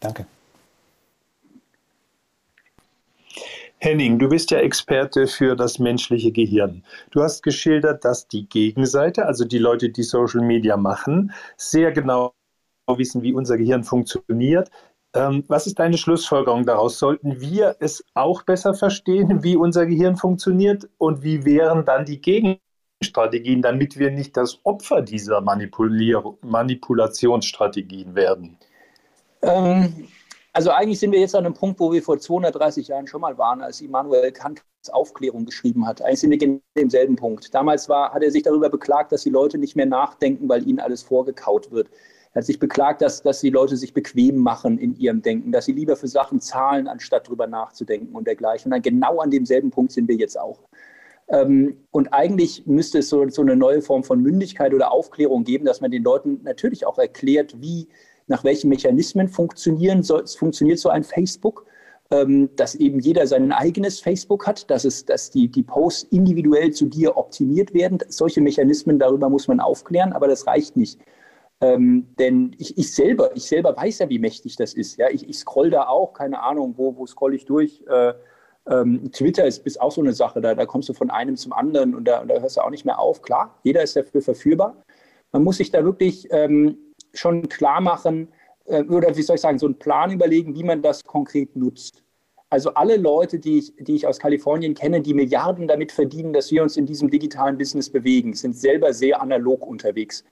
Danke. 0.00 0.26
Henning, 3.78 4.18
du 4.18 4.28
bist 4.28 4.50
ja 4.50 4.58
Experte 4.58 5.26
für 5.26 5.56
das 5.56 5.78
menschliche 5.78 6.32
Gehirn. 6.32 6.82
Du 7.10 7.22
hast 7.22 7.42
geschildert, 7.42 8.04
dass 8.04 8.28
die 8.28 8.48
Gegenseite, 8.48 9.26
also 9.26 9.44
die 9.44 9.58
Leute, 9.58 9.90
die 9.90 10.02
Social 10.02 10.40
Media 10.40 10.76
machen, 10.78 11.32
sehr 11.58 11.92
genau 11.92 12.32
wissen, 12.86 13.22
wie 13.22 13.32
unser 13.32 13.56
Gehirn 13.56 13.84
funktioniert. 13.84 14.70
Ähm, 15.14 15.44
was 15.48 15.66
ist 15.66 15.78
deine 15.78 15.96
Schlussfolgerung 15.96 16.66
daraus? 16.66 16.98
Sollten 16.98 17.40
wir 17.40 17.76
es 17.80 18.04
auch 18.14 18.42
besser 18.42 18.74
verstehen, 18.74 19.42
wie 19.42 19.56
unser 19.56 19.86
Gehirn 19.86 20.16
funktioniert? 20.16 20.88
Und 20.98 21.22
wie 21.22 21.44
wären 21.44 21.84
dann 21.84 22.04
die 22.04 22.20
Gegenstrategien, 22.20 23.62
damit 23.62 23.98
wir 23.98 24.10
nicht 24.10 24.36
das 24.36 24.58
Opfer 24.64 25.02
dieser 25.02 25.40
Manipulier 25.40 26.22
Manipulationsstrategien 26.42 28.14
werden? 28.14 28.58
Ähm, 29.42 30.08
also 30.52 30.70
eigentlich 30.70 30.98
sind 30.98 31.12
wir 31.12 31.20
jetzt 31.20 31.34
an 31.34 31.46
einem 31.46 31.54
Punkt, 31.54 31.78
wo 31.78 31.92
wir 31.92 32.02
vor 32.02 32.18
230 32.18 32.88
Jahren 32.88 33.06
schon 33.06 33.20
mal 33.20 33.38
waren, 33.38 33.62
als 33.62 33.80
Immanuel 33.80 34.32
Kant 34.32 34.62
Aufklärung 34.92 35.46
geschrieben 35.46 35.86
hat. 35.86 36.02
Eigentlich 36.02 36.20
sind 36.20 36.30
wir 36.30 36.38
genau 36.38 36.60
demselben 36.76 37.16
Punkt. 37.16 37.54
Damals 37.54 37.88
war, 37.88 38.12
hat 38.12 38.22
er 38.22 38.30
sich 38.30 38.42
darüber 38.42 38.68
beklagt, 38.68 39.12
dass 39.12 39.22
die 39.22 39.30
Leute 39.30 39.58
nicht 39.58 39.76
mehr 39.76 39.86
nachdenken, 39.86 40.48
weil 40.48 40.66
ihnen 40.68 40.80
alles 40.80 41.02
vorgekaut 41.02 41.70
wird. 41.70 41.88
Er 42.34 42.40
hat 42.40 42.46
sich 42.46 42.58
beklagt, 42.58 43.00
dass, 43.00 43.22
dass 43.22 43.40
die 43.40 43.50
Leute 43.50 43.76
sich 43.76 43.94
bequem 43.94 44.38
machen 44.38 44.78
in 44.78 44.96
ihrem 44.98 45.22
Denken, 45.22 45.52
dass 45.52 45.66
sie 45.66 45.72
lieber 45.72 45.96
für 45.96 46.08
Sachen 46.08 46.40
zahlen, 46.40 46.88
anstatt 46.88 47.28
darüber 47.28 47.46
nachzudenken 47.46 48.14
und 48.14 48.26
dergleichen. 48.26 48.66
Und 48.66 48.72
dann 48.72 48.82
genau 48.82 49.20
an 49.20 49.30
demselben 49.30 49.70
Punkt 49.70 49.92
sind 49.92 50.08
wir 50.08 50.16
jetzt 50.16 50.38
auch. 50.38 50.58
Ähm, 51.28 51.76
und 51.92 52.12
eigentlich 52.12 52.66
müsste 52.66 52.98
es 52.98 53.08
so, 53.08 53.28
so 53.28 53.42
eine 53.42 53.56
neue 53.56 53.82
Form 53.82 54.02
von 54.02 54.20
Mündigkeit 54.20 54.74
oder 54.74 54.92
Aufklärung 54.92 55.44
geben, 55.44 55.64
dass 55.64 55.80
man 55.80 55.92
den 55.92 56.02
Leuten 56.02 56.40
natürlich 56.42 56.84
auch 56.84 56.98
erklärt, 56.98 57.60
wie, 57.60 57.88
nach 58.26 58.42
welchen 58.42 58.68
Mechanismen 58.68 59.28
funktionieren 59.28 60.02
so, 60.02 60.20
funktioniert 60.26 60.80
so 60.80 60.88
ein 60.88 61.04
Facebook 61.04 61.66
ähm, 62.10 62.50
dass 62.56 62.74
eben 62.74 63.00
jeder 63.00 63.26
sein 63.26 63.50
eigenes 63.52 64.00
Facebook 64.00 64.46
hat, 64.46 64.70
dass, 64.70 64.84
es, 64.84 65.04
dass 65.04 65.30
die, 65.30 65.48
die 65.48 65.62
Posts 65.62 66.04
individuell 66.10 66.70
zu 66.72 66.86
dir 66.86 67.16
optimiert 67.16 67.72
werden. 67.72 67.98
Solche 68.08 68.40
Mechanismen, 68.40 68.98
darüber 68.98 69.28
muss 69.28 69.48
man 69.48 69.60
aufklären, 69.60 70.12
aber 70.12 70.28
das 70.28 70.46
reicht 70.46 70.76
nicht. 70.76 71.00
Ähm, 71.60 72.14
denn 72.18 72.54
ich, 72.58 72.76
ich, 72.76 72.94
selber, 72.94 73.34
ich 73.36 73.44
selber 73.44 73.76
weiß 73.76 74.00
ja, 74.00 74.08
wie 74.08 74.18
mächtig 74.18 74.56
das 74.56 74.74
ist. 74.74 74.98
Ja? 74.98 75.08
Ich, 75.10 75.28
ich 75.28 75.38
scroll 75.38 75.70
da 75.70 75.86
auch, 75.86 76.12
keine 76.12 76.42
Ahnung, 76.42 76.74
wo, 76.76 76.96
wo 76.96 77.06
scroll 77.06 77.34
ich 77.34 77.44
durch. 77.44 77.82
Äh, 77.88 78.14
ähm, 78.66 79.10
Twitter 79.12 79.46
ist, 79.46 79.64
ist 79.66 79.80
auch 79.80 79.92
so 79.92 80.00
eine 80.00 80.12
Sache, 80.12 80.40
da, 80.40 80.54
da 80.54 80.66
kommst 80.66 80.88
du 80.88 80.94
von 80.94 81.10
einem 81.10 81.36
zum 81.36 81.52
anderen 81.52 81.94
und 81.94 82.06
da, 82.06 82.20
und 82.20 82.28
da 82.28 82.40
hörst 82.40 82.56
du 82.56 82.62
auch 82.62 82.70
nicht 82.70 82.84
mehr 82.84 82.98
auf. 82.98 83.22
Klar, 83.22 83.58
jeder 83.62 83.82
ist 83.82 83.96
dafür 83.96 84.22
verführbar. 84.22 84.82
Man 85.32 85.44
muss 85.44 85.58
sich 85.58 85.70
da 85.70 85.84
wirklich 85.84 86.28
ähm, 86.30 86.78
schon 87.12 87.48
klar 87.48 87.80
machen, 87.80 88.28
äh, 88.66 88.82
oder 88.84 89.16
wie 89.16 89.22
soll 89.22 89.36
ich 89.36 89.42
sagen, 89.42 89.58
so 89.58 89.66
einen 89.66 89.78
Plan 89.78 90.10
überlegen, 90.10 90.54
wie 90.54 90.64
man 90.64 90.82
das 90.82 91.04
konkret 91.04 91.56
nutzt. 91.56 92.02
Also 92.50 92.72
alle 92.74 92.96
Leute, 92.96 93.38
die 93.38 93.58
ich, 93.58 93.74
die 93.76 93.96
ich 93.96 94.06
aus 94.06 94.18
Kalifornien 94.18 94.74
kenne, 94.74 95.00
die 95.00 95.14
Milliarden 95.14 95.66
damit 95.66 95.92
verdienen, 95.92 96.32
dass 96.32 96.50
wir 96.50 96.62
uns 96.62 96.76
in 96.76 96.86
diesem 96.86 97.10
digitalen 97.10 97.58
Business 97.58 97.90
bewegen, 97.90 98.32
sind 98.34 98.56
selber 98.56 98.92
sehr 98.92 99.20
analog 99.20 99.66
unterwegs 99.66 100.24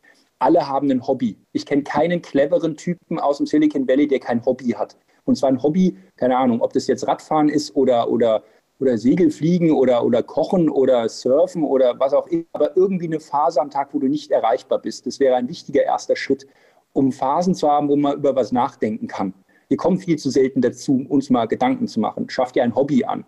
alle 0.43 0.69
haben 0.69 0.91
ein 0.91 1.07
Hobby. 1.07 1.37
Ich 1.53 1.65
kenne 1.65 1.85
keinen 1.85 2.21
cleveren 2.21 2.77
Typen 2.77 3.21
aus 3.21 3.39
dem 3.39 3.47
Silicon 3.47 3.87
Valley, 3.87 4.09
der 4.09 4.19
kein 4.19 4.45
Hobby 4.45 4.71
hat. 4.71 4.97
Und 5.25 5.37
zwar 5.37 5.51
ein 5.51 5.63
Hobby, 5.63 5.97
keine 6.17 6.37
Ahnung, 6.37 6.61
ob 6.61 6.73
das 6.73 6.89
jetzt 6.89 7.07
Radfahren 7.07 7.49
ist 7.49 7.77
oder, 7.77 8.11
oder, 8.11 8.43
oder 8.81 8.99
Segelfliegen 8.99 9.71
oder, 9.71 10.05
oder 10.05 10.23
Kochen 10.25 10.69
oder 10.69 11.09
Surfen 11.09 11.63
oder 11.63 11.99
was 12.01 12.13
auch 12.13 12.27
immer, 12.27 12.45
aber 12.53 12.77
irgendwie 12.77 13.07
eine 13.07 13.21
Phase 13.21 13.61
am 13.61 13.71
Tag, 13.71 13.95
wo 13.95 14.01
du 14.01 14.09
nicht 14.09 14.33
erreichbar 14.33 14.81
bist. 14.81 15.07
Das 15.07 15.21
wäre 15.21 15.37
ein 15.37 15.49
wichtiger 15.49 15.85
erster 15.85 16.17
Schritt, 16.17 16.45
um 16.93 17.13
Phasen 17.13 17.55
zu 17.55 17.69
haben, 17.69 17.89
wo 17.89 17.95
man 17.95 18.17
über 18.17 18.35
was 18.35 18.51
nachdenken 18.51 19.07
kann. 19.07 19.35
Wir 19.69 19.77
kommen 19.77 19.99
viel 19.99 20.19
zu 20.19 20.29
selten 20.29 20.61
dazu, 20.61 21.07
uns 21.09 21.31
mal 21.31 21.47
Gedanken 21.47 21.87
zu 21.87 22.01
machen. 22.01 22.29
Schafft 22.29 22.57
dir 22.57 22.65
ein 22.65 22.75
Hobby 22.75 23.05
an. 23.05 23.25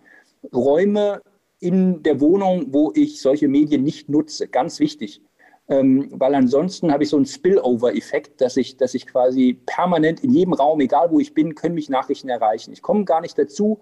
Räume 0.52 1.22
in 1.60 2.02
der 2.02 2.20
Wohnung, 2.20 2.66
wo 2.70 2.92
ich 2.94 3.22
solche 3.22 3.46
Medien 3.46 3.84
nicht 3.84 4.08
nutze, 4.08 4.48
ganz 4.48 4.80
wichtig 4.80 5.22
ähm, 5.68 6.08
weil 6.12 6.34
ansonsten 6.34 6.92
habe 6.92 7.04
ich 7.04 7.10
so 7.10 7.16
einen 7.16 7.26
Spillover-Effekt, 7.26 8.40
dass 8.40 8.56
ich, 8.56 8.76
dass 8.76 8.94
ich 8.94 9.06
quasi 9.06 9.58
permanent 9.64 10.22
in 10.22 10.30
jedem 10.30 10.52
Raum, 10.52 10.80
egal 10.80 11.10
wo 11.10 11.20
ich 11.20 11.32
bin, 11.32 11.54
können 11.54 11.74
mich 11.74 11.88
Nachrichten 11.88 12.28
erreichen. 12.28 12.72
Ich 12.72 12.82
komme 12.82 13.04
gar 13.04 13.22
nicht 13.22 13.38
dazu, 13.38 13.80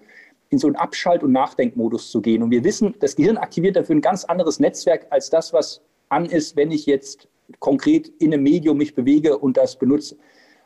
in 0.51 0.59
so 0.59 0.68
einen 0.68 0.76
Abschalt- 0.76 1.22
und 1.22 1.33
Nachdenkmodus 1.33 2.11
zu 2.11 2.20
gehen. 2.20 2.43
Und 2.43 2.51
wir 2.51 2.62
wissen, 2.62 2.95
das 3.01 3.16
Gehirn 3.16 3.37
aktiviert 3.37 3.74
dafür 3.74 3.97
ein 3.97 4.01
ganz 4.01 4.24
anderes 4.24 4.61
Netzwerk 4.61 5.07
als 5.11 5.30
das, 5.30 5.53
was 5.53 5.80
an 6.09 6.26
ist, 6.26 6.57
wenn 6.57 6.70
ich 6.70 6.87
jetzt 6.87 7.26
konkret 7.59 8.12
in 8.18 8.33
einem 8.33 8.45
Medium 8.45 8.76
mich 8.76 8.95
bewege 8.95 9.39
und 9.39 9.57
das 9.57 9.76
benutze. 9.76 10.16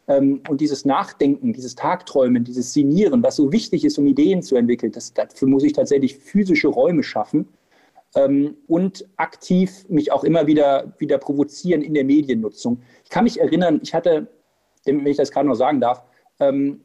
Ähm, 0.08 0.42
und 0.48 0.60
dieses 0.60 0.84
Nachdenken, 0.84 1.52
dieses 1.52 1.76
Tagträumen, 1.76 2.44
dieses 2.44 2.74
Sinieren, 2.74 3.22
was 3.22 3.36
so 3.36 3.52
wichtig 3.52 3.84
ist, 3.84 3.96
um 3.98 4.06
Ideen 4.06 4.42
zu 4.42 4.56
entwickeln, 4.56 4.92
das, 4.92 5.14
dafür 5.14 5.48
muss 5.48 5.64
ich 5.64 5.72
tatsächlich 5.72 6.16
physische 6.16 6.68
Räume 6.68 7.02
schaffen 7.02 7.48
ähm, 8.16 8.56
und 8.66 9.06
aktiv 9.16 9.86
mich 9.88 10.10
auch 10.10 10.24
immer 10.24 10.46
wieder, 10.46 10.92
wieder 10.98 11.18
provozieren 11.18 11.82
in 11.82 11.94
der 11.94 12.04
Mediennutzung. 12.04 12.82
Ich 13.04 13.10
kann 13.10 13.24
mich 13.24 13.38
erinnern, 13.38 13.78
ich 13.82 13.94
hatte, 13.94 14.26
wenn 14.84 15.06
ich 15.06 15.18
das 15.18 15.30
gerade 15.30 15.46
noch 15.46 15.54
sagen 15.54 15.80
darf, 15.80 16.02
ähm, 16.40 16.80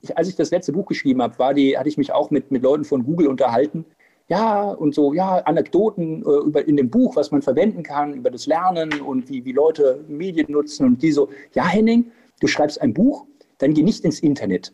ich, 0.00 0.16
als 0.16 0.28
ich 0.28 0.36
das 0.36 0.52
letzte 0.52 0.72
Buch 0.72 0.86
geschrieben 0.86 1.22
habe, 1.22 1.38
war 1.38 1.54
die, 1.54 1.76
hatte 1.76 1.88
ich 1.88 1.98
mich 1.98 2.12
auch 2.12 2.30
mit, 2.30 2.52
mit 2.52 2.62
Leuten 2.62 2.84
von 2.84 3.02
Google 3.02 3.26
unterhalten. 3.26 3.84
Ja, 4.28 4.70
und 4.70 4.94
so, 4.94 5.14
ja, 5.14 5.38
Anekdoten 5.38 6.22
äh, 6.22 6.46
über, 6.46 6.68
in 6.68 6.76
dem 6.76 6.90
Buch, 6.90 7.16
was 7.16 7.30
man 7.30 7.40
verwenden 7.40 7.82
kann, 7.82 8.12
über 8.12 8.30
das 8.30 8.46
Lernen 8.46 9.00
und 9.00 9.30
wie, 9.30 9.44
wie 9.46 9.52
Leute 9.52 10.04
Medien 10.06 10.52
nutzen. 10.52 10.84
Und 10.86 11.02
die 11.02 11.12
so, 11.12 11.30
ja, 11.54 11.66
Henning, 11.66 12.12
du 12.40 12.46
schreibst 12.46 12.80
ein 12.82 12.92
Buch, 12.92 13.24
dann 13.56 13.72
geh 13.72 13.82
nicht 13.82 14.04
ins 14.04 14.20
Internet. 14.20 14.72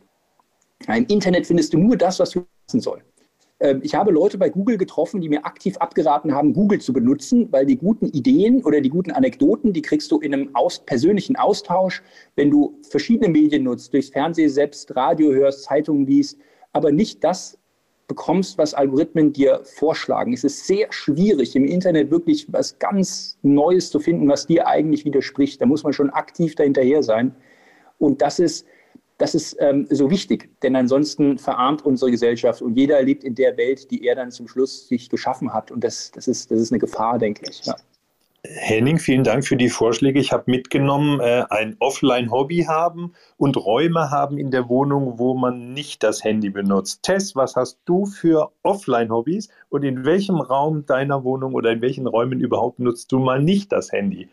Im 0.89 1.07
Internet 1.07 1.47
findest 1.47 1.73
du 1.73 1.79
nur 1.79 1.97
das, 1.97 2.19
was 2.19 2.31
du 2.31 2.45
wissen 2.67 2.81
sollst. 2.81 3.07
Ähm, 3.65 3.81
ich 3.83 3.95
habe 3.95 4.12
Leute 4.12 4.37
bei 4.37 4.51
Google 4.51 4.77
getroffen, 4.77 5.23
die 5.23 5.29
mir 5.31 5.47
aktiv 5.47 5.79
abgeraten 5.79 6.35
haben, 6.35 6.53
Google 6.53 6.81
zu 6.81 6.93
benutzen, 6.93 7.49
weil 7.51 7.65
die 7.65 7.79
guten 7.79 8.07
Ideen 8.09 8.62
oder 8.62 8.83
die 8.83 8.91
guten 8.91 9.11
Anekdoten, 9.11 9.73
die 9.73 9.81
kriegst 9.81 10.12
du 10.12 10.21
in 10.21 10.35
einem 10.35 10.55
aus 10.55 10.81
persönlichen 10.81 11.37
Austausch, 11.37 12.03
wenn 12.37 12.51
du 12.51 12.79
verschiedene 12.89 13.31
Medien 13.31 13.65
nutzt, 13.65 13.95
durchs 13.95 14.11
Fernsehen 14.11 14.51
selbst, 14.51 14.95
Radio 14.95 15.33
hörst, 15.33 15.65
Zeitungen 15.65 16.07
liest, 16.07 16.39
aber 16.75 16.93
nicht 16.93 17.25
das 17.25 17.59
bekommst, 18.07 18.59
was 18.59 18.75
Algorithmen 18.75 19.33
dir 19.33 19.62
vorschlagen. 19.65 20.35
Es 20.35 20.45
ist 20.45 20.67
sehr 20.67 20.89
schwierig, 20.91 21.57
im 21.57 21.65
Internet 21.65 22.11
wirklich 22.11 22.53
was 22.53 22.79
ganz 22.79 23.39
Neues 23.41 23.89
zu 23.89 23.99
finden, 23.99 24.29
was 24.29 24.47
dir 24.47 24.67
eigentlich 24.67 25.07
widerspricht. 25.07 25.62
Da 25.62 25.65
muss 25.65 25.85
man 25.85 25.95
schon 25.95 26.11
aktiv 26.11 26.55
dahinterher 26.55 27.03
sein. 27.03 27.35
Und 27.99 28.21
das 28.21 28.41
ist 28.41 28.67
das 29.25 29.35
ist 29.35 29.57
ähm, 29.59 29.87
so 29.89 30.11
wichtig, 30.11 30.51
denn 30.62 30.77
ansonsten 30.77 31.39
verarmt 31.39 31.83
unsere 31.87 32.11
Gesellschaft 32.11 32.61
und 32.61 32.77
jeder 32.77 33.01
lebt 33.03 33.25
in 33.25 33.35
der 33.35 33.57
Welt, 33.57 33.91
die 33.91 34.07
er 34.07 34.16
dann 34.16 34.31
zum 34.31 34.47
Schluss 34.49 34.87
sich 34.87 35.09
geschaffen 35.09 35.55
hat. 35.55 35.70
Und 35.70 35.83
das, 35.83 36.11
das, 36.11 36.29
ist, 36.29 36.51
das 36.51 36.61
ist 36.61 36.72
eine 36.72 36.79
Gefahr, 36.79 37.18
denke 37.18 37.47
ich. 37.49 37.64
Ja. 37.64 37.75
Henning, 38.43 38.99
vielen 38.99 39.25
Dank 39.25 39.47
für 39.47 39.57
die 39.57 39.70
Vorschläge. 39.70 40.20
Ich 40.20 40.31
habe 40.31 40.45
mitgenommen, 40.51 41.20
äh, 41.20 41.45
ein 41.49 41.75
Offline-Hobby 41.81 42.64
haben 42.64 43.14
und 43.39 43.57
Räume 43.57 44.11
haben 44.11 44.37
in 44.37 44.51
der 44.51 44.68
Wohnung, 44.68 45.18
wo 45.18 45.33
man 45.33 45.72
nicht 45.72 46.03
das 46.03 46.22
Handy 46.22 46.51
benutzt. 46.51 47.03
Tess, 47.03 47.35
was 47.35 47.57
hast 47.57 47.79
du 47.87 48.05
für 48.05 48.53
Offline-Hobbys 48.62 49.49
und 49.70 49.85
in 49.85 50.05
welchem 50.05 50.43
Raum 50.43 50.85
deiner 50.85 51.25
Wohnung 51.25 51.55
oder 51.55 51.70
in 51.72 51.81
welchen 51.81 52.07
Räumen 52.07 52.41
überhaupt 52.41 52.79
nutzt 52.79 53.11
du 53.11 53.18
mal 53.18 53.43
nicht 53.43 53.72
das 53.72 53.91
Handy? 53.91 54.29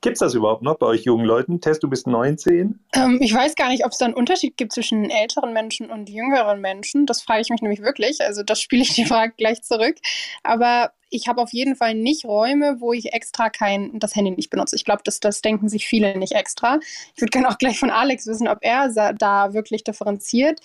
Gibt 0.00 0.14
es 0.14 0.20
das 0.20 0.34
überhaupt 0.34 0.62
noch 0.62 0.78
bei 0.78 0.86
euch 0.86 1.02
jungen 1.02 1.24
Leuten? 1.24 1.60
Test, 1.60 1.82
du 1.82 1.88
bist 1.88 2.06
19? 2.06 2.78
Ähm, 2.94 3.18
ich 3.20 3.34
weiß 3.34 3.56
gar 3.56 3.68
nicht, 3.68 3.84
ob 3.84 3.90
es 3.90 3.98
da 3.98 4.04
einen 4.04 4.14
Unterschied 4.14 4.56
gibt 4.56 4.72
zwischen 4.72 5.10
älteren 5.10 5.52
Menschen 5.52 5.90
und 5.90 6.08
jüngeren 6.08 6.60
Menschen. 6.60 7.04
Das 7.04 7.20
frage 7.20 7.40
ich 7.40 7.50
mich 7.50 7.62
nämlich 7.62 7.82
wirklich. 7.82 8.20
Also 8.20 8.44
das 8.44 8.60
spiele 8.60 8.82
ich 8.82 8.94
die 8.94 9.06
Frage 9.06 9.34
gleich 9.36 9.62
zurück. 9.62 9.96
Aber 10.44 10.92
ich 11.10 11.26
habe 11.26 11.42
auf 11.42 11.52
jeden 11.52 11.74
Fall 11.74 11.94
nicht 11.94 12.24
Räume, 12.24 12.76
wo 12.78 12.92
ich 12.92 13.12
extra 13.12 13.50
kein, 13.50 13.98
das 13.98 14.14
Handy 14.14 14.30
nicht 14.30 14.50
benutze. 14.50 14.76
Ich 14.76 14.84
glaube, 14.84 15.02
das, 15.04 15.18
das 15.18 15.42
denken 15.42 15.68
sich 15.68 15.86
viele 15.88 16.16
nicht 16.16 16.32
extra. 16.32 16.78
Ich 17.16 17.20
würde 17.20 17.30
gerne 17.30 17.48
auch 17.48 17.58
gleich 17.58 17.80
von 17.80 17.90
Alex 17.90 18.26
wissen, 18.26 18.46
ob 18.46 18.58
er 18.60 18.90
da 19.14 19.52
wirklich 19.52 19.82
differenziert. 19.82 20.60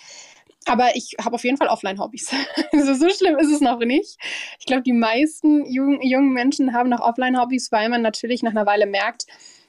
Aber 0.66 0.96
ich 0.96 1.16
habe 1.22 1.34
auf 1.34 1.44
jeden 1.44 1.56
Fall 1.56 1.68
Offline-Hobbys. 1.68 2.32
Also 2.72 2.94
so 2.94 3.08
schlimm 3.08 3.38
ist 3.38 3.50
es 3.50 3.60
noch 3.60 3.78
nicht. 3.78 4.18
Ich 4.58 4.66
glaube, 4.66 4.82
die 4.82 4.92
meisten 4.92 5.64
jungen, 5.70 6.02
jungen 6.02 6.32
Menschen 6.32 6.74
haben 6.74 6.88
noch 6.88 7.00
Offline-Hobbys, 7.00 7.70
weil 7.70 7.88
man 7.88 8.02
natürlich 8.02 8.42
nach 8.42 8.50
einer 8.50 8.66
Weile 8.66 8.86
merkt, 8.86 9.26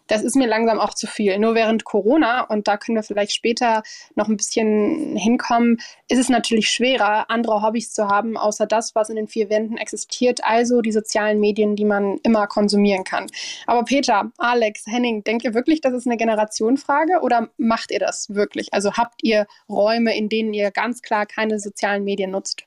das 0.08 0.24
ist 0.24 0.36
mir 0.36 0.48
langsam 0.48 0.80
auch 0.80 0.94
zu 0.94 1.08
viel. 1.08 1.38
Nur 1.40 1.56
während 1.56 1.84
Corona, 1.84 2.42
und 2.42 2.68
da 2.68 2.78
können 2.78 2.96
wir 2.96 3.04
vielleicht 3.04 3.34
später 3.34 3.84
noch 4.16 4.28
ein 4.28 4.38
bisschen 4.38 5.16
hinkommen, 5.16 5.78
ist 6.08 6.20
es 6.20 6.30
natürlich 6.30 6.70
schwerer, 6.70 7.30
andere 7.30 7.62
Hobbys 7.62 7.94
zu 7.94 8.08
haben, 8.08 8.38
außer 8.38 8.68
das, 8.68 8.96
was 8.96 9.10
in 9.10 9.16
den 9.16 9.28
vier 9.28 9.50
Wänden 9.50 9.78
existiert, 9.78 10.44
also 10.44 10.82
die 10.82 10.92
sozialen 10.92 11.40
Medien, 11.40 11.76
die 11.76 11.86
man 11.86 12.18
immer 12.24 12.48
konsumieren 12.48 13.04
kann. 13.04 13.28
Aber 13.66 13.84
Peter, 13.84 14.32
Alex, 14.38 14.86
Henning, 14.86 15.24
denkt 15.24 15.44
ihr 15.44 15.54
wirklich, 15.54 15.82
das 15.82 15.94
ist 15.94 16.06
eine 16.06 16.18
Generationenfrage 16.18 17.22
oder 17.22 17.50
macht 17.58 17.92
ihr 17.92 18.00
das 18.00 18.34
wirklich? 18.34 18.74
Also 18.74 18.94
habt 18.94 19.24
ihr 19.24 19.48
Räume, 19.70 20.16
in 20.16 20.30
denen 20.30 20.54
ihr 20.54 20.72
ganz 20.72 21.02
klar 21.02 21.26
keine 21.26 21.60
sozialen 21.60 22.04
Medien 22.04 22.32
nutzt? 22.32 22.64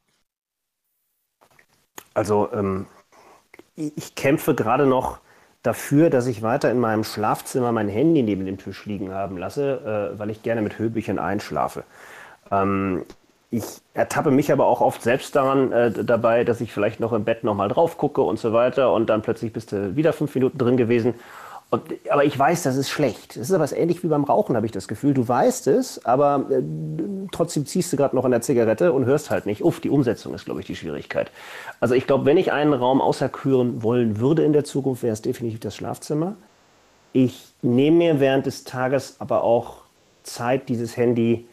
Also 2.14 2.50
ähm, 2.52 2.86
ich 3.76 4.16
kämpfe 4.16 4.54
gerade 4.54 4.86
noch 4.86 5.20
dafür, 5.68 6.08
dass 6.08 6.26
ich 6.26 6.42
weiter 6.42 6.70
in 6.70 6.78
meinem 6.80 7.04
Schlafzimmer 7.04 7.72
mein 7.72 7.88
Handy 7.88 8.22
neben 8.22 8.46
dem 8.46 8.56
Tisch 8.56 8.86
liegen 8.86 9.12
haben 9.12 9.36
lasse, 9.36 10.12
äh, 10.14 10.18
weil 10.18 10.30
ich 10.30 10.42
gerne 10.42 10.62
mit 10.62 10.78
Hörbüchern 10.78 11.18
einschlafe. 11.18 11.84
Ähm, 12.50 13.04
ich 13.50 13.64
ertappe 13.92 14.30
mich 14.30 14.50
aber 14.50 14.66
auch 14.66 14.80
oft 14.80 15.02
selbst 15.02 15.36
daran 15.36 15.70
äh, 15.72 15.90
dabei, 15.90 16.44
dass 16.44 16.62
ich 16.62 16.72
vielleicht 16.72 17.00
noch 17.00 17.12
im 17.12 17.24
Bett 17.24 17.44
nochmal 17.44 17.68
drauf 17.68 17.98
gucke 17.98 18.22
und 18.22 18.38
so 18.38 18.54
weiter 18.54 18.92
und 18.94 19.10
dann 19.10 19.20
plötzlich 19.20 19.52
bist 19.52 19.72
du 19.72 19.94
wieder 19.94 20.14
fünf 20.14 20.34
Minuten 20.34 20.56
drin 20.56 20.78
gewesen 20.78 21.14
und, 21.70 21.82
aber 22.08 22.24
ich 22.24 22.38
weiß, 22.38 22.62
das 22.62 22.76
ist 22.76 22.88
schlecht. 22.88 23.36
Das 23.36 23.50
ist 23.50 23.52
aber 23.52 23.70
ähnlich 23.76 24.02
wie 24.02 24.08
beim 24.08 24.24
Rauchen, 24.24 24.56
habe 24.56 24.64
ich 24.64 24.72
das 24.72 24.88
Gefühl. 24.88 25.12
Du 25.12 25.28
weißt 25.28 25.66
es, 25.66 26.02
aber 26.06 26.46
äh, 26.50 26.62
trotzdem 27.30 27.66
ziehst 27.66 27.92
du 27.92 27.98
gerade 27.98 28.16
noch 28.16 28.24
an 28.24 28.30
der 28.30 28.40
Zigarette 28.40 28.94
und 28.94 29.04
hörst 29.04 29.30
halt 29.30 29.44
nicht. 29.44 29.62
Uff, 29.62 29.80
die 29.80 29.90
Umsetzung 29.90 30.32
ist, 30.32 30.46
glaube 30.46 30.60
ich, 30.60 30.66
die 30.66 30.76
Schwierigkeit. 30.76 31.30
Also 31.78 31.94
ich 31.94 32.06
glaube, 32.06 32.24
wenn 32.24 32.38
ich 32.38 32.52
einen 32.52 32.72
Raum 32.72 33.02
auserküren 33.02 33.82
wollen 33.82 34.18
würde 34.18 34.44
in 34.44 34.54
der 34.54 34.64
Zukunft, 34.64 35.02
wäre 35.02 35.12
es 35.12 35.20
definitiv 35.20 35.60
das 35.60 35.76
Schlafzimmer. 35.76 36.36
Ich 37.12 37.52
nehme 37.60 37.98
mir 37.98 38.20
während 38.20 38.46
des 38.46 38.64
Tages 38.64 39.16
aber 39.18 39.44
auch 39.44 39.82
Zeit, 40.22 40.70
dieses 40.70 40.96
Handy 40.96 41.46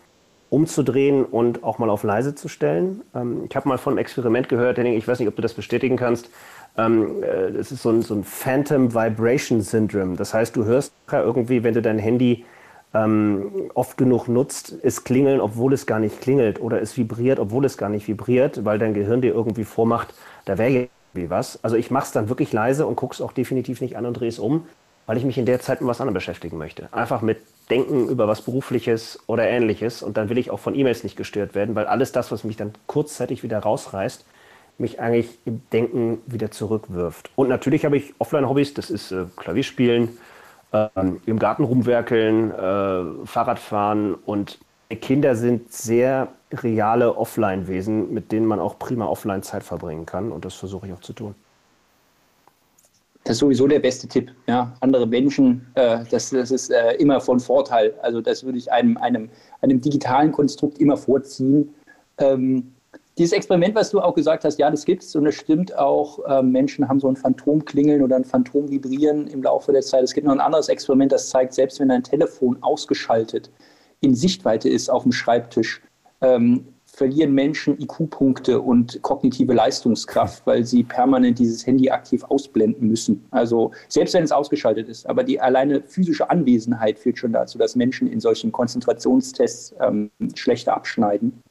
umzudrehen 0.50 1.26
und 1.26 1.64
auch 1.64 1.80
mal 1.80 1.90
auf 1.90 2.04
leise 2.04 2.36
zu 2.36 2.48
stellen. 2.48 3.02
Ähm, 3.14 3.44
ich 3.50 3.56
habe 3.56 3.68
mal 3.68 3.78
von 3.78 3.94
einem 3.94 3.98
Experiment 3.98 4.48
gehört, 4.48 4.78
Henning, 4.78 4.94
ich 4.94 5.08
weiß 5.08 5.20
nicht, 5.20 5.28
ob 5.28 5.36
du 5.36 5.42
das 5.42 5.54
bestätigen 5.54 5.98
kannst. 5.98 6.30
Ähm, 6.78 7.24
äh, 7.24 7.52
das 7.52 7.72
ist 7.72 7.84
so 7.84 7.90
ein, 7.90 8.02
so 8.02 8.16
ein 8.16 8.24
Phantom 8.24 8.94
Vibration 8.94 9.62
Syndrome. 9.62 10.16
Das 10.16 10.34
heißt, 10.34 10.56
du 10.56 10.66
hörst 10.66 10.94
irgendwie, 11.12 11.64
wenn 11.64 11.74
du 11.74 11.82
dein 11.82 12.00
Handy 12.00 12.46
ähm, 12.94 13.70
oft 13.74 13.98
genug 13.98 14.28
nutzt, 14.28 14.74
es 14.82 15.04
klingeln, 15.04 15.42
obwohl 15.42 15.74
es 15.74 15.86
gar 15.86 16.00
nicht 16.00 16.22
klingelt 16.22 16.62
oder 16.62 16.82
es 16.82 16.98
vibriert, 16.98 17.40
obwohl 17.40 17.66
es 17.66 17.78
gar 17.78 17.90
nicht 17.90 18.08
vibriert, 18.08 18.64
weil 18.66 18.80
dein 18.80 18.94
Gehirn 18.94 19.22
dir 19.22 19.34
irgendwie 19.34 19.66
vormacht, 19.66 20.14
da 20.46 20.58
wäre 20.58 20.90
irgendwie 21.14 21.30
was. 21.30 21.64
Also 21.64 21.76
ich 21.76 21.92
mache 21.92 22.06
es 22.06 22.12
dann 22.12 22.30
wirklich 22.30 22.54
leise 22.54 22.86
und 22.88 22.96
gucke 22.96 23.14
es 23.14 23.22
auch 23.22 23.34
definitiv 23.34 23.82
nicht 23.82 23.98
an 23.98 24.06
und 24.06 24.14
drehe 24.14 24.30
es 24.30 24.40
um, 24.40 24.66
weil 25.06 25.18
ich 25.18 25.26
mich 25.26 25.38
in 25.38 25.46
der 25.46 25.60
Zeit 25.60 25.82
mit 25.82 25.90
was 25.90 26.00
anderem 26.00 26.14
beschäftigen 26.14 26.58
möchte. 26.58 26.88
Einfach 26.92 27.22
mit 27.22 27.40
Denken 27.70 28.08
über 28.08 28.28
was 28.28 28.42
Berufliches 28.42 29.20
oder 29.28 29.48
Ähnliches 29.48 30.02
und 30.02 30.18
dann 30.18 30.30
will 30.30 30.38
ich 30.38 30.52
auch 30.52 30.60
von 30.60 30.76
E-Mails 30.76 31.04
nicht 31.04 31.18
gestört 31.18 31.56
werden, 31.56 31.76
weil 31.76 31.88
alles 31.88 32.12
das, 32.12 32.32
was 32.32 32.44
mich 32.44 32.58
dann 32.58 32.74
kurzzeitig 32.88 33.44
wieder 33.44 33.60
rausreißt, 33.60 34.26
mich 34.78 35.00
eigentlich 35.00 35.30
im 35.46 35.62
Denken 35.72 36.22
wieder 36.26 36.52
zurückwirft. 36.52 37.30
Und 37.36 37.50
natürlich 37.50 37.86
habe 37.86 37.98
ich 37.98 38.14
Offline-Hobbys, 38.20 38.74
das 38.74 38.90
ist 38.90 39.12
äh, 39.12 39.26
Klavierspielen, 39.36 40.18
äh, 40.72 40.90
im 41.26 41.40
Garten 41.40 41.64
rumwerkeln, 41.64 42.52
äh, 42.52 43.26
Fahrradfahren 43.26 44.16
und 44.16 44.60
Kinder 45.02 45.36
sind 45.36 45.74
sehr 45.74 46.28
reale 46.52 47.18
Offline-Wesen, 47.18 48.14
mit 48.14 48.32
denen 48.32 48.46
man 48.46 48.60
auch 48.60 48.78
prima 48.78 49.08
offline 49.08 49.42
Zeit 49.42 49.64
verbringen 49.64 50.06
kann 50.06 50.32
und 50.32 50.46
das 50.46 50.54
versuche 50.54 50.88
ich 50.88 50.94
auch 50.94 51.02
zu 51.02 51.14
tun. 51.14 51.36
Das 53.24 53.38
ist 53.38 53.40
sowieso 53.40 53.68
der 53.68 53.80
beste 53.80 54.08
Tipp. 54.08 54.32
Ja, 54.46 54.76
andere 54.82 55.08
Menschen, 55.08 55.66
äh, 55.74 56.06
das, 56.12 56.30
das 56.30 56.52
ist 56.52 56.70
äh, 56.70 56.94
immer 56.98 57.20
von 57.20 57.40
Vorteil. 57.40 57.96
Also 58.04 58.22
das 58.22 58.44
würde 58.44 58.60
ich 58.60 58.72
einem, 58.72 58.98
einem, 58.98 59.30
einem 59.62 59.82
digitalen 59.82 60.32
Konstrukt 60.32 60.78
immer 60.78 60.96
vorziehen. 60.96 61.74
Ähm, 62.20 62.75
dieses 63.18 63.32
Experiment, 63.32 63.76
was 63.76 63.92
du 63.92 64.02
auch 64.02 64.14
gesagt 64.14 64.44
hast, 64.44 64.60
ja, 64.60 64.70
das 64.70 64.84
gibt 64.84 65.04
es 65.04 65.16
und 65.16 65.26
es 65.26 65.36
stimmt 65.36 65.78
auch. 65.78 66.20
Äh, 66.26 66.44
Menschen 66.44 66.88
haben 66.90 67.00
so 67.00 67.08
ein 67.08 67.16
Phantomklingeln 67.16 68.02
oder 68.02 68.18
ein 68.18 68.26
Phantomvibrieren 68.26 69.28
im 69.28 69.42
Laufe 69.42 69.72
der 69.72 69.82
Zeit. 69.82 70.04
Es 70.04 70.14
gibt 70.14 70.28
noch 70.28 70.34
ein 70.34 70.42
anderes 70.42 70.68
Experiment, 70.68 71.12
das 71.12 71.30
zeigt, 71.30 71.54
selbst 71.54 71.80
wenn 71.80 71.92
ein 71.92 72.04
Telefon 72.04 72.58
ausgeschaltet 72.62 73.50
in 74.02 74.16
Sichtweite 74.16 74.70
ist 74.70 74.90
auf 74.90 75.04
dem 75.04 75.14
Schreibtisch, 75.14 75.82
ähm, 76.22 76.68
verlieren 76.86 77.34
Menschen 77.34 77.80
IQ-Punkte 77.80 78.62
und 78.62 79.02
kognitive 79.02 79.54
Leistungskraft, 79.54 80.46
weil 80.46 80.64
sie 80.64 80.84
permanent 80.84 81.40
dieses 81.40 81.66
Handy 81.66 81.90
aktiv 81.90 82.24
ausblenden 82.24 82.88
müssen. 82.88 83.26
Also 83.32 83.72
selbst 83.90 84.14
wenn 84.14 84.24
es 84.24 84.32
ausgeschaltet 84.32 84.88
ist, 84.88 85.08
aber 85.08 85.24
die 85.24 85.40
alleine 85.40 85.82
physische 85.82 86.30
Anwesenheit 86.30 86.98
führt 87.00 87.18
schon 87.18 87.34
dazu, 87.34 87.58
dass 87.58 87.76
Menschen 87.76 88.08
in 88.08 88.20
solchen 88.20 88.52
Konzentrationstests 88.52 89.76
ähm, 89.82 90.10
schlechter 90.36 90.76
abschneiden. 90.76 91.42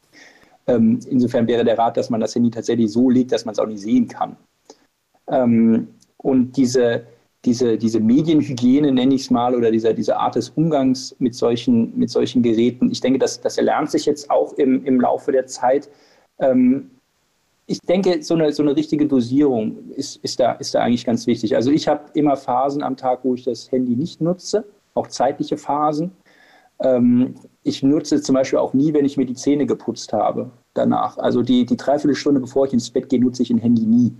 Ähm, 0.66 0.98
insofern 1.08 1.46
wäre 1.46 1.64
der 1.64 1.78
Rat, 1.78 1.96
dass 1.96 2.10
man 2.10 2.20
das 2.20 2.34
Handy 2.34 2.50
tatsächlich 2.50 2.90
so 2.90 3.10
legt, 3.10 3.32
dass 3.32 3.44
man 3.44 3.52
es 3.52 3.58
auch 3.58 3.66
nicht 3.66 3.80
sehen 3.80 4.08
kann. 4.08 4.36
Ähm, 5.28 5.88
und 6.16 6.56
diese, 6.56 7.04
diese, 7.44 7.76
diese 7.76 8.00
Medienhygiene, 8.00 8.90
nenne 8.90 9.14
ich 9.14 9.22
es 9.22 9.30
mal, 9.30 9.54
oder 9.54 9.70
diese, 9.70 9.94
diese 9.94 10.16
Art 10.16 10.36
des 10.36 10.50
Umgangs 10.50 11.14
mit 11.18 11.34
solchen, 11.34 11.96
mit 11.98 12.10
solchen 12.10 12.42
Geräten, 12.42 12.90
ich 12.90 13.00
denke, 13.00 13.18
das, 13.18 13.40
das 13.40 13.58
erlernt 13.58 13.90
sich 13.90 14.06
jetzt 14.06 14.30
auch 14.30 14.54
im, 14.54 14.84
im 14.84 15.00
Laufe 15.00 15.32
der 15.32 15.46
Zeit. 15.46 15.90
Ähm, 16.38 16.90
ich 17.66 17.78
denke, 17.80 18.22
so 18.22 18.34
eine, 18.34 18.52
so 18.52 18.62
eine 18.62 18.76
richtige 18.76 19.06
Dosierung 19.06 19.90
ist, 19.90 20.16
ist, 20.16 20.38
da, 20.40 20.52
ist 20.52 20.74
da 20.74 20.80
eigentlich 20.80 21.04
ganz 21.04 21.26
wichtig. 21.26 21.56
Also 21.56 21.70
ich 21.70 21.88
habe 21.88 22.04
immer 22.14 22.36
Phasen 22.36 22.82
am 22.82 22.96
Tag, 22.96 23.20
wo 23.22 23.34
ich 23.34 23.44
das 23.44 23.70
Handy 23.70 23.96
nicht 23.96 24.20
nutze, 24.20 24.64
auch 24.94 25.06
zeitliche 25.06 25.56
Phasen. 25.56 26.12
Ähm, 26.80 27.34
ich 27.64 27.82
nutze 27.82 28.20
zum 28.20 28.34
Beispiel 28.34 28.58
auch 28.58 28.74
nie, 28.74 28.92
wenn 28.92 29.06
ich 29.06 29.16
mir 29.16 29.24
die 29.24 29.34
Zähne 29.34 29.66
geputzt 29.66 30.12
habe 30.12 30.50
danach. 30.74 31.16
Also 31.18 31.42
die, 31.42 31.64
die 31.64 31.76
Dreiviertelstunde, 31.76 32.40
bevor 32.40 32.66
ich 32.66 32.74
ins 32.74 32.90
Bett 32.90 33.08
gehe, 33.08 33.20
nutze 33.20 33.42
ich 33.42 33.50
ein 33.50 33.58
Handy 33.58 33.86
nie. 33.86 34.12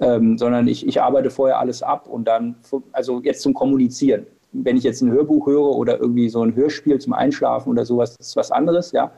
Ähm, 0.00 0.38
sondern 0.38 0.66
ich, 0.68 0.86
ich 0.86 1.02
arbeite 1.02 1.30
vorher 1.30 1.58
alles 1.58 1.82
ab 1.82 2.06
und 2.06 2.26
dann, 2.26 2.56
also 2.92 3.20
jetzt 3.22 3.42
zum 3.42 3.54
Kommunizieren. 3.54 4.26
Wenn 4.52 4.76
ich 4.76 4.84
jetzt 4.84 5.02
ein 5.02 5.10
Hörbuch 5.10 5.46
höre 5.46 5.76
oder 5.76 5.98
irgendwie 6.00 6.28
so 6.28 6.42
ein 6.42 6.54
Hörspiel 6.54 7.00
zum 7.00 7.12
Einschlafen 7.12 7.70
oder 7.70 7.84
sowas, 7.84 8.16
das 8.16 8.28
ist 8.28 8.36
was 8.36 8.52
anderes, 8.52 8.92
ja. 8.92 9.10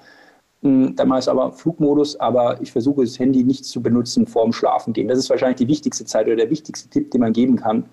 Hm, 0.62 0.96
dann 0.96 1.08
mache 1.08 1.20
ich 1.20 1.28
aber 1.28 1.52
Flugmodus, 1.52 2.18
aber 2.18 2.60
ich 2.62 2.72
versuche 2.72 3.02
das 3.02 3.18
Handy 3.18 3.44
nicht 3.44 3.66
zu 3.66 3.82
benutzen 3.82 4.26
vorm 4.26 4.52
Schlafen 4.52 4.94
gehen. 4.94 5.08
Das 5.08 5.18
ist 5.18 5.28
wahrscheinlich 5.28 5.58
die 5.58 5.68
wichtigste 5.68 6.06
Zeit 6.06 6.26
oder 6.26 6.36
der 6.36 6.50
wichtigste 6.50 6.88
Tipp, 6.88 7.10
den 7.10 7.20
man 7.20 7.34
geben 7.34 7.56
kann 7.56 7.84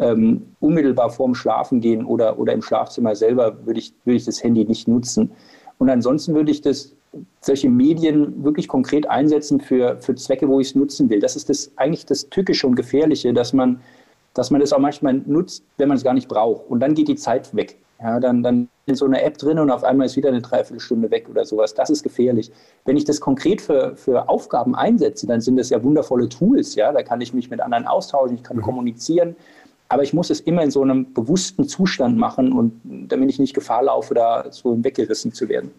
ähm, 0.00 0.46
unmittelbar 0.60 1.10
vorm 1.10 1.34
Schlafen 1.34 1.80
gehen 1.80 2.04
oder, 2.04 2.38
oder 2.38 2.52
im 2.52 2.62
Schlafzimmer 2.62 3.14
selber 3.14 3.66
würde 3.66 3.78
ich, 3.78 3.92
würde 4.04 4.16
ich 4.16 4.24
das 4.24 4.42
Handy 4.42 4.64
nicht 4.64 4.88
nutzen. 4.88 5.30
Und 5.78 5.90
ansonsten 5.90 6.34
würde 6.34 6.50
ich 6.50 6.62
das, 6.62 6.94
solche 7.40 7.68
Medien 7.68 8.42
wirklich 8.44 8.68
konkret 8.68 9.08
einsetzen 9.08 9.60
für, 9.60 9.98
für 10.00 10.14
Zwecke, 10.14 10.48
wo 10.48 10.60
ich 10.60 10.68
es 10.68 10.74
nutzen 10.74 11.10
will. 11.10 11.20
Das 11.20 11.36
ist 11.36 11.48
das, 11.48 11.70
eigentlich 11.76 12.06
das 12.06 12.28
Tückische 12.28 12.66
und 12.66 12.76
Gefährliche, 12.76 13.32
dass 13.32 13.52
man, 13.52 13.80
dass 14.34 14.50
man 14.50 14.60
das 14.60 14.72
auch 14.72 14.78
manchmal 14.78 15.14
nutzt, 15.14 15.64
wenn 15.76 15.88
man 15.88 15.96
es 15.96 16.04
gar 16.04 16.14
nicht 16.14 16.28
braucht. 16.28 16.68
Und 16.70 16.80
dann 16.80 16.94
geht 16.94 17.08
die 17.08 17.16
Zeit 17.16 17.54
weg. 17.54 17.76
Ja, 18.02 18.18
dann, 18.18 18.42
dann 18.42 18.68
ist 18.86 19.00
so 19.00 19.04
eine 19.04 19.20
App 19.22 19.36
drin 19.36 19.58
und 19.58 19.70
auf 19.70 19.84
einmal 19.84 20.06
ist 20.06 20.16
wieder 20.16 20.30
eine 20.30 20.40
Dreiviertelstunde 20.40 21.10
weg 21.10 21.28
oder 21.28 21.44
sowas. 21.44 21.74
Das 21.74 21.90
ist 21.90 22.02
gefährlich. 22.02 22.50
Wenn 22.86 22.96
ich 22.96 23.04
das 23.04 23.20
konkret 23.20 23.60
für, 23.60 23.94
für 23.94 24.28
Aufgaben 24.30 24.74
einsetze, 24.74 25.26
dann 25.26 25.42
sind 25.42 25.56
das 25.58 25.68
ja 25.68 25.82
wundervolle 25.82 26.28
Tools. 26.30 26.74
Ja? 26.76 26.92
Da 26.92 27.02
kann 27.02 27.20
ich 27.20 27.34
mich 27.34 27.50
mit 27.50 27.60
anderen 27.60 27.86
austauschen, 27.86 28.36
ich 28.36 28.42
kann 28.42 28.56
mhm. 28.56 28.62
kommunizieren, 28.62 29.36
aber 29.90 30.04
ich 30.04 30.14
muss 30.14 30.30
es 30.30 30.40
immer 30.40 30.62
in 30.62 30.70
so 30.70 30.82
einem 30.82 31.12
bewussten 31.12 31.68
Zustand 31.68 32.16
machen 32.16 32.52
und 32.52 32.80
damit 32.84 33.28
ich 33.28 33.38
nicht 33.40 33.54
Gefahr 33.54 33.82
laufe, 33.82 34.14
da 34.14 34.50
so 34.50 34.82
weggerissen 34.82 35.34
zu 35.34 35.48
werden. 35.48 35.72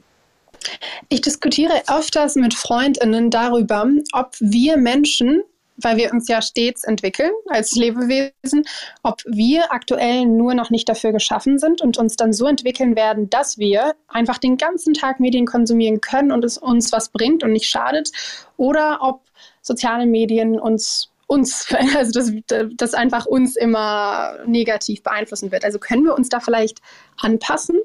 Ich 1.08 1.22
diskutiere 1.22 1.82
öfters 1.88 2.36
mit 2.36 2.54
Freundinnen 2.54 3.32
darüber, 3.32 3.88
ob 4.12 4.36
wir 4.42 4.76
Menschen, 4.76 5.44
weil 5.78 5.96
wir 5.96 6.12
uns 6.12 6.28
ja 6.28 6.42
stets 6.42 6.84
entwickeln 6.84 7.32
als 7.48 7.74
Lebewesen, 7.76 8.66
ob 9.02 9.22
wir 9.26 9.72
aktuell 9.72 10.26
nur 10.26 10.56
noch 10.56 10.70
nicht 10.70 10.90
dafür 10.90 11.14
geschaffen 11.14 11.58
sind 11.58 11.82
und 11.82 11.98
uns 11.98 12.18
dann 12.18 12.34
so 12.34 12.48
entwickeln 12.48 12.98
werden, 12.98 13.30
dass 13.30 13.60
wir 13.60 13.96
einfach 14.10 14.40
den 14.40 14.58
ganzen 14.58 14.94
Tag 14.94 15.22
Medien 15.22 15.46
konsumieren 15.46 16.02
können 16.02 16.34
und 16.34 16.44
es 16.44 16.58
uns 16.58 16.92
was 16.92 17.10
bringt 17.10 17.44
und 17.44 17.54
nicht 17.54 17.70
schadet, 17.70 18.12
oder 18.58 19.00
ob 19.02 19.22
soziale 19.62 20.06
Medien 20.06 20.60
uns 20.60 21.11
uns, 21.32 21.74
also 21.96 22.12
das, 22.12 22.32
das 22.76 22.94
einfach 22.94 23.26
uns 23.26 23.56
immer 23.56 24.38
negativ 24.46 25.02
beeinflussen 25.02 25.52
wird. 25.52 25.64
Also 25.64 25.80
können 25.80 26.04
wir 26.04 26.16
uns 26.16 26.30
da 26.30 26.40
vielleicht 26.40 26.82
anpassen? 27.18 27.80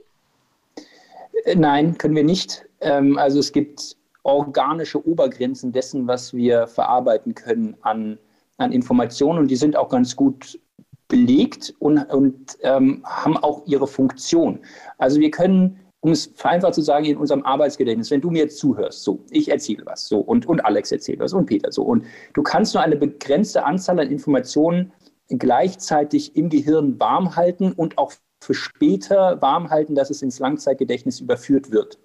Äh, 1.44 1.54
nein, 1.54 1.96
können 1.96 2.16
wir 2.16 2.24
nicht. 2.24 2.66
Ähm, 2.80 3.16
also 3.16 3.38
es 3.38 3.52
gibt 3.52 3.96
organische 4.24 5.06
Obergrenzen 5.06 5.70
dessen, 5.72 6.08
was 6.08 6.34
wir 6.34 6.66
verarbeiten 6.66 7.34
können 7.34 7.76
an, 7.82 8.18
an 8.58 8.72
Informationen 8.72 9.38
und 9.38 9.48
die 9.48 9.56
sind 9.56 9.76
auch 9.76 9.88
ganz 9.88 10.16
gut 10.16 10.58
belegt 11.06 11.72
und, 11.78 11.98
und 11.98 12.58
ähm, 12.62 13.04
haben 13.04 13.36
auch 13.36 13.64
ihre 13.66 13.86
Funktion. 13.86 14.58
Also 14.98 15.20
wir 15.20 15.30
können, 15.30 15.78
um 16.06 16.12
es 16.12 16.30
vereinfacht 16.36 16.74
zu 16.74 16.82
sagen, 16.82 17.04
in 17.04 17.16
unserem 17.16 17.42
Arbeitsgedächtnis, 17.42 18.12
wenn 18.12 18.20
du 18.20 18.30
mir 18.30 18.44
jetzt 18.44 18.58
zuhörst, 18.58 19.02
so, 19.02 19.24
ich 19.28 19.50
erzähle 19.50 19.84
was, 19.86 20.06
so, 20.06 20.20
und, 20.20 20.46
und 20.46 20.64
Alex 20.64 20.92
erzählt 20.92 21.18
was 21.18 21.32
und 21.32 21.46
Peter 21.46 21.72
so, 21.72 21.82
und 21.82 22.04
du 22.32 22.44
kannst 22.44 22.74
nur 22.74 22.84
eine 22.84 22.94
begrenzte 22.94 23.64
Anzahl 23.64 23.98
an 23.98 24.08
Informationen 24.08 24.92
gleichzeitig 25.28 26.36
im 26.36 26.48
Gehirn 26.48 27.00
warm 27.00 27.34
halten 27.34 27.72
und 27.72 27.98
auch 27.98 28.12
für 28.40 28.54
später 28.54 29.42
warm 29.42 29.68
halten, 29.68 29.96
dass 29.96 30.10
es 30.10 30.22
ins 30.22 30.38
Langzeitgedächtnis 30.38 31.18
überführt 31.18 31.72
wird. 31.72 31.98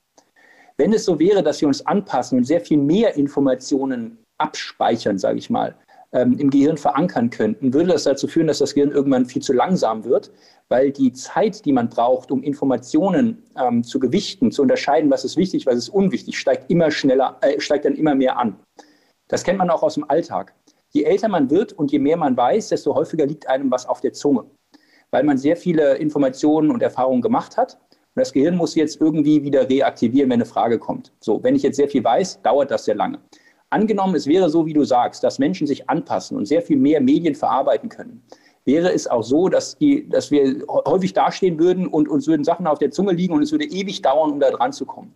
Wenn 0.78 0.94
es 0.94 1.06
so 1.06 1.20
wäre, 1.20 1.44
dass 1.44 1.62
wir 1.62 1.68
uns 1.68 1.86
anpassen 1.86 2.40
und 2.40 2.46
sehr 2.46 2.62
viel 2.62 2.80
mehr 2.80 3.16
Informationen 3.18 4.18
abspeichern, 4.40 5.20
sage 5.20 5.38
ich 5.38 5.52
mal, 5.52 5.76
ähm, 6.14 6.38
im 6.38 6.50
Gehirn 6.50 6.78
verankern 6.78 7.30
könnten, 7.30 7.74
würde 7.74 7.90
das 7.90 8.04
dazu 8.04 8.28
führen, 8.28 8.48
dass 8.48 8.60
das 8.60 8.74
Gehirn 8.74 8.92
irgendwann 8.92 9.26
viel 9.26 9.42
zu 9.42 9.54
langsam 9.54 10.04
wird, 10.04 10.32
weil 10.70 10.92
die 10.92 11.14
Zeit, 11.14 11.66
die 11.66 11.72
man 11.72 11.90
braucht, 11.90 12.32
um 12.32 12.44
Informationen 12.44 13.44
ähm, 13.58 13.84
zu 13.84 14.00
gewichten, 14.00 14.52
zu 14.52 14.62
unterscheiden, 14.62 15.10
was 15.10 15.26
ist 15.26 15.38
wichtig, 15.38 15.66
was 15.66 15.76
ist 15.76 15.90
unwichtig, 15.90 16.38
steigt 16.38 16.70
immer 16.70 16.92
schneller, 16.92 17.38
äh, 17.42 17.60
steigt 17.60 17.86
dann 17.86 17.96
immer 17.96 18.16
mehr 18.16 18.38
an. 18.38 18.58
Das 19.28 19.44
kennt 19.44 19.58
man 19.58 19.70
auch 19.70 19.84
aus 19.84 19.96
dem 19.96 20.10
Alltag. 20.10 20.54
Je 20.90 21.04
älter 21.04 21.30
man 21.30 21.50
wird 21.50 21.72
und 21.74 21.92
je 21.92 22.00
mehr 22.00 22.18
man 22.18 22.36
weiß, 22.36 22.70
desto 22.70 22.94
häufiger 22.96 23.26
liegt 23.26 23.48
einem 23.48 23.72
was 23.72 23.86
auf 23.86 24.02
der 24.02 24.12
Zunge, 24.12 24.44
weil 25.10 25.24
man 25.24 25.38
sehr 25.38 25.56
viele 25.56 25.96
Informationen 25.96 26.70
und 26.70 26.84
Erfahrungen 26.84 27.22
gemacht 27.22 27.56
hat. 27.56 27.80
Und 28.14 28.20
das 28.20 28.34
Gehirn 28.34 28.58
muss 28.58 28.76
jetzt 28.76 29.00
irgendwie 29.00 29.42
wieder 29.44 29.70
reaktivieren, 29.70 30.30
wenn 30.30 30.42
eine 30.42 30.46
Frage 30.46 30.80
kommt. 30.80 31.14
So, 31.22 31.42
wenn 31.44 31.56
ich 31.56 31.64
jetzt 31.64 31.78
sehr 31.78 31.88
viel 31.88 32.04
weiß, 32.04 32.42
dauert 32.42 32.72
das 32.72 32.84
sehr 32.84 32.96
lange. 32.96 33.20
Angenommen, 33.72 34.16
es 34.16 34.28
wäre 34.28 34.50
so, 34.50 34.66
wie 34.66 34.74
du 34.74 34.84
sagst, 34.84 35.24
dass 35.24 35.40
Menschen 35.40 35.66
sich 35.66 35.90
anpassen 35.90 36.38
und 36.38 36.46
sehr 36.46 36.62
viel 36.62 36.76
mehr 36.76 37.00
Medien 37.00 37.36
verarbeiten 37.36 37.88
können, 37.88 38.22
wäre 38.66 38.92
es 38.92 39.08
auch 39.08 39.24
so, 39.24 39.48
dass, 39.48 39.78
die, 39.78 40.10
dass 40.10 40.30
wir 40.30 40.64
häufig 40.86 41.14
dastehen 41.14 41.58
würden 41.58 41.88
und 41.88 42.10
uns 42.10 42.28
würden 42.28 42.44
Sachen 42.44 42.68
auf 42.68 42.80
der 42.80 42.92
Zunge 42.92 43.14
liegen 43.14 43.34
und 43.34 43.42
es 43.42 43.52
würde 43.54 43.64
ewig 43.64 44.02
dauern, 44.02 44.32
um 44.32 44.40
da 44.42 44.52
dran 44.52 44.74
zu 44.74 44.86
kommen. 44.86 45.14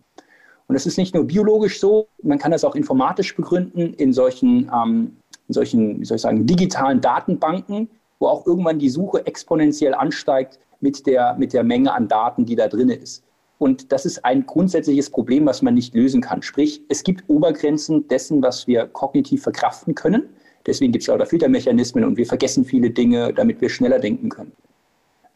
Und 0.68 0.74
es 0.74 0.86
ist 0.86 0.96
nicht 0.96 1.14
nur 1.14 1.24
biologisch 1.24 1.78
so, 1.78 2.08
man 2.22 2.38
kann 2.38 2.50
das 2.50 2.64
auch 2.64 2.74
informatisch 2.74 3.36
begründen 3.36 3.92
in 3.92 4.14
solchen, 4.14 4.70
ähm, 4.74 5.16
in 5.48 5.54
solchen, 5.54 6.00
wie 6.00 6.04
soll 6.06 6.16
ich 6.16 6.22
sagen, 6.22 6.46
digitalen 6.46 7.02
Datenbanken, 7.02 7.90
wo 8.18 8.28
auch 8.28 8.46
irgendwann 8.46 8.78
die 8.78 8.88
Suche 8.88 9.26
exponentiell 9.26 9.94
ansteigt 9.94 10.58
mit 10.80 11.06
der, 11.06 11.36
mit 11.38 11.52
der 11.52 11.62
Menge 11.62 11.92
an 11.92 12.08
Daten, 12.08 12.46
die 12.46 12.56
da 12.56 12.68
drin 12.68 12.88
ist. 12.88 13.22
Und 13.58 13.92
das 13.92 14.04
ist 14.04 14.24
ein 14.24 14.44
grundsätzliches 14.44 15.10
Problem, 15.10 15.46
was 15.46 15.62
man 15.62 15.74
nicht 15.74 15.94
lösen 15.94 16.20
kann. 16.20 16.42
Sprich, 16.42 16.82
es 16.88 17.02
gibt 17.02 17.24
Obergrenzen 17.28 18.06
dessen, 18.08 18.42
was 18.42 18.66
wir 18.66 18.86
kognitiv 18.86 19.42
verkraften 19.42 19.94
können. 19.94 20.28
Deswegen 20.66 20.92
gibt 20.92 21.02
es 21.02 21.08
lauter 21.08 21.26
Filtermechanismen 21.26 22.04
und 22.04 22.16
wir 22.16 22.26
vergessen 22.26 22.64
viele 22.64 22.90
Dinge, 22.90 23.32
damit 23.32 23.60
wir 23.60 23.68
schneller 23.68 23.98
denken 23.98 24.28
können. 24.28 24.52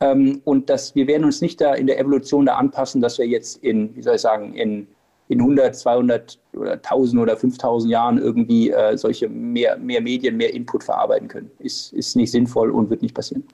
Ähm, 0.00 0.40
und 0.44 0.68
das, 0.68 0.94
wir 0.94 1.06
werden 1.06 1.24
uns 1.24 1.40
nicht 1.40 1.60
da 1.60 1.74
in 1.74 1.86
der 1.86 1.98
Evolution 1.98 2.46
da 2.46 2.56
anpassen, 2.56 3.00
dass 3.00 3.18
wir 3.18 3.26
jetzt 3.26 3.62
in, 3.62 3.94
wie 3.94 4.02
soll 4.02 4.16
ich 4.16 4.20
sagen, 4.20 4.54
in, 4.54 4.86
in 5.28 5.40
100, 5.40 5.76
200 5.76 6.38
oder 6.54 6.72
1000 6.72 7.22
oder 7.22 7.36
5000 7.36 7.90
Jahren 7.90 8.18
irgendwie 8.18 8.70
äh, 8.70 8.96
solche 8.96 9.28
mehr, 9.28 9.76
mehr 9.76 10.00
Medien, 10.00 10.36
mehr 10.36 10.52
Input 10.52 10.84
verarbeiten 10.84 11.28
können. 11.28 11.50
Ist, 11.58 11.92
ist 11.92 12.16
nicht 12.16 12.32
sinnvoll 12.32 12.70
und 12.70 12.90
wird 12.90 13.02
nicht 13.02 13.14
passieren. 13.14 13.44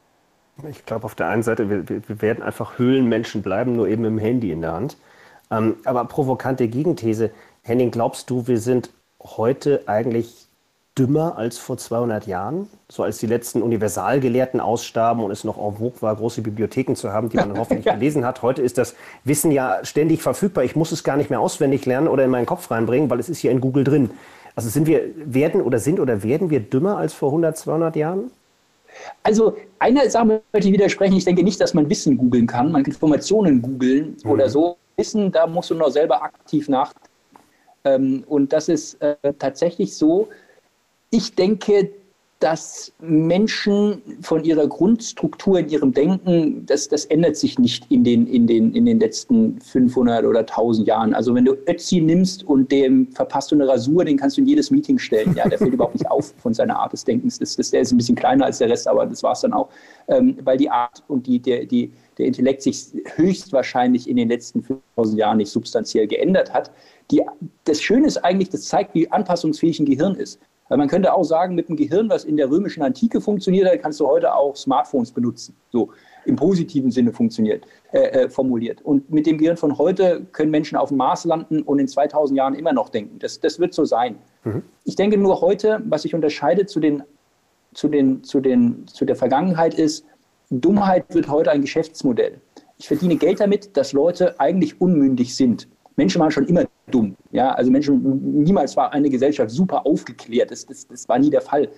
Ich 0.68 0.86
glaube, 0.86 1.04
auf 1.04 1.14
der 1.14 1.28
einen 1.28 1.42
Seite, 1.42 1.68
wir, 1.68 1.88
wir, 1.88 2.22
werden 2.22 2.42
einfach 2.42 2.78
Höhlenmenschen 2.78 3.42
bleiben, 3.42 3.76
nur 3.76 3.88
eben 3.88 4.04
im 4.04 4.18
Handy 4.18 4.52
in 4.52 4.62
der 4.62 4.72
Hand. 4.72 4.96
Ähm, 5.50 5.76
aber 5.84 6.04
provokante 6.06 6.66
Gegenthese. 6.68 7.30
Henning, 7.62 7.90
glaubst 7.90 8.30
du, 8.30 8.46
wir 8.46 8.58
sind 8.58 8.90
heute 9.22 9.82
eigentlich 9.86 10.46
dümmer 10.96 11.36
als 11.36 11.58
vor 11.58 11.76
200 11.76 12.26
Jahren? 12.26 12.70
So 12.88 13.02
als 13.02 13.18
die 13.18 13.26
letzten 13.26 13.60
Universalgelehrten 13.60 14.60
ausstarben 14.60 15.22
und 15.22 15.30
es 15.30 15.44
noch 15.44 15.58
en 15.58 15.76
vogue 15.76 16.00
war, 16.00 16.16
große 16.16 16.40
Bibliotheken 16.40 16.94
zu 16.94 17.12
haben, 17.12 17.28
die 17.28 17.36
man 17.36 17.58
hoffentlich 17.58 17.84
ja. 17.84 17.94
gelesen 17.94 18.24
hat. 18.24 18.40
Heute 18.40 18.62
ist 18.62 18.78
das 18.78 18.94
Wissen 19.24 19.50
ja 19.50 19.84
ständig 19.84 20.22
verfügbar. 20.22 20.64
Ich 20.64 20.74
muss 20.74 20.90
es 20.90 21.04
gar 21.04 21.18
nicht 21.18 21.28
mehr 21.28 21.40
auswendig 21.40 21.84
lernen 21.84 22.08
oder 22.08 22.24
in 22.24 22.30
meinen 22.30 22.46
Kopf 22.46 22.70
reinbringen, 22.70 23.10
weil 23.10 23.20
es 23.20 23.28
ist 23.28 23.38
hier 23.38 23.50
in 23.50 23.60
Google 23.60 23.84
drin. 23.84 24.10
Also 24.54 24.70
sind 24.70 24.86
wir, 24.86 25.02
werden 25.16 25.60
oder 25.60 25.78
sind 25.78 26.00
oder 26.00 26.22
werden 26.22 26.48
wir 26.48 26.60
dümmer 26.60 26.96
als 26.96 27.12
vor 27.12 27.28
100, 27.28 27.58
200 27.58 27.94
Jahren? 27.94 28.30
Also 29.22 29.56
eine 29.78 30.08
Sache 30.10 30.42
möchte 30.52 30.68
ich 30.68 30.72
widersprechen. 30.72 31.16
Ich 31.16 31.24
denke 31.24 31.42
nicht, 31.42 31.60
dass 31.60 31.74
man 31.74 31.88
Wissen 31.88 32.16
googeln 32.16 32.46
kann. 32.46 32.72
Man 32.72 32.82
kann 32.82 32.92
Informationen 32.92 33.62
googeln 33.62 34.16
mhm. 34.22 34.30
oder 34.30 34.48
so. 34.48 34.76
Wissen, 34.96 35.30
da 35.30 35.46
musst 35.46 35.70
du 35.70 35.74
noch 35.74 35.90
selber 35.90 36.22
aktiv 36.22 36.68
nachdenken. 36.68 37.08
Ähm, 37.84 38.24
und 38.26 38.52
das 38.52 38.68
ist 38.68 39.00
äh, 39.02 39.16
tatsächlich 39.38 39.94
so. 39.94 40.28
Ich 41.10 41.34
denke, 41.34 41.90
dass 42.38 42.92
Menschen 43.00 44.02
von 44.20 44.44
ihrer 44.44 44.66
Grundstruktur 44.66 45.58
in 45.58 45.70
ihrem 45.70 45.92
Denken, 45.94 46.66
das, 46.66 46.86
das 46.86 47.06
ändert 47.06 47.36
sich 47.36 47.58
nicht 47.58 47.90
in 47.90 48.04
den, 48.04 48.26
in, 48.26 48.46
den, 48.46 48.74
in 48.74 48.84
den 48.84 49.00
letzten 49.00 49.58
500 49.60 50.22
oder 50.26 50.40
1000 50.40 50.86
Jahren. 50.86 51.14
Also 51.14 51.34
wenn 51.34 51.46
du 51.46 51.54
Ötzi 51.66 52.00
nimmst 52.00 52.44
und 52.44 52.70
dem 52.70 53.10
verpasst 53.12 53.52
du 53.52 53.54
eine 53.54 53.66
Rasur, 53.66 54.04
den 54.04 54.18
kannst 54.18 54.36
du 54.36 54.42
in 54.42 54.48
jedes 54.48 54.70
Meeting 54.70 54.98
stellen. 54.98 55.34
Ja, 55.34 55.48
der 55.48 55.56
fällt 55.56 55.72
überhaupt 55.74 55.94
nicht 55.94 56.10
auf 56.10 56.34
von 56.36 56.52
seiner 56.52 56.78
Art 56.78 56.92
des 56.92 57.04
Denkens. 57.04 57.38
Das, 57.38 57.56
das, 57.56 57.70
der 57.70 57.80
ist 57.80 57.92
ein 57.92 57.96
bisschen 57.96 58.16
kleiner 58.16 58.44
als 58.44 58.58
der 58.58 58.68
Rest, 58.68 58.86
aber 58.86 59.06
das 59.06 59.22
war 59.22 59.32
es 59.32 59.40
dann 59.40 59.54
auch. 59.54 59.70
Ähm, 60.08 60.36
weil 60.44 60.58
die 60.58 60.68
Art 60.68 61.02
und 61.08 61.26
die, 61.26 61.38
der, 61.38 61.64
die, 61.64 61.90
der 62.18 62.26
Intellekt 62.26 62.60
sich 62.62 62.88
höchstwahrscheinlich 63.14 64.10
in 64.10 64.16
den 64.16 64.28
letzten 64.28 64.62
5000 64.62 65.18
Jahren 65.18 65.38
nicht 65.38 65.50
substanziell 65.50 66.06
geändert 66.06 66.52
hat. 66.52 66.70
Die, 67.10 67.22
das 67.64 67.80
Schöne 67.80 68.06
ist 68.06 68.18
eigentlich, 68.18 68.50
das 68.50 68.64
zeigt, 68.64 68.94
wie 68.94 69.10
anpassungsfähig 69.10 69.80
ein 69.80 69.86
Gehirn 69.86 70.16
ist. 70.16 70.38
Weil 70.68 70.78
man 70.78 70.88
könnte 70.88 71.14
auch 71.14 71.22
sagen, 71.22 71.54
mit 71.54 71.68
dem 71.68 71.76
Gehirn, 71.76 72.08
was 72.08 72.24
in 72.24 72.36
der 72.36 72.50
römischen 72.50 72.82
Antike 72.82 73.20
funktioniert 73.20 73.70
hat, 73.70 73.82
kannst 73.82 74.00
du 74.00 74.06
heute 74.06 74.34
auch 74.34 74.56
Smartphones 74.56 75.12
benutzen. 75.12 75.54
So 75.70 75.90
im 76.24 76.34
positiven 76.36 76.90
Sinne 76.90 77.12
funktioniert, 77.12 77.64
äh, 77.92 78.24
äh, 78.24 78.28
formuliert. 78.28 78.82
Und 78.82 79.10
mit 79.10 79.26
dem 79.26 79.38
Gehirn 79.38 79.56
von 79.56 79.78
heute 79.78 80.26
können 80.32 80.50
Menschen 80.50 80.76
auf 80.76 80.88
dem 80.88 80.98
Mars 80.98 81.24
landen 81.24 81.62
und 81.62 81.78
in 81.78 81.86
2000 81.86 82.36
Jahren 82.36 82.54
immer 82.54 82.72
noch 82.72 82.88
denken. 82.88 83.18
Das, 83.20 83.38
das 83.38 83.60
wird 83.60 83.74
so 83.74 83.84
sein. 83.84 84.16
Mhm. 84.44 84.62
Ich 84.84 84.96
denke 84.96 85.16
nur 85.16 85.40
heute, 85.40 85.80
was 85.86 86.02
sich 86.02 86.14
unterscheidet 86.14 86.68
zu, 86.68 86.80
den, 86.80 87.04
zu, 87.74 87.88
den, 87.88 88.24
zu, 88.24 88.40
den, 88.40 88.86
zu 88.88 89.04
der 89.04 89.16
Vergangenheit 89.16 89.74
ist, 89.74 90.04
Dummheit 90.50 91.12
wird 91.14 91.28
heute 91.28 91.50
ein 91.50 91.60
Geschäftsmodell. 91.60 92.40
Ich 92.78 92.88
verdiene 92.88 93.16
Geld 93.16 93.40
damit, 93.40 93.76
dass 93.76 93.92
Leute 93.92 94.38
eigentlich 94.38 94.80
unmündig 94.80 95.34
sind. 95.34 95.68
Menschen 95.96 96.20
waren 96.20 96.30
schon 96.30 96.46
immer 96.46 96.64
dumm. 96.90 97.16
Ja? 97.32 97.52
Also 97.52 97.70
Menschen, 97.70 98.44
niemals 98.44 98.76
war 98.76 98.92
eine 98.92 99.10
Gesellschaft 99.10 99.50
super 99.50 99.86
aufgeklärt. 99.86 100.50
Das, 100.50 100.66
das, 100.66 100.86
das 100.86 101.08
war 101.08 101.18
nie 101.18 101.30
der 101.30 101.40
Fall. 101.40 101.68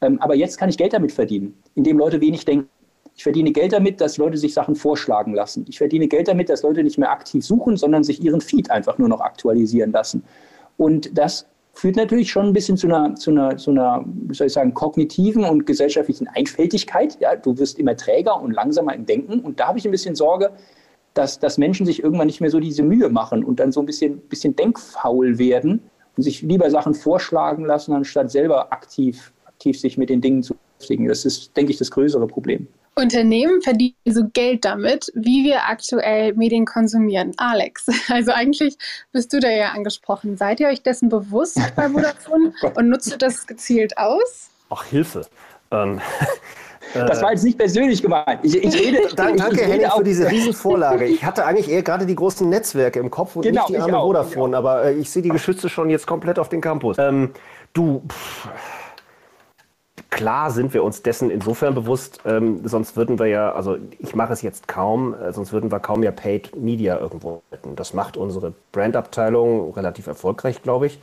Ähm, 0.00 0.20
aber 0.20 0.34
jetzt 0.34 0.58
kann 0.58 0.68
ich 0.68 0.76
Geld 0.76 0.92
damit 0.92 1.12
verdienen, 1.12 1.54
indem 1.74 1.98
Leute 1.98 2.20
wenig 2.20 2.44
denken. 2.44 2.68
Ich 3.14 3.22
verdiene 3.22 3.50
Geld 3.52 3.72
damit, 3.72 4.00
dass 4.02 4.18
Leute 4.18 4.36
sich 4.36 4.52
Sachen 4.52 4.74
vorschlagen 4.74 5.32
lassen. 5.32 5.64
Ich 5.68 5.78
verdiene 5.78 6.06
Geld 6.06 6.28
damit, 6.28 6.50
dass 6.50 6.62
Leute 6.62 6.82
nicht 6.82 6.98
mehr 6.98 7.10
aktiv 7.10 7.44
suchen, 7.44 7.78
sondern 7.78 8.04
sich 8.04 8.22
ihren 8.22 8.42
Feed 8.42 8.70
einfach 8.70 8.98
nur 8.98 9.08
noch 9.08 9.20
aktualisieren 9.20 9.90
lassen. 9.92 10.22
Und 10.76 11.16
das 11.16 11.46
führt 11.72 11.96
natürlich 11.96 12.30
schon 12.30 12.46
ein 12.46 12.52
bisschen 12.52 12.76
zu 12.76 12.88
einer, 12.88 13.14
zu 13.14 13.30
einer, 13.30 13.56
zu 13.56 13.70
einer 13.70 14.04
wie 14.06 14.34
soll 14.34 14.48
ich 14.48 14.52
sagen, 14.52 14.74
kognitiven 14.74 15.44
und 15.44 15.64
gesellschaftlichen 15.64 16.28
Einfältigkeit. 16.28 17.16
Ja, 17.20 17.36
du 17.36 17.56
wirst 17.58 17.78
immer 17.78 17.96
träger 17.96 18.40
und 18.40 18.52
langsamer 18.52 18.94
im 18.94 19.06
Denken. 19.06 19.40
Und 19.40 19.60
da 19.60 19.68
habe 19.68 19.78
ich 19.78 19.86
ein 19.86 19.90
bisschen 19.90 20.14
Sorge, 20.14 20.52
dass, 21.16 21.38
dass 21.38 21.58
Menschen 21.58 21.86
sich 21.86 22.02
irgendwann 22.02 22.26
nicht 22.26 22.40
mehr 22.40 22.50
so 22.50 22.60
diese 22.60 22.82
Mühe 22.82 23.08
machen 23.08 23.44
und 23.44 23.60
dann 23.60 23.72
so 23.72 23.80
ein 23.80 23.86
bisschen, 23.86 24.18
bisschen 24.20 24.54
denkfaul 24.54 25.38
werden 25.38 25.80
und 26.16 26.22
sich 26.22 26.42
lieber 26.42 26.70
Sachen 26.70 26.94
vorschlagen 26.94 27.64
lassen, 27.64 27.92
anstatt 27.92 28.30
selber 28.30 28.72
aktiv, 28.72 29.32
aktiv 29.44 29.78
sich 29.78 29.98
mit 29.98 30.10
den 30.10 30.20
Dingen 30.20 30.42
zu 30.42 30.54
beschäftigen. 30.78 31.08
Das 31.08 31.24
ist, 31.24 31.56
denke 31.56 31.72
ich, 31.72 31.78
das 31.78 31.90
größere 31.90 32.26
Problem. 32.26 32.68
Unternehmen 32.98 33.60
verdienen 33.60 33.94
so 34.06 34.22
Geld 34.32 34.64
damit, 34.64 35.12
wie 35.14 35.44
wir 35.44 35.66
aktuell 35.66 36.32
Medien 36.34 36.64
konsumieren. 36.64 37.32
Alex, 37.36 37.86
also 38.08 38.32
eigentlich 38.32 38.78
bist 39.12 39.32
du 39.32 39.40
da 39.40 39.50
ja 39.50 39.72
angesprochen. 39.72 40.36
Seid 40.36 40.60
ihr 40.60 40.68
euch 40.68 40.82
dessen 40.82 41.08
bewusst 41.08 41.60
bei 41.76 41.88
Vodafone 41.90 42.54
und 42.74 42.88
nutzt 42.88 43.10
ihr 43.10 43.18
das 43.18 43.46
gezielt 43.46 43.98
aus? 43.98 44.48
Ach, 44.70 44.84
Hilfe. 44.84 45.26
Ähm, 45.70 46.00
das 47.04 47.22
war 47.22 47.32
jetzt 47.32 47.44
nicht 47.44 47.58
persönlich 47.58 48.02
gemeint. 48.02 48.40
Ich, 48.42 48.56
ich 48.56 48.78
rede, 48.78 49.00
danke, 49.16 49.48
ich, 49.52 49.60
ich 49.60 49.66
Henning, 49.66 49.90
für 49.90 50.04
diese 50.04 50.30
Riesenvorlage. 50.30 51.04
Ich 51.06 51.24
hatte 51.24 51.44
eigentlich 51.44 51.70
eher 51.70 51.82
gerade 51.82 52.06
die 52.06 52.14
großen 52.14 52.48
Netzwerke 52.48 52.98
im 52.98 53.10
Kopf 53.10 53.36
und 53.36 53.42
genau, 53.42 53.62
nicht 53.62 53.70
die 53.70 53.78
arme 53.78 53.98
Vodafone, 53.98 54.56
aber 54.56 54.84
äh, 54.84 54.94
ich 54.94 55.10
sehe 55.10 55.22
die 55.22 55.28
Geschütze 55.28 55.68
schon 55.68 55.90
jetzt 55.90 56.06
komplett 56.06 56.38
auf 56.38 56.48
den 56.48 56.60
Campus. 56.60 56.96
Ähm, 56.98 57.30
du, 57.72 58.02
pff, 58.08 58.48
klar 60.10 60.50
sind 60.50 60.72
wir 60.72 60.82
uns 60.82 61.02
dessen 61.02 61.30
insofern 61.30 61.74
bewusst, 61.74 62.20
ähm, 62.24 62.60
sonst 62.64 62.96
würden 62.96 63.18
wir 63.18 63.26
ja, 63.26 63.52
also 63.52 63.76
ich 63.98 64.14
mache 64.14 64.32
es 64.32 64.40
jetzt 64.40 64.66
kaum, 64.66 65.14
äh, 65.14 65.32
sonst 65.32 65.52
würden 65.52 65.70
wir 65.70 65.78
kaum 65.78 66.02
ja 66.02 66.10
Paid 66.10 66.56
Media 66.56 66.98
irgendwo 66.98 67.42
hätten. 67.50 67.76
Das 67.76 67.92
macht 67.92 68.16
unsere 68.16 68.54
Brandabteilung 68.72 69.74
relativ 69.74 70.06
erfolgreich, 70.06 70.62
glaube 70.62 70.86
ich. 70.86 71.00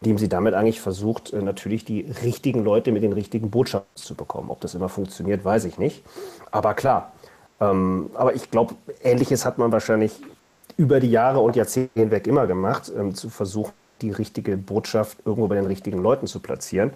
Indem 0.00 0.18
sie 0.18 0.28
damit 0.28 0.54
eigentlich 0.54 0.80
versucht, 0.80 1.32
äh, 1.32 1.42
natürlich 1.42 1.84
die 1.84 2.10
richtigen 2.22 2.64
Leute 2.64 2.92
mit 2.92 3.02
den 3.02 3.12
richtigen 3.12 3.50
Botschaften 3.50 3.90
zu 3.94 4.14
bekommen. 4.14 4.50
Ob 4.50 4.60
das 4.60 4.74
immer 4.74 4.88
funktioniert, 4.88 5.44
weiß 5.44 5.64
ich 5.64 5.78
nicht. 5.78 6.02
Aber 6.50 6.74
klar, 6.74 7.12
ähm, 7.60 8.10
aber 8.14 8.34
ich 8.34 8.50
glaube, 8.50 8.74
Ähnliches 9.02 9.44
hat 9.44 9.58
man 9.58 9.72
wahrscheinlich 9.72 10.12
über 10.76 11.00
die 11.00 11.10
Jahre 11.10 11.40
und 11.40 11.56
Jahrzehnte 11.56 12.00
hinweg 12.00 12.26
immer 12.26 12.46
gemacht, 12.46 12.90
ähm, 12.96 13.14
zu 13.14 13.28
versuchen, 13.28 13.72
die 14.00 14.10
richtige 14.10 14.56
Botschaft 14.56 15.18
irgendwo 15.26 15.46
bei 15.48 15.56
den 15.56 15.66
richtigen 15.66 16.02
Leuten 16.02 16.26
zu 16.26 16.40
platzieren. 16.40 16.92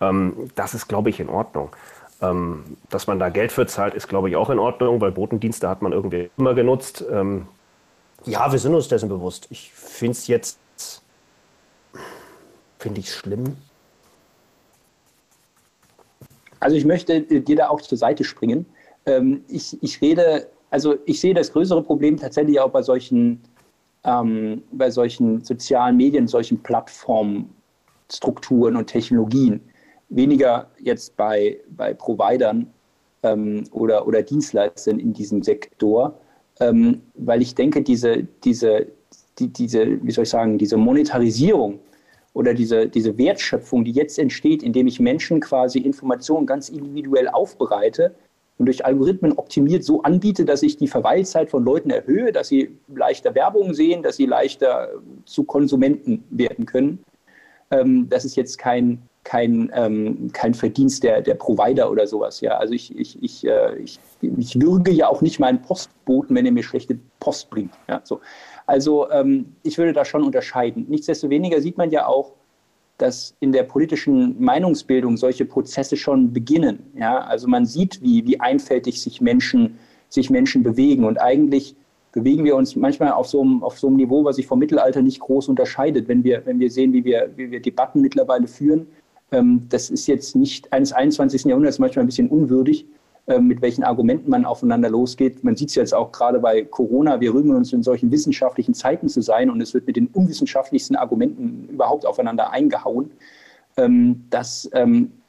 Ähm, 0.00 0.50
das 0.56 0.74
ist, 0.74 0.88
glaube 0.88 1.10
ich, 1.10 1.20
in 1.20 1.28
Ordnung. 1.28 1.70
Ähm, 2.20 2.76
dass 2.90 3.06
man 3.06 3.20
da 3.20 3.28
Geld 3.28 3.52
für 3.52 3.66
zahlt, 3.66 3.94
ist, 3.94 4.08
glaube 4.08 4.28
ich, 4.28 4.36
auch 4.36 4.50
in 4.50 4.58
Ordnung, 4.58 5.00
weil 5.00 5.12
Botendienste 5.12 5.68
hat 5.68 5.82
man 5.82 5.92
irgendwie 5.92 6.30
immer 6.36 6.54
genutzt. 6.54 7.04
Ähm, 7.10 7.46
ja, 8.24 8.50
wir 8.50 8.58
sind 8.58 8.74
uns 8.74 8.88
dessen 8.88 9.08
bewusst. 9.08 9.46
Ich 9.50 9.72
finde 9.72 10.12
es 10.12 10.26
jetzt, 10.26 10.58
finde 12.82 13.00
ich 13.00 13.10
schlimm. 13.10 13.56
Also 16.60 16.76
ich 16.76 16.84
möchte 16.84 17.22
dir 17.22 17.56
da 17.56 17.70
auch 17.70 17.80
zur 17.80 17.96
Seite 17.96 18.24
springen. 18.24 18.66
Ähm, 19.06 19.42
ich, 19.48 19.82
ich 19.82 19.98
rede, 20.00 20.48
also 20.70 20.96
ich 21.06 21.20
sehe 21.20 21.34
das 21.34 21.52
größere 21.52 21.82
Problem 21.82 22.16
tatsächlich 22.16 22.60
auch 22.60 22.70
bei 22.70 22.82
solchen, 22.82 23.40
ähm, 24.04 24.62
bei 24.72 24.90
solchen 24.90 25.42
sozialen 25.42 25.96
Medien, 25.96 26.28
solchen 26.28 26.62
Plattformstrukturen 26.62 28.76
und 28.76 28.86
Technologien. 28.86 29.60
Weniger 30.08 30.70
jetzt 30.78 31.16
bei, 31.16 31.58
bei 31.70 31.94
Providern 31.94 32.72
ähm, 33.22 33.64
oder, 33.70 34.06
oder 34.06 34.22
Dienstleistern 34.22 34.98
in 34.98 35.12
diesem 35.12 35.42
Sektor, 35.42 36.18
ähm, 36.60 37.02
weil 37.14 37.42
ich 37.42 37.54
denke, 37.54 37.82
diese, 37.82 38.24
diese, 38.44 38.86
die, 39.38 39.48
diese, 39.48 40.04
wie 40.04 40.10
soll 40.10 40.24
ich 40.24 40.30
sagen, 40.30 40.58
diese 40.58 40.76
Monetarisierung 40.76 41.80
oder 42.34 42.54
diese, 42.54 42.88
diese 42.88 43.18
Wertschöpfung, 43.18 43.84
die 43.84 43.92
jetzt 43.92 44.18
entsteht, 44.18 44.62
indem 44.62 44.86
ich 44.86 45.00
Menschen 45.00 45.40
quasi 45.40 45.78
Informationen 45.78 46.46
ganz 46.46 46.68
individuell 46.68 47.28
aufbereite, 47.28 48.14
und 48.58 48.66
durch 48.66 48.84
Algorithmen 48.84 49.32
optimiert 49.32 49.82
so 49.82 50.02
anbiete, 50.02 50.44
dass 50.44 50.62
ich 50.62 50.76
die 50.76 50.86
Verweilzeit 50.86 51.50
von 51.50 51.64
Leuten 51.64 51.90
erhöhe, 51.90 52.30
dass 52.30 52.46
sie 52.46 52.78
leichter 52.94 53.34
Werbung 53.34 53.74
sehen, 53.74 54.04
dass 54.04 54.16
sie 54.16 54.26
leichter 54.26 54.90
zu 55.24 55.42
Konsumenten 55.42 56.22
werden 56.30 56.64
können. 56.64 57.02
Ähm, 57.72 58.08
das 58.08 58.24
ist 58.24 58.36
jetzt 58.36 58.58
kein, 58.58 59.02
kein, 59.24 59.70
ähm, 59.74 60.30
kein 60.32 60.54
Verdienst 60.54 61.04
der, 61.04 61.22
der 61.22 61.34
Provider 61.34 61.90
oder 61.90 62.06
sowas. 62.06 62.40
Ja? 62.40 62.56
Also 62.58 62.74
ich, 62.74 62.96
ich, 62.98 63.22
ich, 63.22 63.46
äh, 63.46 63.76
ich, 63.78 63.98
ich 64.20 64.60
würge 64.60 64.90
ja 64.90 65.08
auch 65.08 65.22
nicht 65.22 65.38
meinen 65.38 65.62
Postboten, 65.62 66.34
wenn 66.34 66.46
er 66.46 66.52
mir 66.52 66.62
schlechte 66.62 66.98
Post 67.20 67.50
bringt. 67.50 67.72
Ja? 67.88 68.00
So. 68.04 68.20
Also 68.66 69.10
ähm, 69.10 69.54
ich 69.62 69.78
würde 69.78 69.92
da 69.92 70.04
schon 70.04 70.24
unterscheiden. 70.24 70.86
Nichtsdestoweniger 70.88 71.60
sieht 71.60 71.78
man 71.78 71.90
ja 71.90 72.06
auch, 72.06 72.32
dass 72.98 73.34
in 73.40 73.52
der 73.52 73.62
politischen 73.62 74.42
Meinungsbildung 74.42 75.16
solche 75.16 75.44
Prozesse 75.44 75.96
schon 75.96 76.32
beginnen. 76.32 76.90
Ja? 76.96 77.18
Also 77.18 77.46
man 77.48 77.64
sieht, 77.64 78.02
wie, 78.02 78.26
wie 78.26 78.40
einfältig 78.40 79.00
sich 79.00 79.20
Menschen, 79.20 79.78
sich 80.08 80.30
Menschen 80.30 80.62
bewegen. 80.64 81.04
Und 81.04 81.20
eigentlich 81.20 81.76
bewegen 82.12 82.44
wir 82.44 82.56
uns 82.56 82.76
manchmal 82.76 83.12
auf 83.12 83.28
so, 83.28 83.40
einem, 83.40 83.62
auf 83.62 83.78
so 83.78 83.86
einem 83.86 83.96
Niveau, 83.96 84.24
was 84.24 84.36
sich 84.36 84.46
vom 84.46 84.58
Mittelalter 84.58 85.00
nicht 85.00 85.20
groß 85.20 85.48
unterscheidet, 85.48 86.08
wenn 86.08 86.22
wir, 86.24 86.44
wenn 86.44 86.58
wir 86.58 86.70
sehen, 86.70 86.92
wie 86.92 87.04
wir, 87.04 87.30
wie 87.36 87.50
wir 87.50 87.60
Debatten 87.60 88.00
mittlerweile 88.00 88.46
führen. 88.46 88.86
Ähm, 89.32 89.66
das 89.68 89.90
ist 89.90 90.06
jetzt 90.06 90.36
nicht 90.36 90.72
eines 90.72 90.92
21. 90.92 91.44
Jahrhunderts 91.44 91.78
manchmal 91.78 92.04
ein 92.04 92.06
bisschen 92.06 92.28
unwürdig. 92.28 92.86
Ähm, 93.28 93.46
mit 93.46 93.62
welchen 93.62 93.84
Argumenten 93.84 94.30
man 94.30 94.44
aufeinander 94.44 94.90
losgeht. 94.90 95.44
Man 95.44 95.54
sieht 95.54 95.68
es 95.68 95.76
jetzt 95.76 95.94
auch 95.94 96.10
gerade 96.10 96.40
bei 96.40 96.62
Corona. 96.62 97.20
Wir 97.20 97.32
rühmen 97.32 97.54
uns 97.54 97.72
in 97.72 97.84
solchen 97.84 98.10
wissenschaftlichen 98.10 98.74
Zeiten 98.74 99.08
zu 99.08 99.20
sein 99.20 99.48
und 99.48 99.60
es 99.60 99.74
wird 99.74 99.86
mit 99.86 99.94
den 99.94 100.08
unwissenschaftlichsten 100.08 100.96
Argumenten 100.96 101.68
überhaupt 101.68 102.04
aufeinander 102.04 102.50
eingehauen. 102.50 103.12
Ähm, 103.76 104.24
das, 104.30 104.68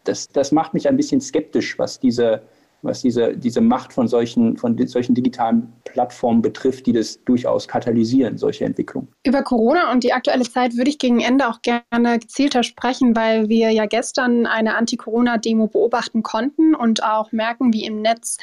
das, 0.03 0.27
das 0.27 0.51
macht 0.51 0.73
mich 0.73 0.89
ein 0.89 0.97
bisschen 0.97 1.21
skeptisch, 1.21 1.77
was 1.77 1.99
diese, 1.99 2.41
was 2.83 3.01
diese, 3.01 3.35
diese 3.35 3.61
Macht 3.61 3.93
von 3.93 4.07
solchen, 4.07 4.57
von 4.57 4.77
solchen 4.87 5.15
digitalen 5.15 5.73
Plattformen 5.85 6.41
betrifft, 6.41 6.85
die 6.85 6.93
das 6.93 7.23
durchaus 7.23 7.67
katalysieren, 7.67 8.37
solche 8.37 8.65
Entwicklungen. 8.65 9.07
Über 9.25 9.41
Corona 9.41 9.91
und 9.91 10.03
die 10.03 10.13
aktuelle 10.13 10.43
Zeit 10.43 10.75
würde 10.75 10.89
ich 10.89 10.99
gegen 10.99 11.21
Ende 11.21 11.47
auch 11.47 11.61
gerne 11.61 12.19
gezielter 12.19 12.63
sprechen, 12.63 13.15
weil 13.15 13.49
wir 13.49 13.71
ja 13.71 13.85
gestern 13.85 14.45
eine 14.45 14.75
Anti-Corona-Demo 14.75 15.67
beobachten 15.67 16.23
konnten 16.23 16.75
und 16.75 17.03
auch 17.03 17.31
merken, 17.31 17.73
wie 17.73 17.85
im 17.85 18.01
Netz 18.01 18.37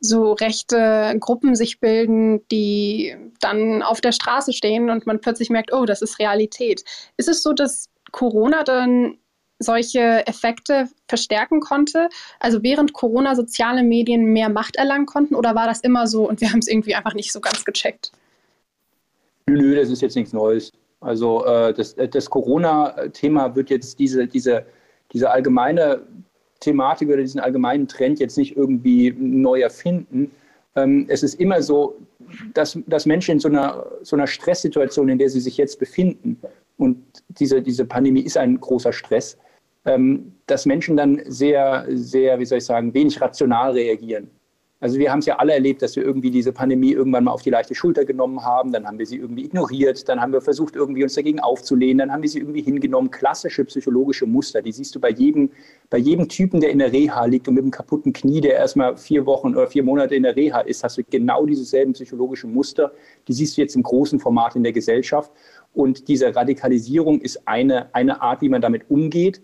so 0.00 0.32
rechte 0.32 1.16
Gruppen 1.18 1.54
sich 1.54 1.80
bilden, 1.80 2.46
die 2.48 3.16
dann 3.40 3.82
auf 3.82 4.00
der 4.00 4.12
Straße 4.12 4.52
stehen 4.52 4.90
und 4.90 5.06
man 5.06 5.20
plötzlich 5.20 5.50
merkt, 5.50 5.72
oh, 5.72 5.86
das 5.86 6.02
ist 6.02 6.18
Realität. 6.18 6.84
Ist 7.16 7.28
es 7.28 7.42
so, 7.42 7.52
dass 7.52 7.88
Corona 8.12 8.62
dann 8.62 9.18
solche 9.58 10.26
Effekte 10.26 10.88
verstärken 11.08 11.60
konnte? 11.60 12.08
Also 12.40 12.62
während 12.62 12.92
Corona 12.92 13.34
soziale 13.34 13.82
Medien 13.82 14.24
mehr 14.32 14.48
Macht 14.48 14.76
erlangen 14.76 15.06
konnten 15.06 15.34
oder 15.34 15.54
war 15.54 15.66
das 15.66 15.80
immer 15.80 16.06
so 16.06 16.28
und 16.28 16.40
wir 16.40 16.50
haben 16.50 16.60
es 16.60 16.68
irgendwie 16.68 16.94
einfach 16.94 17.14
nicht 17.14 17.32
so 17.32 17.40
ganz 17.40 17.64
gecheckt? 17.64 18.12
Nö, 19.46 19.76
das 19.76 19.90
ist 19.90 20.02
jetzt 20.02 20.16
nichts 20.16 20.32
Neues. 20.32 20.72
Also 21.00 21.44
äh, 21.44 21.72
das, 21.72 21.94
das 21.94 22.30
Corona-Thema 22.30 23.54
wird 23.54 23.70
jetzt 23.70 23.98
diese, 23.98 24.26
diese, 24.26 24.66
diese 25.12 25.30
allgemeine 25.30 26.02
Thematik 26.60 27.08
oder 27.08 27.18
diesen 27.18 27.40
allgemeinen 27.40 27.86
Trend 27.86 28.18
jetzt 28.18 28.36
nicht 28.38 28.56
irgendwie 28.56 29.14
neu 29.16 29.60
erfinden. 29.60 30.30
Ähm, 30.74 31.06
es 31.08 31.22
ist 31.22 31.34
immer 31.34 31.62
so, 31.62 31.96
dass, 32.54 32.78
dass 32.86 33.06
Menschen 33.06 33.32
in 33.32 33.40
so 33.40 33.48
einer, 33.48 33.86
so 34.02 34.16
einer 34.16 34.26
Stresssituation, 34.26 35.08
in 35.08 35.18
der 35.18 35.28
sie 35.28 35.40
sich 35.40 35.56
jetzt 35.56 35.78
befinden, 35.78 36.40
und 36.78 37.02
diese, 37.28 37.62
diese 37.62 37.84
Pandemie 37.84 38.20
ist 38.20 38.36
ein 38.36 38.60
großer 38.60 38.92
Stress, 38.92 39.38
dass 40.46 40.66
Menschen 40.66 40.96
dann 40.96 41.22
sehr, 41.26 41.86
sehr, 41.90 42.38
wie 42.38 42.44
soll 42.44 42.58
ich 42.58 42.64
sagen, 42.64 42.92
wenig 42.92 43.20
rational 43.20 43.72
reagieren. 43.72 44.30
Also 44.78 44.98
wir 44.98 45.10
haben 45.10 45.20
es 45.20 45.26
ja 45.26 45.36
alle 45.36 45.54
erlebt, 45.54 45.80
dass 45.80 45.96
wir 45.96 46.02
irgendwie 46.02 46.30
diese 46.30 46.52
Pandemie 46.52 46.92
irgendwann 46.92 47.24
mal 47.24 47.30
auf 47.30 47.40
die 47.40 47.48
leichte 47.48 47.74
Schulter 47.74 48.04
genommen 48.04 48.44
haben, 48.44 48.72
dann 48.72 48.86
haben 48.86 48.98
wir 48.98 49.06
sie 49.06 49.16
irgendwie 49.16 49.46
ignoriert, 49.46 50.06
dann 50.06 50.20
haben 50.20 50.34
wir 50.34 50.42
versucht, 50.42 50.76
irgendwie 50.76 51.02
uns 51.02 51.14
dagegen 51.14 51.40
aufzulehnen, 51.40 51.98
dann 51.98 52.12
haben 52.12 52.20
wir 52.20 52.28
sie 52.28 52.40
irgendwie 52.40 52.60
hingenommen. 52.60 53.10
Klassische 53.10 53.64
psychologische 53.64 54.26
Muster, 54.26 54.60
die 54.60 54.72
siehst 54.72 54.94
du 54.94 55.00
bei 55.00 55.08
jedem, 55.08 55.50
bei 55.88 55.96
jedem 55.96 56.28
Typen, 56.28 56.60
der 56.60 56.70
in 56.70 56.78
der 56.78 56.92
Reha 56.92 57.24
liegt 57.24 57.48
und 57.48 57.54
mit 57.54 57.62
einem 57.62 57.70
kaputten 57.70 58.12
Knie, 58.12 58.42
der 58.42 58.56
erstmal 58.56 58.98
vier 58.98 59.24
Wochen 59.24 59.56
oder 59.56 59.66
vier 59.66 59.82
Monate 59.82 60.14
in 60.14 60.24
der 60.24 60.36
Reha 60.36 60.60
ist, 60.60 60.84
hast 60.84 60.98
du 60.98 61.02
genau 61.04 61.46
dieselben 61.46 61.94
psychologischen 61.94 62.52
Muster. 62.52 62.92
Die 63.28 63.32
siehst 63.32 63.56
du 63.56 63.62
jetzt 63.62 63.76
im 63.76 63.82
großen 63.82 64.20
Format 64.20 64.56
in 64.56 64.62
der 64.62 64.72
Gesellschaft. 64.72 65.32
Und 65.72 66.06
diese 66.08 66.36
Radikalisierung 66.36 67.22
ist 67.22 67.48
eine, 67.48 67.94
eine 67.94 68.20
Art, 68.20 68.42
wie 68.42 68.50
man 68.50 68.60
damit 68.60 68.90
umgeht. 68.90 69.40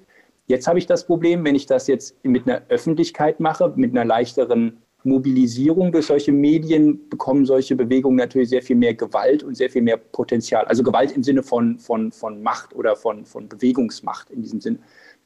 Jetzt 0.46 0.66
habe 0.66 0.78
ich 0.78 0.86
das 0.86 1.06
Problem, 1.06 1.44
wenn 1.44 1.54
ich 1.54 1.66
das 1.66 1.86
jetzt 1.86 2.22
mit 2.24 2.46
einer 2.46 2.62
Öffentlichkeit 2.68 3.40
mache, 3.40 3.72
mit 3.76 3.92
einer 3.92 4.04
leichteren 4.04 4.82
Mobilisierung 5.04 5.92
durch 5.92 6.06
solche 6.06 6.32
Medien, 6.32 7.08
bekommen 7.08 7.44
solche 7.44 7.74
Bewegungen 7.74 8.16
natürlich 8.16 8.50
sehr 8.50 8.62
viel 8.62 8.76
mehr 8.76 8.94
Gewalt 8.94 9.42
und 9.42 9.56
sehr 9.56 9.70
viel 9.70 9.82
mehr 9.82 9.96
Potenzial. 9.96 10.64
Also 10.66 10.82
Gewalt 10.82 11.12
im 11.12 11.22
Sinne 11.22 11.42
von, 11.42 11.78
von, 11.78 12.12
von 12.12 12.42
Macht 12.42 12.74
oder 12.74 12.96
von, 12.96 13.24
von 13.24 13.48
Bewegungsmacht 13.48 14.30
in 14.30 14.42
diesem 14.42 14.60
Sinn, 14.60 14.78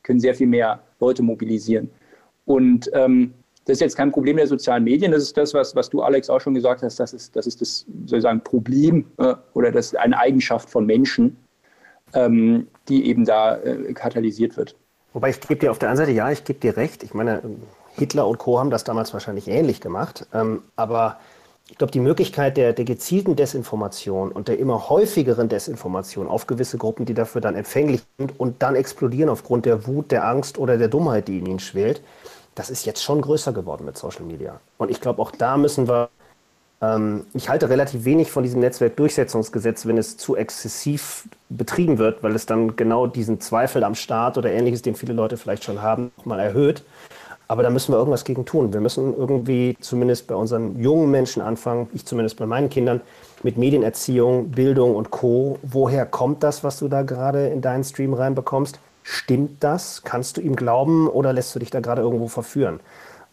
können 0.03 0.21
sehr 0.21 0.35
viel 0.35 0.47
mehr 0.47 0.83
Leute 1.01 1.23
mobilisieren. 1.23 1.91
Und 2.45 2.91
ähm, 2.95 3.35
das 3.65 3.75
ist 3.79 3.81
jetzt 3.81 3.97
kein 3.97 4.13
Problem 4.13 4.37
der 4.37 4.47
sozialen 4.47 4.85
Medien, 4.85 5.11
das 5.11 5.25
ist 5.25 5.37
das, 5.37 5.53
was, 5.53 5.75
was 5.75 5.91
du, 5.91 6.01
Alex, 6.01 6.31
auch 6.31 6.41
schon 6.41 6.55
gesagt 6.55 6.83
hast, 6.83 7.01
das 7.01 7.13
ist 7.13 7.35
das, 7.35 7.47
ist 7.49 7.61
das 7.61 7.85
sozusagen 8.07 8.41
Problem 8.41 9.05
äh, 9.19 9.35
oder 9.55 9.73
das 9.73 9.95
eine 9.97 10.17
Eigenschaft 10.17 10.71
von 10.71 10.87
Menschen, 10.87 11.37
ähm, 12.15 12.69
die 12.89 13.09
eben 13.09 13.25
da 13.25 13.57
äh, 13.57 13.93
katalysiert 13.93 14.57
wird. 14.57 14.77
Wobei 15.17 15.31
ich 15.31 15.41
gebe 15.41 15.59
dir 15.59 15.71
auf 15.71 15.79
der 15.79 15.89
einen 15.89 15.97
Seite, 15.97 16.11
ja, 16.11 16.31
ich 16.31 16.45
gebe 16.45 16.61
dir 16.61 16.77
recht. 16.77 17.03
Ich 17.03 17.15
meine, 17.15 17.41
Hitler 17.95 18.27
und 18.27 18.37
Co. 18.37 18.59
haben 18.59 18.69
das 18.69 18.85
damals 18.85 19.15
wahrscheinlich 19.15 19.49
ähnlich 19.49 19.81
gemacht. 19.81 20.27
Ähm, 20.35 20.63
aber 20.77 21.17
ich 21.71 21.79
glaube, 21.79 21.91
die 21.91 22.01
Möglichkeit 22.01 22.59
der, 22.59 22.75
der 22.75 22.85
gezielten 22.85 23.35
Desinformation 23.35 24.31
und 24.31 24.49
der 24.49 24.59
immer 24.59 24.91
häufigeren 24.91 25.49
Desinformation 25.49 26.29
auf 26.29 26.47
gewisse 26.47 26.77
Gruppen, 26.77 27.07
die 27.07 27.15
dafür 27.15 27.41
dann 27.41 27.55
empfänglich 27.55 28.03
sind 28.19 28.39
und 28.39 28.61
dann 28.63 28.77
explodieren 28.77 29.31
aufgrund 29.31 29.65
der 29.65 29.87
Wut, 29.87 30.11
der 30.11 30.29
Angst 30.29 30.59
oder 30.59 30.77
der 30.77 30.89
Dummheit, 30.89 31.29
die 31.29 31.39
in 31.39 31.47
ihnen 31.47 31.61
schwelt, 31.61 32.03
das 32.55 32.69
ist 32.69 32.85
jetzt 32.85 33.03
schon 33.03 33.23
größer 33.23 33.55
geworden 33.55 33.87
mit 33.87 33.97
Social 33.97 34.25
Media. 34.27 34.61
Und 34.77 34.91
ich 34.91 35.01
glaube, 35.01 35.23
auch 35.23 35.31
da 35.31 35.57
müssen 35.57 35.89
wir 35.89 36.11
ich 36.79 37.49
halte 37.49 37.71
relativ 37.71 38.05
wenig 38.05 38.31
von 38.31 38.43
diesem 38.43 38.61
Netzwerkdurchsetzungsgesetz, 38.61 39.87
wenn 39.87 39.97
es 39.97 40.19
zu 40.19 40.37
exzessiv 40.37 41.27
betrieben 41.49 41.97
wird, 41.97 42.23
weil 42.23 42.35
es 42.35 42.45
dann 42.45 42.77
genau 42.77 43.07
diesen 43.07 43.41
Zweifel 43.41 43.83
am 43.83 43.95
Staat 43.95 44.37
oder 44.37 44.53
ähnliches, 44.53 44.83
den 44.83 44.95
viele 44.95 45.15
Leute 45.15 45.39
vielleicht 45.39 45.65
schon 45.65 45.81
haben, 45.81 46.13
mal 46.25 46.39
erhöht. 46.39 46.85
Aber 47.49 47.63
da 47.63 47.71
müssen 47.71 47.93
wir 47.93 47.99
irgendwas 47.99 48.25
gegen 48.25 48.45
tun. 48.45 48.73
Wir 48.75 48.81
müssen 48.81 49.17
irgendwie 49.17 49.77
zumindest 49.81 50.27
bei 50.27 50.35
unseren 50.35 50.79
jungen 50.79 51.11
Menschen 51.11 51.41
anfangen, 51.41 51.89
ich 51.95 52.05
zumindest 52.05 52.37
bei 52.37 52.45
meinen 52.45 52.69
Kindern, 52.69 53.01
mit 53.43 53.57
Medienerziehung, 53.57 54.51
Bildung 54.51 54.97
und 54.97 55.11
Co. 55.11 55.59
Woher 55.63 56.05
kommt 56.05 56.43
das, 56.43 56.65
was 56.65 56.79
du 56.79 56.89
da 56.89 57.03
gerade 57.03 57.47
in 57.49 57.63
deinen 57.63 57.85
Stream 57.85 58.13
reinbekommst? 58.15 58.81
Stimmt 59.03 59.63
das? 59.63 60.03
Kannst 60.03 60.37
du 60.37 60.41
ihm 60.41 60.57
glauben 60.57 61.09
oder 61.09 61.33
lässt 61.33 61.55
du 61.55 61.61
dich 61.61 61.71
da 61.71 61.81
gerade 61.81 62.03
irgendwo 62.03 62.27
verführen? 62.27 62.81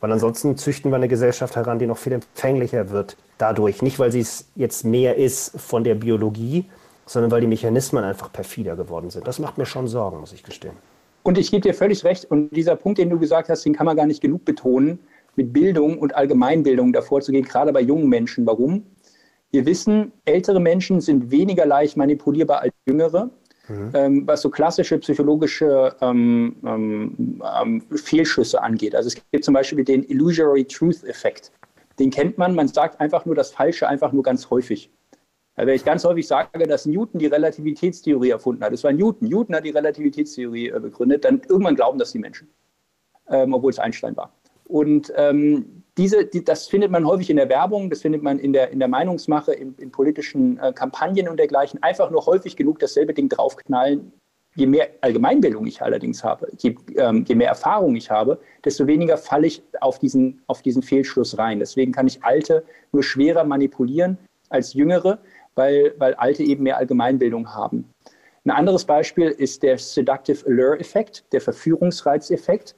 Weil 0.04 0.12
ansonsten 0.12 0.58
züchten 0.58 0.92
wir 0.92 0.98
eine 0.98 1.08
Gesellschaft 1.08 1.56
heran, 1.56 1.80
die 1.80 1.88
noch 1.88 1.98
viel 1.98 2.12
empfänglicher 2.12 2.90
wird 2.90 3.16
dadurch. 3.38 3.82
Nicht, 3.82 4.00
weil 4.00 4.12
sie 4.12 4.20
es 4.20 4.50
jetzt 4.54 4.84
mehr 4.84 5.16
ist 5.16 5.58
von 5.58 5.86
der 5.86 5.96
Biologie, 5.96 6.66
sondern 7.06 7.32
weil 7.32 7.40
die 7.40 7.48
Mechanismen 7.48 8.04
einfach 8.04 8.30
perfider 8.30 8.76
geworden 8.76 9.12
sind. 9.12 9.26
Das 9.26 9.40
macht 9.40 9.58
mir 9.58 9.66
schon 9.66 9.88
Sorgen, 9.88 10.20
muss 10.20 10.34
ich 10.34 10.44
gestehen. 10.44 10.74
Und 11.24 11.38
ich 11.38 11.52
gebe 11.52 11.62
dir 11.62 11.74
völlig 11.74 12.04
recht. 12.04 12.26
Und 12.26 12.50
dieser 12.50 12.76
Punkt, 12.76 12.98
den 12.98 13.10
du 13.10 13.18
gesagt 13.18 13.48
hast, 13.48 13.64
den 13.64 13.72
kann 13.74 13.86
man 13.86 13.96
gar 13.96 14.06
nicht 14.06 14.20
genug 14.20 14.44
betonen, 14.44 15.00
mit 15.38 15.54
Bildung 15.54 15.98
und 15.98 16.14
Allgemeinbildung 16.14 16.92
davor 16.92 17.22
zu 17.22 17.32
gehen, 17.32 17.46
gerade 17.46 17.72
bei 17.72 17.80
jungen 17.80 18.10
Menschen. 18.10 18.46
Warum? 18.46 18.84
Wir 19.52 19.66
wissen, 19.66 20.12
ältere 20.26 20.60
Menschen 20.60 21.00
sind 21.00 21.32
weniger 21.32 21.66
leicht 21.66 21.96
manipulierbar 21.96 22.60
als 22.60 22.74
jüngere. 22.86 23.30
Mhm. 23.70 23.92
Ähm, 23.94 24.28
was 24.28 24.42
so 24.42 24.50
klassische 24.50 24.98
psychologische 24.98 25.96
ähm, 26.02 26.58
ähm, 26.66 27.42
ähm, 27.62 27.82
Fehlschüsse 27.96 28.62
angeht. 28.62 28.94
Also 28.94 29.08
es 29.08 29.16
gibt 29.32 29.46
zum 29.46 29.54
Beispiel 29.54 29.86
den 29.86 30.04
Illusory 30.04 30.66
Truth 30.66 31.04
Effekt. 31.06 31.52
Den 31.98 32.10
kennt 32.10 32.38
man, 32.38 32.56
man 32.56 32.68
sagt 32.68 33.00
einfach 33.00 33.26
nur 33.26 33.36
das 33.36 33.52
Falsche, 33.52 33.88
einfach 33.88 34.12
nur 34.12 34.24
ganz 34.24 34.50
häufig. 34.50 34.92
Also 35.56 35.68
wenn 35.68 35.76
ich 35.76 35.86
ganz 35.86 36.04
häufig 36.04 36.28
sage, 36.28 36.68
dass 36.68 36.86
Newton 36.86 37.20
die 37.20 37.28
Relativitätstheorie 37.28 38.32
erfunden 38.32 38.64
hat, 38.64 38.74
es 38.74 38.84
war 38.84 38.92
Newton, 38.92 39.30
Newton 39.30 39.56
hat 39.56 39.66
die 39.66 39.70
Relativitätstheorie 39.70 40.70
äh, 40.70 40.80
begründet, 40.80 41.24
dann 41.24 41.42
irgendwann 41.48 41.76
glauben 41.76 42.00
das 42.00 42.12
die 42.12 42.20
Menschen, 42.20 42.50
ähm, 43.30 43.54
obwohl 43.54 43.70
es 43.70 43.80
Einstein 43.80 44.18
war. 44.18 44.34
Und 44.66 45.14
ähm, 45.16 45.83
diese, 45.98 46.26
die, 46.26 46.44
das 46.44 46.68
findet 46.68 46.92
man 46.92 47.06
häufig 47.06 47.30
in 47.30 47.38
der 47.38 47.50
Werbung, 47.50 47.90
das 47.90 48.02
findet 48.02 48.24
man 48.24 48.40
in 48.40 48.54
der, 48.54 48.72
in 48.72 48.80
der 48.80 48.88
Meinungsmache, 48.88 49.54
in, 49.54 49.76
in 49.78 49.92
politischen 49.92 50.58
äh, 50.60 50.74
Kampagnen 50.74 51.28
und 51.28 51.38
dergleichen. 51.38 51.82
Einfach 51.84 52.10
nur 52.10 52.26
häufig 52.26 52.56
genug 52.56 52.80
dasselbe 52.80 53.14
Ding 53.14 53.30
draufknallen. 53.30 54.12
Je 54.56 54.68
mehr 54.68 54.88
Allgemeinbildung 55.02 55.66
ich 55.66 55.82
allerdings 55.82 56.24
habe, 56.24 56.48
je, 56.60 56.76
ähm, 56.96 57.26
je 57.28 57.34
mehr 57.34 57.48
Erfahrung 57.48 57.96
ich 57.96 58.12
habe, 58.12 58.40
desto 58.64 58.86
weniger 58.86 59.18
falle 59.18 59.48
ich 59.48 59.64
auf 59.82 59.98
diesen, 59.98 60.44
auf 60.46 60.62
diesen 60.62 60.84
Fehlschluss 60.84 61.38
rein. 61.40 61.60
Deswegen 61.60 61.92
kann 61.92 62.06
ich 62.06 62.24
Alte 62.24 62.64
nur 62.92 63.02
schwerer 63.02 63.44
manipulieren 63.44 64.18
als 64.50 64.74
Jüngere, 64.74 65.20
weil, 65.56 65.96
weil 65.98 66.14
Alte 66.16 66.44
eben 66.44 66.64
mehr 66.64 66.78
Allgemeinbildung 66.78 67.52
haben. 67.54 67.90
Ein 68.46 68.52
anderes 68.52 68.84
Beispiel 68.86 69.30
ist 69.30 69.64
der 69.64 69.78
Seductive 69.78 70.46
Allure-Effekt, 70.46 71.24
der 71.32 71.42
Verführungsreizeffekt 71.42 72.76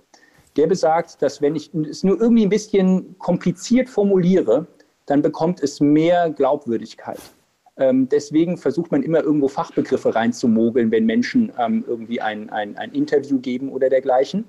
der 0.56 0.68
besagt, 0.68 1.22
dass 1.22 1.41
wenn 1.41 1.56
ich 1.56 1.74
es 1.74 2.03
nur 2.03 2.20
irgendwie 2.20 2.45
ein 2.45 2.49
bisschen 2.49 3.18
kompliziert 3.20 3.89
formuliere, 3.89 4.68
dann 5.06 5.22
bekommt 5.22 5.62
es 5.62 5.80
mehr 5.80 6.30
Glaubwürdigkeit. 6.30 7.20
Ähm, 7.78 8.08
deswegen 8.10 8.58
versucht 8.58 8.91
man 8.91 9.03
immer 9.03 9.22
irgendwo 9.22 9.47
Fachbegriffe 9.47 10.16
reinzumogeln, 10.16 10.91
wenn 10.91 11.06
Menschen 11.06 11.51
ähm, 11.60 11.84
irgendwie 11.88 12.22
ein, 12.22 12.49
ein, 12.49 12.78
ein, 12.78 12.93
Interview 12.93 13.39
geben 13.39 13.70
oder 13.70 13.89
dergleichen, 13.89 14.45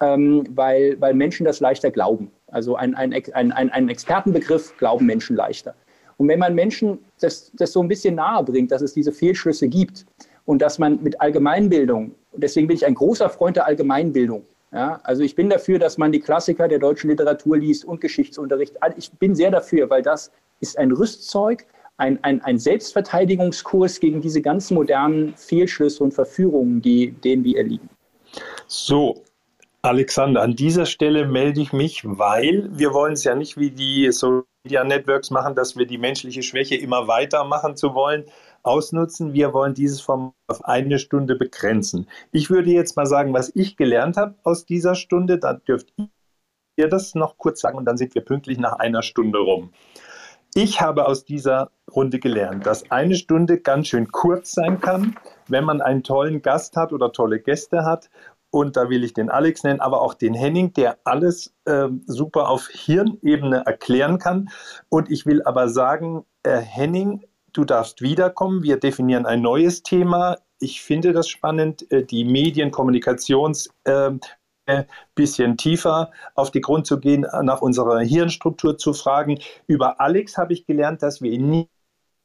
ähm, 0.00 0.44
weil, 0.54 0.98
weil 1.00 1.12
Menschen 1.12 1.44
das 1.44 1.60
leichter 1.60 1.90
glauben. 1.90 2.30
Also 2.46 2.76
ein, 2.76 2.94
ein, 2.94 3.12
ein, 3.32 3.52
ein 3.52 3.88
Expertenbegriff 3.88 4.74
glauben 4.78 5.04
Menschen 5.04 5.36
leichter. 5.36 5.74
Und 6.16 6.28
wenn 6.28 6.38
man 6.38 6.54
Menschen 6.54 7.00
das, 7.20 7.52
das 7.54 7.72
so 7.72 7.82
ein 7.82 7.88
bisschen 7.88 8.14
nahe 8.14 8.42
bringt, 8.44 8.70
dass 8.70 8.80
es 8.80 8.94
diese 8.94 9.12
Fehlschlüsse 9.12 9.68
gibt 9.68 10.06
und 10.46 10.62
dass 10.62 10.78
man 10.78 11.02
mit 11.02 11.20
Allgemeinbildung, 11.20 12.14
deswegen 12.32 12.66
bin 12.66 12.76
ich 12.76 12.86
ein 12.86 12.94
großer 12.94 13.28
Freund 13.28 13.56
der 13.56 13.66
Allgemeinbildung, 13.66 14.44
ja, 14.74 15.00
also 15.04 15.22
ich 15.22 15.36
bin 15.36 15.48
dafür, 15.48 15.78
dass 15.78 15.98
man 15.98 16.10
die 16.10 16.18
Klassiker 16.18 16.66
der 16.66 16.80
deutschen 16.80 17.08
Literatur 17.08 17.56
liest 17.56 17.84
und 17.84 18.00
Geschichtsunterricht. 18.00 18.82
Also 18.82 18.98
ich 18.98 19.12
bin 19.12 19.36
sehr 19.36 19.52
dafür, 19.52 19.88
weil 19.88 20.02
das 20.02 20.32
ist 20.58 20.76
ein 20.78 20.90
Rüstzeug, 20.90 21.64
ein, 21.96 22.18
ein, 22.24 22.42
ein 22.42 22.58
Selbstverteidigungskurs 22.58 24.00
gegen 24.00 24.20
diese 24.20 24.42
ganzen 24.42 24.74
modernen 24.74 25.34
Fehlschlüsse 25.36 26.02
und 26.02 26.12
Verführungen, 26.12 26.82
die, 26.82 27.12
denen 27.12 27.44
wir 27.44 27.58
erliegen. 27.58 27.88
So, 28.66 29.22
Alexander, 29.82 30.42
an 30.42 30.56
dieser 30.56 30.86
Stelle 30.86 31.26
melde 31.26 31.60
ich 31.60 31.72
mich, 31.72 32.02
weil 32.04 32.68
wir 32.72 32.92
wollen 32.92 33.12
es 33.12 33.22
ja 33.22 33.36
nicht 33.36 33.56
wie 33.56 33.70
die 33.70 34.10
Social 34.10 34.42
Media 34.64 34.82
Networks 34.82 35.30
machen, 35.30 35.54
dass 35.54 35.76
wir 35.76 35.86
die 35.86 35.98
menschliche 35.98 36.42
Schwäche 36.42 36.74
immer 36.74 37.06
weitermachen 37.06 37.76
zu 37.76 37.94
wollen, 37.94 38.24
ausnutzen. 38.64 39.32
Wir 39.32 39.52
wollen 39.52 39.74
dieses 39.74 40.00
Format 40.00 40.34
auf 40.48 40.64
eine 40.64 40.98
Stunde 40.98 41.36
begrenzen. 41.36 42.08
Ich 42.32 42.50
würde 42.50 42.70
jetzt 42.70 42.96
mal 42.96 43.06
sagen, 43.06 43.32
was 43.32 43.52
ich 43.54 43.76
gelernt 43.76 44.16
habe 44.16 44.34
aus 44.42 44.66
dieser 44.66 44.94
Stunde. 44.94 45.38
Dann 45.38 45.62
dürft 45.68 45.92
ihr 46.76 46.88
das 46.88 47.14
noch 47.14 47.38
kurz 47.38 47.60
sagen 47.60 47.78
und 47.78 47.84
dann 47.84 47.96
sind 47.96 48.14
wir 48.14 48.24
pünktlich 48.24 48.58
nach 48.58 48.74
einer 48.74 49.02
Stunde 49.02 49.38
rum. 49.38 49.70
Ich 50.56 50.80
habe 50.80 51.06
aus 51.06 51.24
dieser 51.24 51.72
Runde 51.92 52.20
gelernt, 52.20 52.64
dass 52.64 52.90
eine 52.90 53.16
Stunde 53.16 53.58
ganz 53.58 53.88
schön 53.88 54.12
kurz 54.12 54.52
sein 54.52 54.80
kann, 54.80 55.16
wenn 55.48 55.64
man 55.64 55.80
einen 55.80 56.04
tollen 56.04 56.42
Gast 56.42 56.76
hat 56.76 56.92
oder 56.92 57.12
tolle 57.12 57.40
Gäste 57.40 57.84
hat. 57.84 58.08
Und 58.50 58.76
da 58.76 58.88
will 58.88 59.02
ich 59.02 59.14
den 59.14 59.30
Alex 59.30 59.64
nennen, 59.64 59.80
aber 59.80 60.00
auch 60.00 60.14
den 60.14 60.32
Henning, 60.32 60.72
der 60.72 60.98
alles 61.02 61.52
äh, 61.64 61.88
super 62.06 62.48
auf 62.48 62.68
Hirnebene 62.68 63.66
erklären 63.66 64.20
kann. 64.20 64.48
Und 64.88 65.10
ich 65.10 65.26
will 65.26 65.42
aber 65.42 65.68
sagen, 65.68 66.24
äh, 66.44 66.58
Henning 66.58 67.24
du 67.54 67.64
darfst 67.64 68.02
wiederkommen. 68.02 68.62
Wir 68.62 68.78
definieren 68.78 69.24
ein 69.24 69.40
neues 69.40 69.82
Thema. 69.82 70.38
Ich 70.60 70.82
finde 70.82 71.12
das 71.12 71.28
spannend, 71.28 71.90
äh, 71.90 72.04
die 72.04 72.24
Medienkommunikations 72.24 73.70
äh, 73.84 74.10
bisschen 75.14 75.58
tiefer 75.58 76.10
auf 76.34 76.50
die 76.50 76.62
Grund 76.62 76.86
zu 76.86 76.98
gehen, 76.98 77.26
nach 77.42 77.60
unserer 77.60 78.00
Hirnstruktur 78.00 78.78
zu 78.78 78.94
fragen. 78.94 79.38
Über 79.66 80.00
Alex 80.00 80.38
habe 80.38 80.54
ich 80.54 80.66
gelernt, 80.66 81.02
dass 81.02 81.20
wir 81.20 81.30
ihn 81.30 81.50
nie 81.50 81.68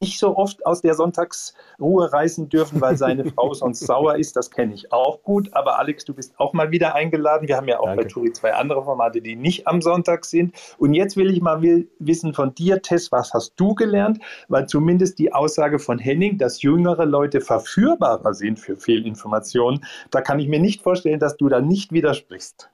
nicht 0.02 0.18
so 0.18 0.38
oft 0.38 0.66
aus 0.66 0.82
der 0.82 0.94
Sonntagsruhe 0.94 2.12
reißen 2.12 2.48
dürfen, 2.48 2.80
weil 2.80 2.96
seine 2.96 3.26
Frau 3.34 3.54
sonst 3.54 3.82
sauer 3.82 4.16
ist. 4.16 4.36
Das 4.36 4.50
kenne 4.50 4.74
ich 4.74 4.94
auch 4.94 5.22
gut. 5.24 5.54
Aber 5.54 5.78
Alex, 5.78 6.06
du 6.06 6.14
bist 6.14 6.40
auch 6.40 6.54
mal 6.54 6.72
wieder 6.72 6.96
eingeladen. 6.96 7.48
Wir 7.48 7.58
haben 7.58 7.68
ja 7.68 7.80
auch 7.80 7.86
Danke. 7.86 8.04
bei 8.04 8.08
Turi 8.08 8.32
zwei 8.32 8.54
andere 8.54 8.84
Formate, 8.84 9.22
die 9.22 9.36
nicht 9.36 9.68
am 9.68 9.82
Sonntag 9.82 10.24
sind. 10.24 10.56
Und 10.78 10.94
jetzt 10.94 11.18
will 11.18 11.30
ich 11.30 11.42
mal 11.42 11.62
wissen 12.00 12.34
von 12.34 12.56
dir, 12.56 12.82
Tess, 12.82 13.12
was 13.12 13.34
hast 13.34 13.54
du 13.58 13.76
gelernt? 13.76 14.20
Weil 14.48 14.68
zumindest 14.68 15.20
die 15.20 15.34
Aussage 15.34 15.80
von 15.80 16.00
Henning, 16.00 16.38
dass 16.38 16.62
jüngere 16.62 17.06
Leute 17.06 17.42
verführbarer 17.42 18.34
sind 18.34 18.58
für 18.58 18.78
Fehlinformationen, 18.78 19.86
da 20.12 20.22
kann 20.22 20.40
ich 20.40 20.48
mir 20.48 20.60
nicht 20.60 20.82
vorstellen, 20.82 21.20
dass 21.20 21.36
du 21.36 21.50
da 21.50 21.60
nicht 21.60 21.92
widersprichst. 21.92 22.70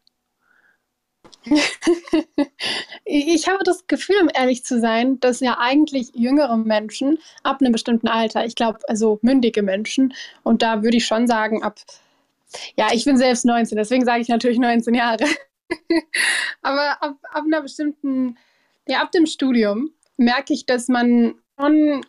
ich 3.06 3.48
habe 3.48 3.64
das 3.64 3.88
Gefühl, 3.88 4.18
um 4.22 4.30
ehrlich 4.34 4.64
zu 4.64 4.80
sein, 4.80 5.20
dass 5.20 5.40
ja 5.40 5.58
eigentlich 5.60 6.12
jüngere 6.14 6.58
Menschen 6.58 7.20
ab 7.44 7.62
einem 7.62 7.72
bestimmten 7.72 8.08
Alter, 8.08 8.46
ich 8.46 8.56
glaube, 8.56 8.80
also 8.88 9.20
mündige 9.22 9.62
Menschen, 9.62 10.14
und 10.44 10.62
da 10.62 10.84
würde 10.84 10.98
ich 10.98 11.06
schon 11.06 11.28
sagen, 11.28 11.64
ab, 11.64 11.80
ja, 12.78 12.88
ich 12.94 13.06
bin 13.06 13.18
selbst 13.18 13.46
19, 13.46 13.78
deswegen 13.78 14.06
sage 14.06 14.22
ich 14.22 14.28
natürlich 14.28 14.60
19 14.60 14.94
Jahre. 14.94 15.26
Aber 16.62 17.02
ab, 17.02 17.18
ab 17.32 17.44
einer 17.46 17.62
bestimmten, 17.62 18.38
ja, 18.88 19.02
ab 19.02 19.12
dem 19.12 19.26
Studium 19.26 19.92
merke 20.18 20.54
ich, 20.54 20.66
dass 20.66 20.88
man 20.88 21.36
schon 21.60 22.06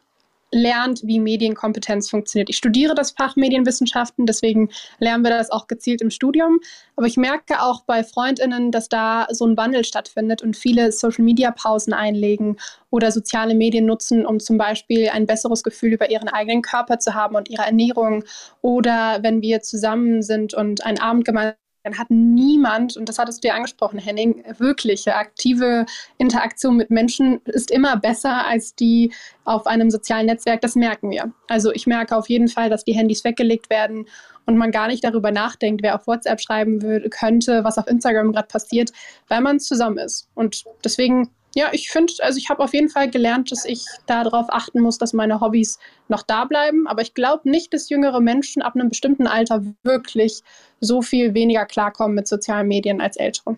lernt, 0.53 1.03
wie 1.05 1.21
Medienkompetenz 1.21 2.09
funktioniert. 2.09 2.49
Ich 2.49 2.57
studiere 2.57 2.95
das 2.95 3.11
Fach 3.11 3.37
Medienwissenschaften, 3.37 4.27
deswegen 4.27 4.71
lernen 4.99 5.25
wir 5.25 5.31
das 5.31 5.51
auch 5.51 5.67
gezielt 5.67 6.01
im 6.01 6.11
Studium. 6.11 6.61
Aber 6.97 7.07
ich 7.07 7.17
merke 7.17 7.63
auch 7.63 7.83
bei 7.85 8.05
Freundinnen, 8.05 8.71
dass 8.71 8.89
da 8.89 9.27
so 9.31 9.47
ein 9.47 9.57
Wandel 9.57 9.85
stattfindet 9.85 10.43
und 10.43 10.57
viele 10.57 10.93
Social-Media-Pausen 10.93 11.93
einlegen 11.93 12.57
oder 12.91 13.11
soziale 13.13 13.55
Medien 13.55 13.87
nutzen, 13.87 14.25
um 14.25 14.41
zum 14.41 14.57
Beispiel 14.57 15.09
ein 15.11 15.27
besseres 15.27 15.63
Gefühl 15.63 15.93
über 15.93 16.11
ihren 16.11 16.29
eigenen 16.29 16.63
Körper 16.63 16.99
zu 16.99 17.15
haben 17.15 17.37
und 17.37 17.51
ihre 17.51 17.63
Ernährung. 17.65 18.25
Oder 18.63 19.19
wenn 19.23 19.43
wir 19.43 19.61
zusammen 19.61 20.23
sind 20.23 20.55
und 20.55 20.85
einen 20.85 21.01
Abend 21.01 21.25
gemeinsam 21.25 21.57
dann 21.87 21.99
hat 21.99 22.11
niemand, 22.11 22.97
und 22.97 23.09
das 23.09 23.17
hattest 23.17 23.45
du 23.45 23.49
ja 23.49 23.55
angesprochen, 23.55 24.01
Henning, 24.01 24.43
wirkliche 24.59 25.15
aktive 25.15 25.87
Interaktion 26.19 26.77
mit 26.77 26.91
Menschen 26.91 27.41
ist 27.45 27.71
immer 27.71 27.97
besser 27.97 28.45
als 28.45 28.75
die 28.75 29.13
auf 29.45 29.69
einem 29.69 29.93
sozialen 29.93 30.27
Netzwerk. 30.27 30.61
Das 30.63 30.75
merken 30.75 31.11
wir. 31.11 31.33
Also 31.47 31.71
ich 31.71 31.87
merke 31.87 32.17
auf 32.17 32.29
jeden 32.29 32.49
Fall, 32.49 32.71
dass 32.71 32.85
die 32.85 32.95
Handys 32.95 33.23
weggelegt 33.23 33.71
werden 33.71 34.09
und 34.47 34.57
man 34.57 34.73
gar 34.73 34.89
nicht 34.89 35.05
darüber 35.05 35.31
nachdenkt, 35.31 35.85
wer 35.85 35.95
auf 35.95 36.09
WhatsApp 36.09 36.41
schreiben 36.41 36.83
würde, 36.83 37.09
könnte, 37.09 37.63
was 37.63 37.79
auf 37.79 37.87
Instagram 37.87 38.33
gerade 38.33 38.49
passiert, 38.49 38.91
weil 39.29 39.41
man 39.41 39.61
zusammen 39.61 39.99
ist. 39.99 40.29
Und 40.35 40.65
deswegen 40.85 41.31
ja, 41.57 41.71
ich 41.73 41.91
finde, 41.91 42.13
also 42.21 42.37
ich 42.37 42.51
habe 42.51 42.63
auf 42.63 42.75
jeden 42.75 42.91
Fall 42.91 43.11
gelernt, 43.11 43.51
dass 43.51 43.65
ich 43.65 43.87
darauf 44.05 44.45
achten 44.51 44.79
muss, 44.83 44.99
dass 44.99 45.15
meine 45.15 45.41
Hobbys 45.41 45.79
noch 46.09 46.23
da 46.23 46.45
bleiben. 46.45 46.87
Aber 46.87 47.01
ich 47.01 47.15
glaube 47.15 47.49
nicht, 47.49 47.73
dass 47.73 47.89
jüngere 47.89 48.21
Menschen 48.21 48.61
ab 48.61 48.75
einem 48.75 48.91
bestimmten 48.91 49.27
Alter 49.27 49.65
wirklich 49.83 50.43
so 50.81 51.01
viel 51.01 51.33
weniger 51.33 51.65
klarkommen 51.65 52.15
mit 52.15 52.29
sozialen 52.29 52.69
Medien 52.69 53.01
als 53.01 53.17
ältere. 53.17 53.57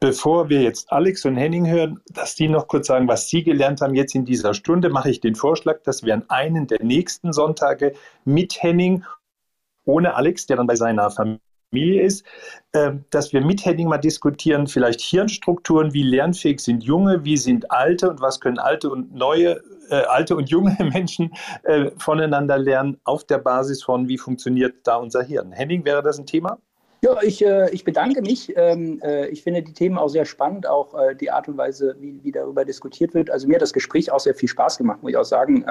Bevor 0.00 0.50
wir 0.50 0.60
jetzt 0.60 0.92
Alex 0.92 1.24
und 1.24 1.36
Henning 1.36 1.66
hören, 1.66 1.98
dass 2.10 2.34
die 2.34 2.48
noch 2.48 2.68
kurz 2.68 2.88
sagen, 2.88 3.08
was 3.08 3.30
sie 3.30 3.42
gelernt 3.42 3.80
haben 3.80 3.94
jetzt 3.94 4.14
in 4.14 4.26
dieser 4.26 4.52
Stunde, 4.52 4.90
mache 4.90 5.08
ich 5.08 5.20
den 5.20 5.34
Vorschlag, 5.34 5.82
dass 5.84 6.04
wir 6.04 6.12
an 6.12 6.24
einen 6.28 6.66
der 6.66 6.84
nächsten 6.84 7.32
Sonntage 7.32 7.94
mit 8.26 8.62
Henning 8.62 9.02
ohne 9.86 10.14
Alex, 10.14 10.44
der 10.44 10.58
dann 10.58 10.66
bei 10.66 10.76
seiner 10.76 11.10
Familie 11.10 11.40
Familie 11.72 12.02
ist, 12.02 12.26
äh, 12.72 12.92
dass 13.10 13.32
wir 13.32 13.40
mit 13.40 13.64
Henning 13.64 13.88
mal 13.88 13.96
diskutieren, 13.96 14.66
vielleicht 14.66 15.00
Hirnstrukturen, 15.00 15.94
wie 15.94 16.02
lernfähig 16.02 16.60
sind 16.60 16.84
junge, 16.84 17.24
wie 17.24 17.38
sind 17.38 17.70
alte 17.70 18.10
und 18.10 18.20
was 18.20 18.40
können 18.40 18.58
alte 18.58 18.90
und 18.90 19.14
neue, 19.14 19.62
äh, 19.88 19.94
alte 19.94 20.36
und 20.36 20.50
junge 20.50 20.76
Menschen 20.92 21.32
äh, 21.62 21.90
voneinander 21.96 22.58
lernen 22.58 22.98
auf 23.04 23.24
der 23.24 23.38
Basis 23.38 23.82
von, 23.82 24.06
wie 24.06 24.18
funktioniert 24.18 24.74
da 24.84 24.96
unser 24.96 25.22
Hirn. 25.22 25.50
Henning, 25.50 25.84
wäre 25.86 26.02
das 26.02 26.18
ein 26.18 26.26
Thema? 26.26 26.58
Ja, 27.00 27.20
ich, 27.22 27.44
äh, 27.44 27.70
ich 27.70 27.84
bedanke 27.84 28.20
mich. 28.20 28.52
Ähm, 28.54 29.00
äh, 29.02 29.28
ich 29.28 29.42
finde 29.42 29.62
die 29.62 29.72
Themen 29.72 29.96
auch 29.96 30.08
sehr 30.08 30.26
spannend, 30.26 30.68
auch 30.68 30.94
äh, 30.94 31.16
die 31.16 31.30
Art 31.30 31.48
und 31.48 31.56
Weise, 31.56 31.96
wie, 31.98 32.22
wie 32.22 32.32
darüber 32.32 32.66
diskutiert 32.66 33.14
wird. 33.14 33.30
Also 33.30 33.48
mir 33.48 33.54
hat 33.54 33.62
das 33.62 33.72
Gespräch 33.72 34.12
auch 34.12 34.20
sehr 34.20 34.34
viel 34.34 34.48
Spaß 34.48 34.76
gemacht, 34.76 35.02
muss 35.02 35.10
ich 35.10 35.16
auch 35.16 35.24
sagen. 35.24 35.64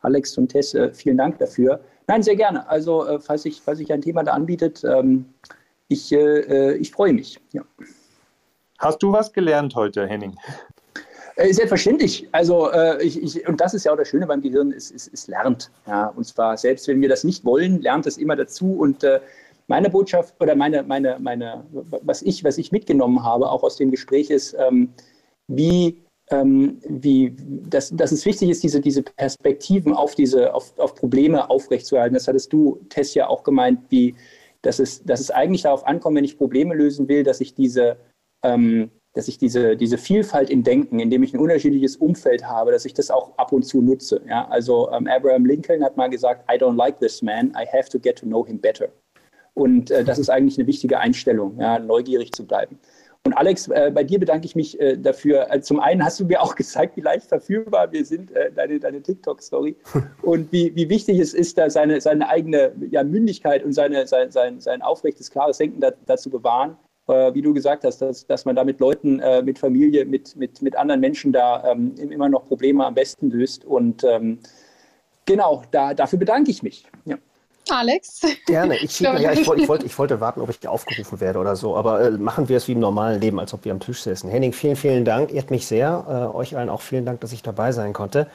Alex 0.00 0.36
und 0.38 0.48
Tess, 0.48 0.74
äh, 0.74 0.92
vielen 0.92 1.18
Dank 1.18 1.38
dafür. 1.38 1.80
Nein, 2.06 2.22
sehr 2.22 2.36
gerne. 2.36 2.68
Also, 2.68 3.06
äh, 3.06 3.20
falls, 3.20 3.42
sich 3.42 3.60
falls 3.60 3.80
ich 3.80 3.92
ein 3.92 4.02
Thema 4.02 4.22
da 4.22 4.32
anbietet, 4.32 4.82
ähm, 4.84 5.26
ich, 5.88 6.12
äh, 6.12 6.74
ich 6.76 6.90
freue 6.90 7.12
mich. 7.12 7.38
Ja. 7.52 7.62
Hast 8.78 9.02
du 9.02 9.12
was 9.12 9.32
gelernt 9.32 9.74
heute, 9.74 10.06
Henning? 10.06 10.36
Selbstverständlich. 11.36 12.28
Also 12.32 12.70
äh, 12.70 13.02
ich, 13.02 13.22
ich, 13.22 13.48
und 13.48 13.60
das 13.60 13.72
ist 13.72 13.84
ja 13.84 13.92
auch 13.92 13.96
das 13.96 14.08
Schöne 14.08 14.26
beim 14.26 14.42
Gehirn, 14.42 14.72
es, 14.72 14.90
es, 14.90 15.08
es 15.12 15.26
lernt. 15.26 15.70
Ja, 15.86 16.08
und 16.08 16.24
zwar 16.24 16.56
selbst 16.56 16.86
wenn 16.88 17.00
wir 17.00 17.08
das 17.08 17.24
nicht 17.24 17.44
wollen, 17.44 17.80
lernt 17.80 18.06
es 18.06 18.18
immer 18.18 18.36
dazu. 18.36 18.72
Und 18.74 19.04
äh, 19.04 19.20
meine 19.66 19.88
Botschaft 19.88 20.34
oder 20.40 20.54
meine, 20.54 20.82
meine, 20.82 21.18
meine, 21.18 21.64
was 22.02 22.22
ich, 22.22 22.44
was 22.44 22.58
ich 22.58 22.72
mitgenommen 22.72 23.24
habe, 23.24 23.48
auch 23.48 23.62
aus 23.62 23.76
dem 23.76 23.90
Gespräch, 23.90 24.28
ist, 24.28 24.54
ähm, 24.58 24.92
wie, 25.46 26.02
ähm, 26.30 26.78
wie 26.88 27.34
dass, 27.68 27.90
dass 27.90 28.12
es 28.12 28.24
wichtig 28.24 28.50
ist, 28.50 28.62
diese, 28.62 28.80
diese 28.80 29.02
Perspektiven 29.02 29.92
auf 29.94 30.14
diese, 30.14 30.54
auf, 30.54 30.78
auf 30.78 30.94
Probleme 30.94 31.50
aufrechtzuerhalten. 31.50 32.14
Das 32.14 32.28
hattest 32.28 32.52
du, 32.52 32.80
Tess, 32.88 33.14
ja 33.14 33.28
auch 33.28 33.42
gemeint, 33.42 33.80
wie 33.90 34.14
dass 34.62 34.78
es, 34.78 35.02
dass 35.04 35.20
es 35.20 35.30
eigentlich 35.30 35.62
darauf 35.62 35.86
ankommt, 35.86 36.16
wenn 36.16 36.24
ich 36.24 36.36
Probleme 36.36 36.74
lösen 36.74 37.08
will, 37.08 37.22
dass 37.22 37.40
ich 37.40 37.54
diese 37.54 37.96
ähm, 38.44 38.90
dass 39.12 39.26
ich 39.26 39.38
diese, 39.38 39.76
diese 39.76 39.98
Vielfalt 39.98 40.50
in 40.50 40.62
Denken, 40.62 41.00
indem 41.00 41.22
ich 41.22 41.34
ein 41.34 41.40
unterschiedliches 41.40 41.96
Umfeld 41.96 42.44
habe, 42.46 42.70
dass 42.70 42.84
ich 42.84 42.94
das 42.94 43.10
auch 43.10 43.36
ab 43.38 43.52
und 43.52 43.64
zu 43.64 43.82
nutze. 43.82 44.20
Ja? 44.28 44.46
Also 44.48 44.90
ähm, 44.92 45.08
Abraham 45.08 45.46
Lincoln 45.46 45.82
hat 45.82 45.96
mal 45.96 46.08
gesagt, 46.08 46.48
I 46.50 46.56
don't 46.56 46.76
like 46.76 47.00
this 47.00 47.20
man, 47.20 47.48
I 47.50 47.66
have 47.66 47.88
to 47.90 47.98
get 47.98 48.18
to 48.20 48.26
know 48.26 48.46
him 48.46 48.60
better. 48.60 48.88
Und 49.54 49.90
äh, 49.90 50.04
das 50.04 50.18
ist 50.18 50.30
eigentlich 50.30 50.58
eine 50.58 50.68
wichtige 50.68 50.98
Einstellung, 50.98 51.58
ja, 51.58 51.78
neugierig 51.78 52.32
zu 52.32 52.46
bleiben. 52.46 52.78
Und 53.26 53.34
Alex, 53.34 53.68
äh, 53.68 53.90
bei 53.94 54.02
dir 54.02 54.18
bedanke 54.18 54.46
ich 54.46 54.56
mich 54.56 54.80
äh, 54.80 54.96
dafür. 54.96 55.52
Äh, 55.52 55.60
zum 55.60 55.78
einen 55.78 56.02
hast 56.02 56.18
du 56.20 56.24
mir 56.24 56.40
auch 56.40 56.54
gezeigt, 56.56 56.96
wie 56.96 57.02
leicht 57.02 57.26
verfügbar 57.26 57.92
wir 57.92 58.04
sind, 58.04 58.30
äh, 58.30 58.50
deine, 58.50 58.80
deine 58.80 59.02
TikTok-Story. 59.02 59.76
Und 60.22 60.50
wie, 60.52 60.74
wie 60.74 60.88
wichtig 60.88 61.18
es 61.18 61.34
ist, 61.34 61.58
da 61.58 61.68
seine, 61.68 62.00
seine 62.00 62.28
eigene 62.28 62.72
ja, 62.90 63.04
Mündigkeit 63.04 63.64
und 63.64 63.72
seine, 63.72 64.06
sein, 64.06 64.30
sein, 64.30 64.60
sein 64.60 64.82
aufrechtes, 64.82 65.30
klares 65.30 65.58
Denken 65.58 65.80
da, 65.80 65.92
dazu 66.06 66.30
bewahren 66.30 66.76
äh, 67.08 67.34
wie 67.34 67.42
du 67.42 67.52
gesagt 67.52 67.84
hast, 67.84 67.98
dass, 67.98 68.26
dass 68.26 68.44
man 68.44 68.56
da 68.56 68.64
mit 68.64 68.80
Leuten, 68.80 69.20
äh, 69.20 69.42
mit 69.42 69.58
Familie, 69.58 70.04
mit, 70.04 70.36
mit, 70.36 70.62
mit 70.62 70.76
anderen 70.76 71.00
Menschen 71.00 71.32
da 71.32 71.72
ähm, 71.72 71.94
immer 71.96 72.28
noch 72.28 72.46
Probleme 72.46 72.86
am 72.86 72.94
besten 72.94 73.30
löst. 73.30 73.64
Und 73.64 74.04
ähm, 74.04 74.38
genau, 75.26 75.62
da, 75.72 75.92
dafür 75.92 76.18
bedanke 76.18 76.50
ich 76.50 76.62
mich. 76.62 76.86
Ja. 77.04 77.16
Alex? 77.70 78.20
Gerne. 78.46 78.76
Ich, 78.78 79.00
ja, 79.00 79.14
ich, 79.32 79.46
wollte, 79.46 79.62
ich, 79.62 79.68
wollte, 79.68 79.86
ich 79.86 79.98
wollte 79.98 80.20
warten, 80.20 80.40
ob 80.40 80.50
ich 80.50 80.66
aufgerufen 80.66 81.20
werde 81.20 81.38
oder 81.38 81.56
so. 81.56 81.76
Aber 81.76 82.00
äh, 82.02 82.10
machen 82.10 82.48
wir 82.48 82.56
es 82.56 82.68
wie 82.68 82.72
im 82.72 82.80
normalen 82.80 83.20
Leben, 83.20 83.38
als 83.38 83.54
ob 83.54 83.64
wir 83.64 83.72
am 83.72 83.80
Tisch 83.80 84.02
sitzen. 84.02 84.28
Henning, 84.28 84.52
vielen, 84.52 84.76
vielen 84.76 85.04
Dank. 85.04 85.32
Ehrt 85.32 85.50
mich 85.50 85.66
sehr. 85.66 86.30
Äh, 86.32 86.36
euch 86.36 86.56
allen 86.56 86.68
auch 86.68 86.82
vielen 86.82 87.04
Dank, 87.04 87.20
dass 87.20 87.32
ich 87.32 87.42
dabei 87.42 87.72
sein 87.72 87.92
konnte. 87.92 88.28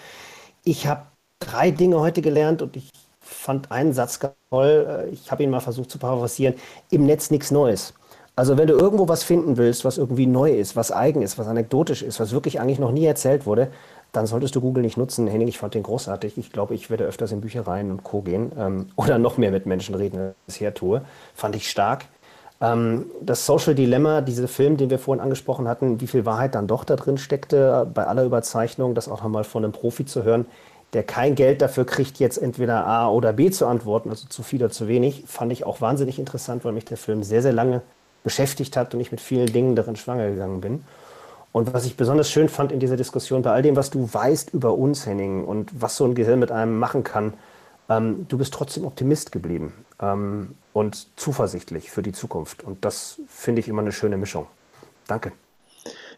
Ich 0.64 0.88
habe 0.88 1.06
drei 1.40 1.72
Dinge 1.72 2.00
heute 2.00 2.22
gelernt 2.22 2.62
und 2.62 2.76
ich 2.76 2.92
fand 3.20 3.72
einen 3.72 3.94
Satz 3.94 4.20
ganz 4.20 4.36
toll. 4.50 5.06
Äh, 5.08 5.10
ich 5.10 5.32
habe 5.32 5.44
ihn 5.44 5.50
mal 5.50 5.60
versucht 5.60 5.92
zu 5.92 5.98
paraphrasieren. 5.98 6.56
Im 6.90 7.06
Netz 7.06 7.32
nichts 7.32 7.52
Neues. 7.52 7.94
Also 8.38 8.58
wenn 8.58 8.68
du 8.68 8.74
irgendwo 8.74 9.08
was 9.08 9.24
finden 9.24 9.56
willst, 9.56 9.86
was 9.86 9.98
irgendwie 9.98 10.28
neu 10.28 10.52
ist, 10.52 10.76
was 10.76 10.92
eigen 10.92 11.22
ist, 11.22 11.38
was 11.38 11.48
anekdotisch 11.48 12.02
ist, 12.02 12.20
was 12.20 12.34
wirklich 12.34 12.60
eigentlich 12.60 12.80
noch 12.80 12.92
nie 12.92 13.06
erzählt 13.06 13.46
wurde, 13.46 13.72
dann 14.16 14.28
solltest 14.28 14.56
du 14.56 14.62
Google 14.62 14.84
nicht 14.84 14.98
nutzen. 14.98 15.28
Henning, 15.28 15.48
ich 15.48 15.58
fand 15.58 15.74
den 15.74 15.84
großartig. 15.84 16.38
Ich 16.38 16.52
glaube, 16.52 16.74
ich 16.74 16.90
werde 16.90 17.04
öfters 17.04 17.32
in 17.32 17.42
Büchereien 17.42 17.92
und 17.92 18.04
Co. 18.04 18.22
gehen 18.22 18.52
ähm, 18.58 18.88
oder 18.96 19.18
noch 19.18 19.38
mehr 19.38 19.52
mit 19.52 19.66
Menschen 19.66 19.96
reden, 19.96 20.20
als 20.20 20.30
ich 20.30 20.46
bisher 20.46 20.74
tue. 20.74 21.02
Fand 21.34 21.56
ich 21.56 21.70
stark. 21.70 22.06
Ähm, 22.62 23.06
das 23.22 23.46
Social 23.46 23.76
Dilemma, 23.76 24.22
dieser 24.22 24.48
Film, 24.48 24.78
den 24.78 24.90
wir 24.90 25.00
vorhin 25.00 25.22
angesprochen 25.22 25.68
hatten, 25.68 26.00
wie 26.00 26.08
viel 26.08 26.26
Wahrheit 26.26 26.56
dann 26.56 26.68
doch 26.68 26.84
da 26.84 26.96
drin 26.96 27.18
steckte, 27.18 27.90
bei 27.94 28.06
aller 28.08 28.24
Überzeichnung, 28.24 28.96
das 28.96 29.10
auch 29.10 29.22
nochmal 29.22 29.44
von 29.44 29.64
einem 29.64 29.74
Profi 29.74 30.06
zu 30.06 30.24
hören, 30.24 30.46
der 30.94 31.04
kein 31.04 31.36
Geld 31.36 31.62
dafür 31.62 31.86
kriegt, 31.86 32.20
jetzt 32.20 32.38
entweder 32.38 32.88
A 32.88 33.10
oder 33.10 33.34
B 33.34 33.52
zu 33.52 33.66
antworten, 33.66 34.10
also 34.10 34.28
zu 34.28 34.44
viel 34.44 34.64
oder 34.64 34.72
zu 34.72 34.88
wenig, 34.88 35.26
fand 35.28 35.52
ich 35.52 35.66
auch 35.66 35.82
wahnsinnig 35.82 36.20
interessant, 36.20 36.64
weil 36.64 36.72
mich 36.72 36.86
der 36.86 36.98
Film 36.98 37.24
sehr, 37.24 37.42
sehr 37.42 37.52
lange 37.52 37.82
beschäftigt 38.24 38.78
hat 38.78 38.94
und 38.94 39.02
ich 39.02 39.12
mit 39.12 39.20
vielen 39.20 39.52
Dingen 39.52 39.76
darin 39.76 39.98
schwanger 39.98 40.30
gegangen 40.30 40.62
bin. 40.62 40.84
Und 41.56 41.74
was 41.74 41.86
ich 41.86 41.96
besonders 41.96 42.30
schön 42.30 42.50
fand 42.50 42.74
in 42.74 42.82
dieser 42.82 42.98
Diskussion, 42.98 43.42
bei 43.42 43.52
all 43.52 43.62
dem, 43.62 43.78
was 43.78 43.90
du 43.90 44.14
weißt 44.14 44.54
über 44.54 44.74
uns, 44.74 45.06
Henning, 45.06 45.46
und 45.46 45.72
was 45.82 45.96
so 45.96 46.04
ein 46.04 46.14
Gehirn 46.14 46.38
mit 46.38 46.52
einem 46.52 46.78
machen 46.78 47.06
kann, 47.06 47.34
ähm, 47.88 48.26
du 48.28 48.38
bist 48.38 48.54
trotzdem 48.54 48.84
Optimist 48.84 49.32
geblieben 49.32 49.72
ähm, 50.02 50.56
und 50.74 51.08
zuversichtlich 51.18 51.92
für 51.92 52.02
die 52.02 52.12
Zukunft. 52.12 52.66
Und 52.66 52.84
das 52.84 53.22
finde 53.30 53.62
ich 53.62 53.70
immer 53.70 53.82
eine 53.82 53.94
schöne 53.94 54.18
Mischung. 54.18 54.48
Danke. 55.08 55.32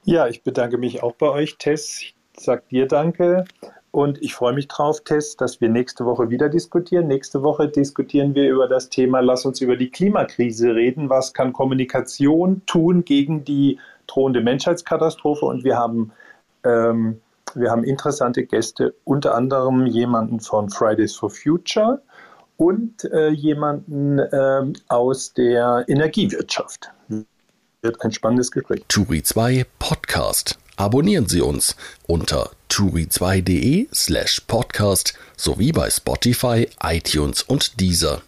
Ja, 0.03 0.27
ich 0.27 0.41
bedanke 0.41 0.79
mich 0.79 1.03
auch 1.03 1.13
bei 1.13 1.29
euch, 1.29 1.59
Tess. 1.59 2.01
Ich 2.01 2.15
sage 2.35 2.63
dir 2.71 2.87
danke. 2.87 3.45
Und 3.91 4.19
ich 4.23 4.33
freue 4.33 4.53
mich 4.53 4.67
drauf, 4.67 5.01
Tess, 5.03 5.37
dass 5.37 5.61
wir 5.61 5.69
nächste 5.69 6.03
Woche 6.05 6.31
wieder 6.31 6.49
diskutieren. 6.49 7.07
Nächste 7.07 7.43
Woche 7.43 7.67
diskutieren 7.67 8.33
wir 8.33 8.49
über 8.49 8.67
das 8.67 8.89
Thema, 8.89 9.19
lass 9.19 9.45
uns 9.45 9.61
über 9.61 9.77
die 9.77 9.91
Klimakrise 9.91 10.73
reden. 10.73 11.11
Was 11.11 11.35
kann 11.35 11.53
Kommunikation 11.53 12.63
tun 12.65 13.05
gegen 13.05 13.45
die 13.45 13.77
drohende 14.17 14.41
Menschheitskatastrophe? 14.41 15.45
Und 15.45 15.63
wir 15.63 15.77
haben, 15.77 16.11
ähm, 16.63 17.21
wir 17.53 17.69
haben 17.69 17.83
interessante 17.83 18.45
Gäste, 18.45 18.95
unter 19.03 19.35
anderem 19.35 19.85
jemanden 19.85 20.39
von 20.39 20.69
Fridays 20.69 21.15
for 21.15 21.29
Future 21.29 22.01
und 22.57 23.05
äh, 23.05 23.29
jemanden 23.29 24.19
äh, 24.19 24.73
aus 24.87 25.33
der 25.33 25.85
Energiewirtschaft. 25.87 26.91
Wird 27.81 28.01
ein 28.01 28.11
spannendes 28.11 28.51
Gespräch. 28.51 28.83
Turi 28.87 29.21
2 29.21 29.65
Podcast. 29.77 30.57
Abonnieren 30.77 31.27
Sie 31.27 31.41
uns 31.41 31.75
unter 32.07 32.51
turi2.de 32.69 33.87
slash 33.93 34.41
podcast 34.47 35.17
sowie 35.35 35.71
bei 35.71 35.89
Spotify, 35.89 36.67
iTunes 36.81 37.43
und 37.43 37.79
Deezer. 37.79 38.21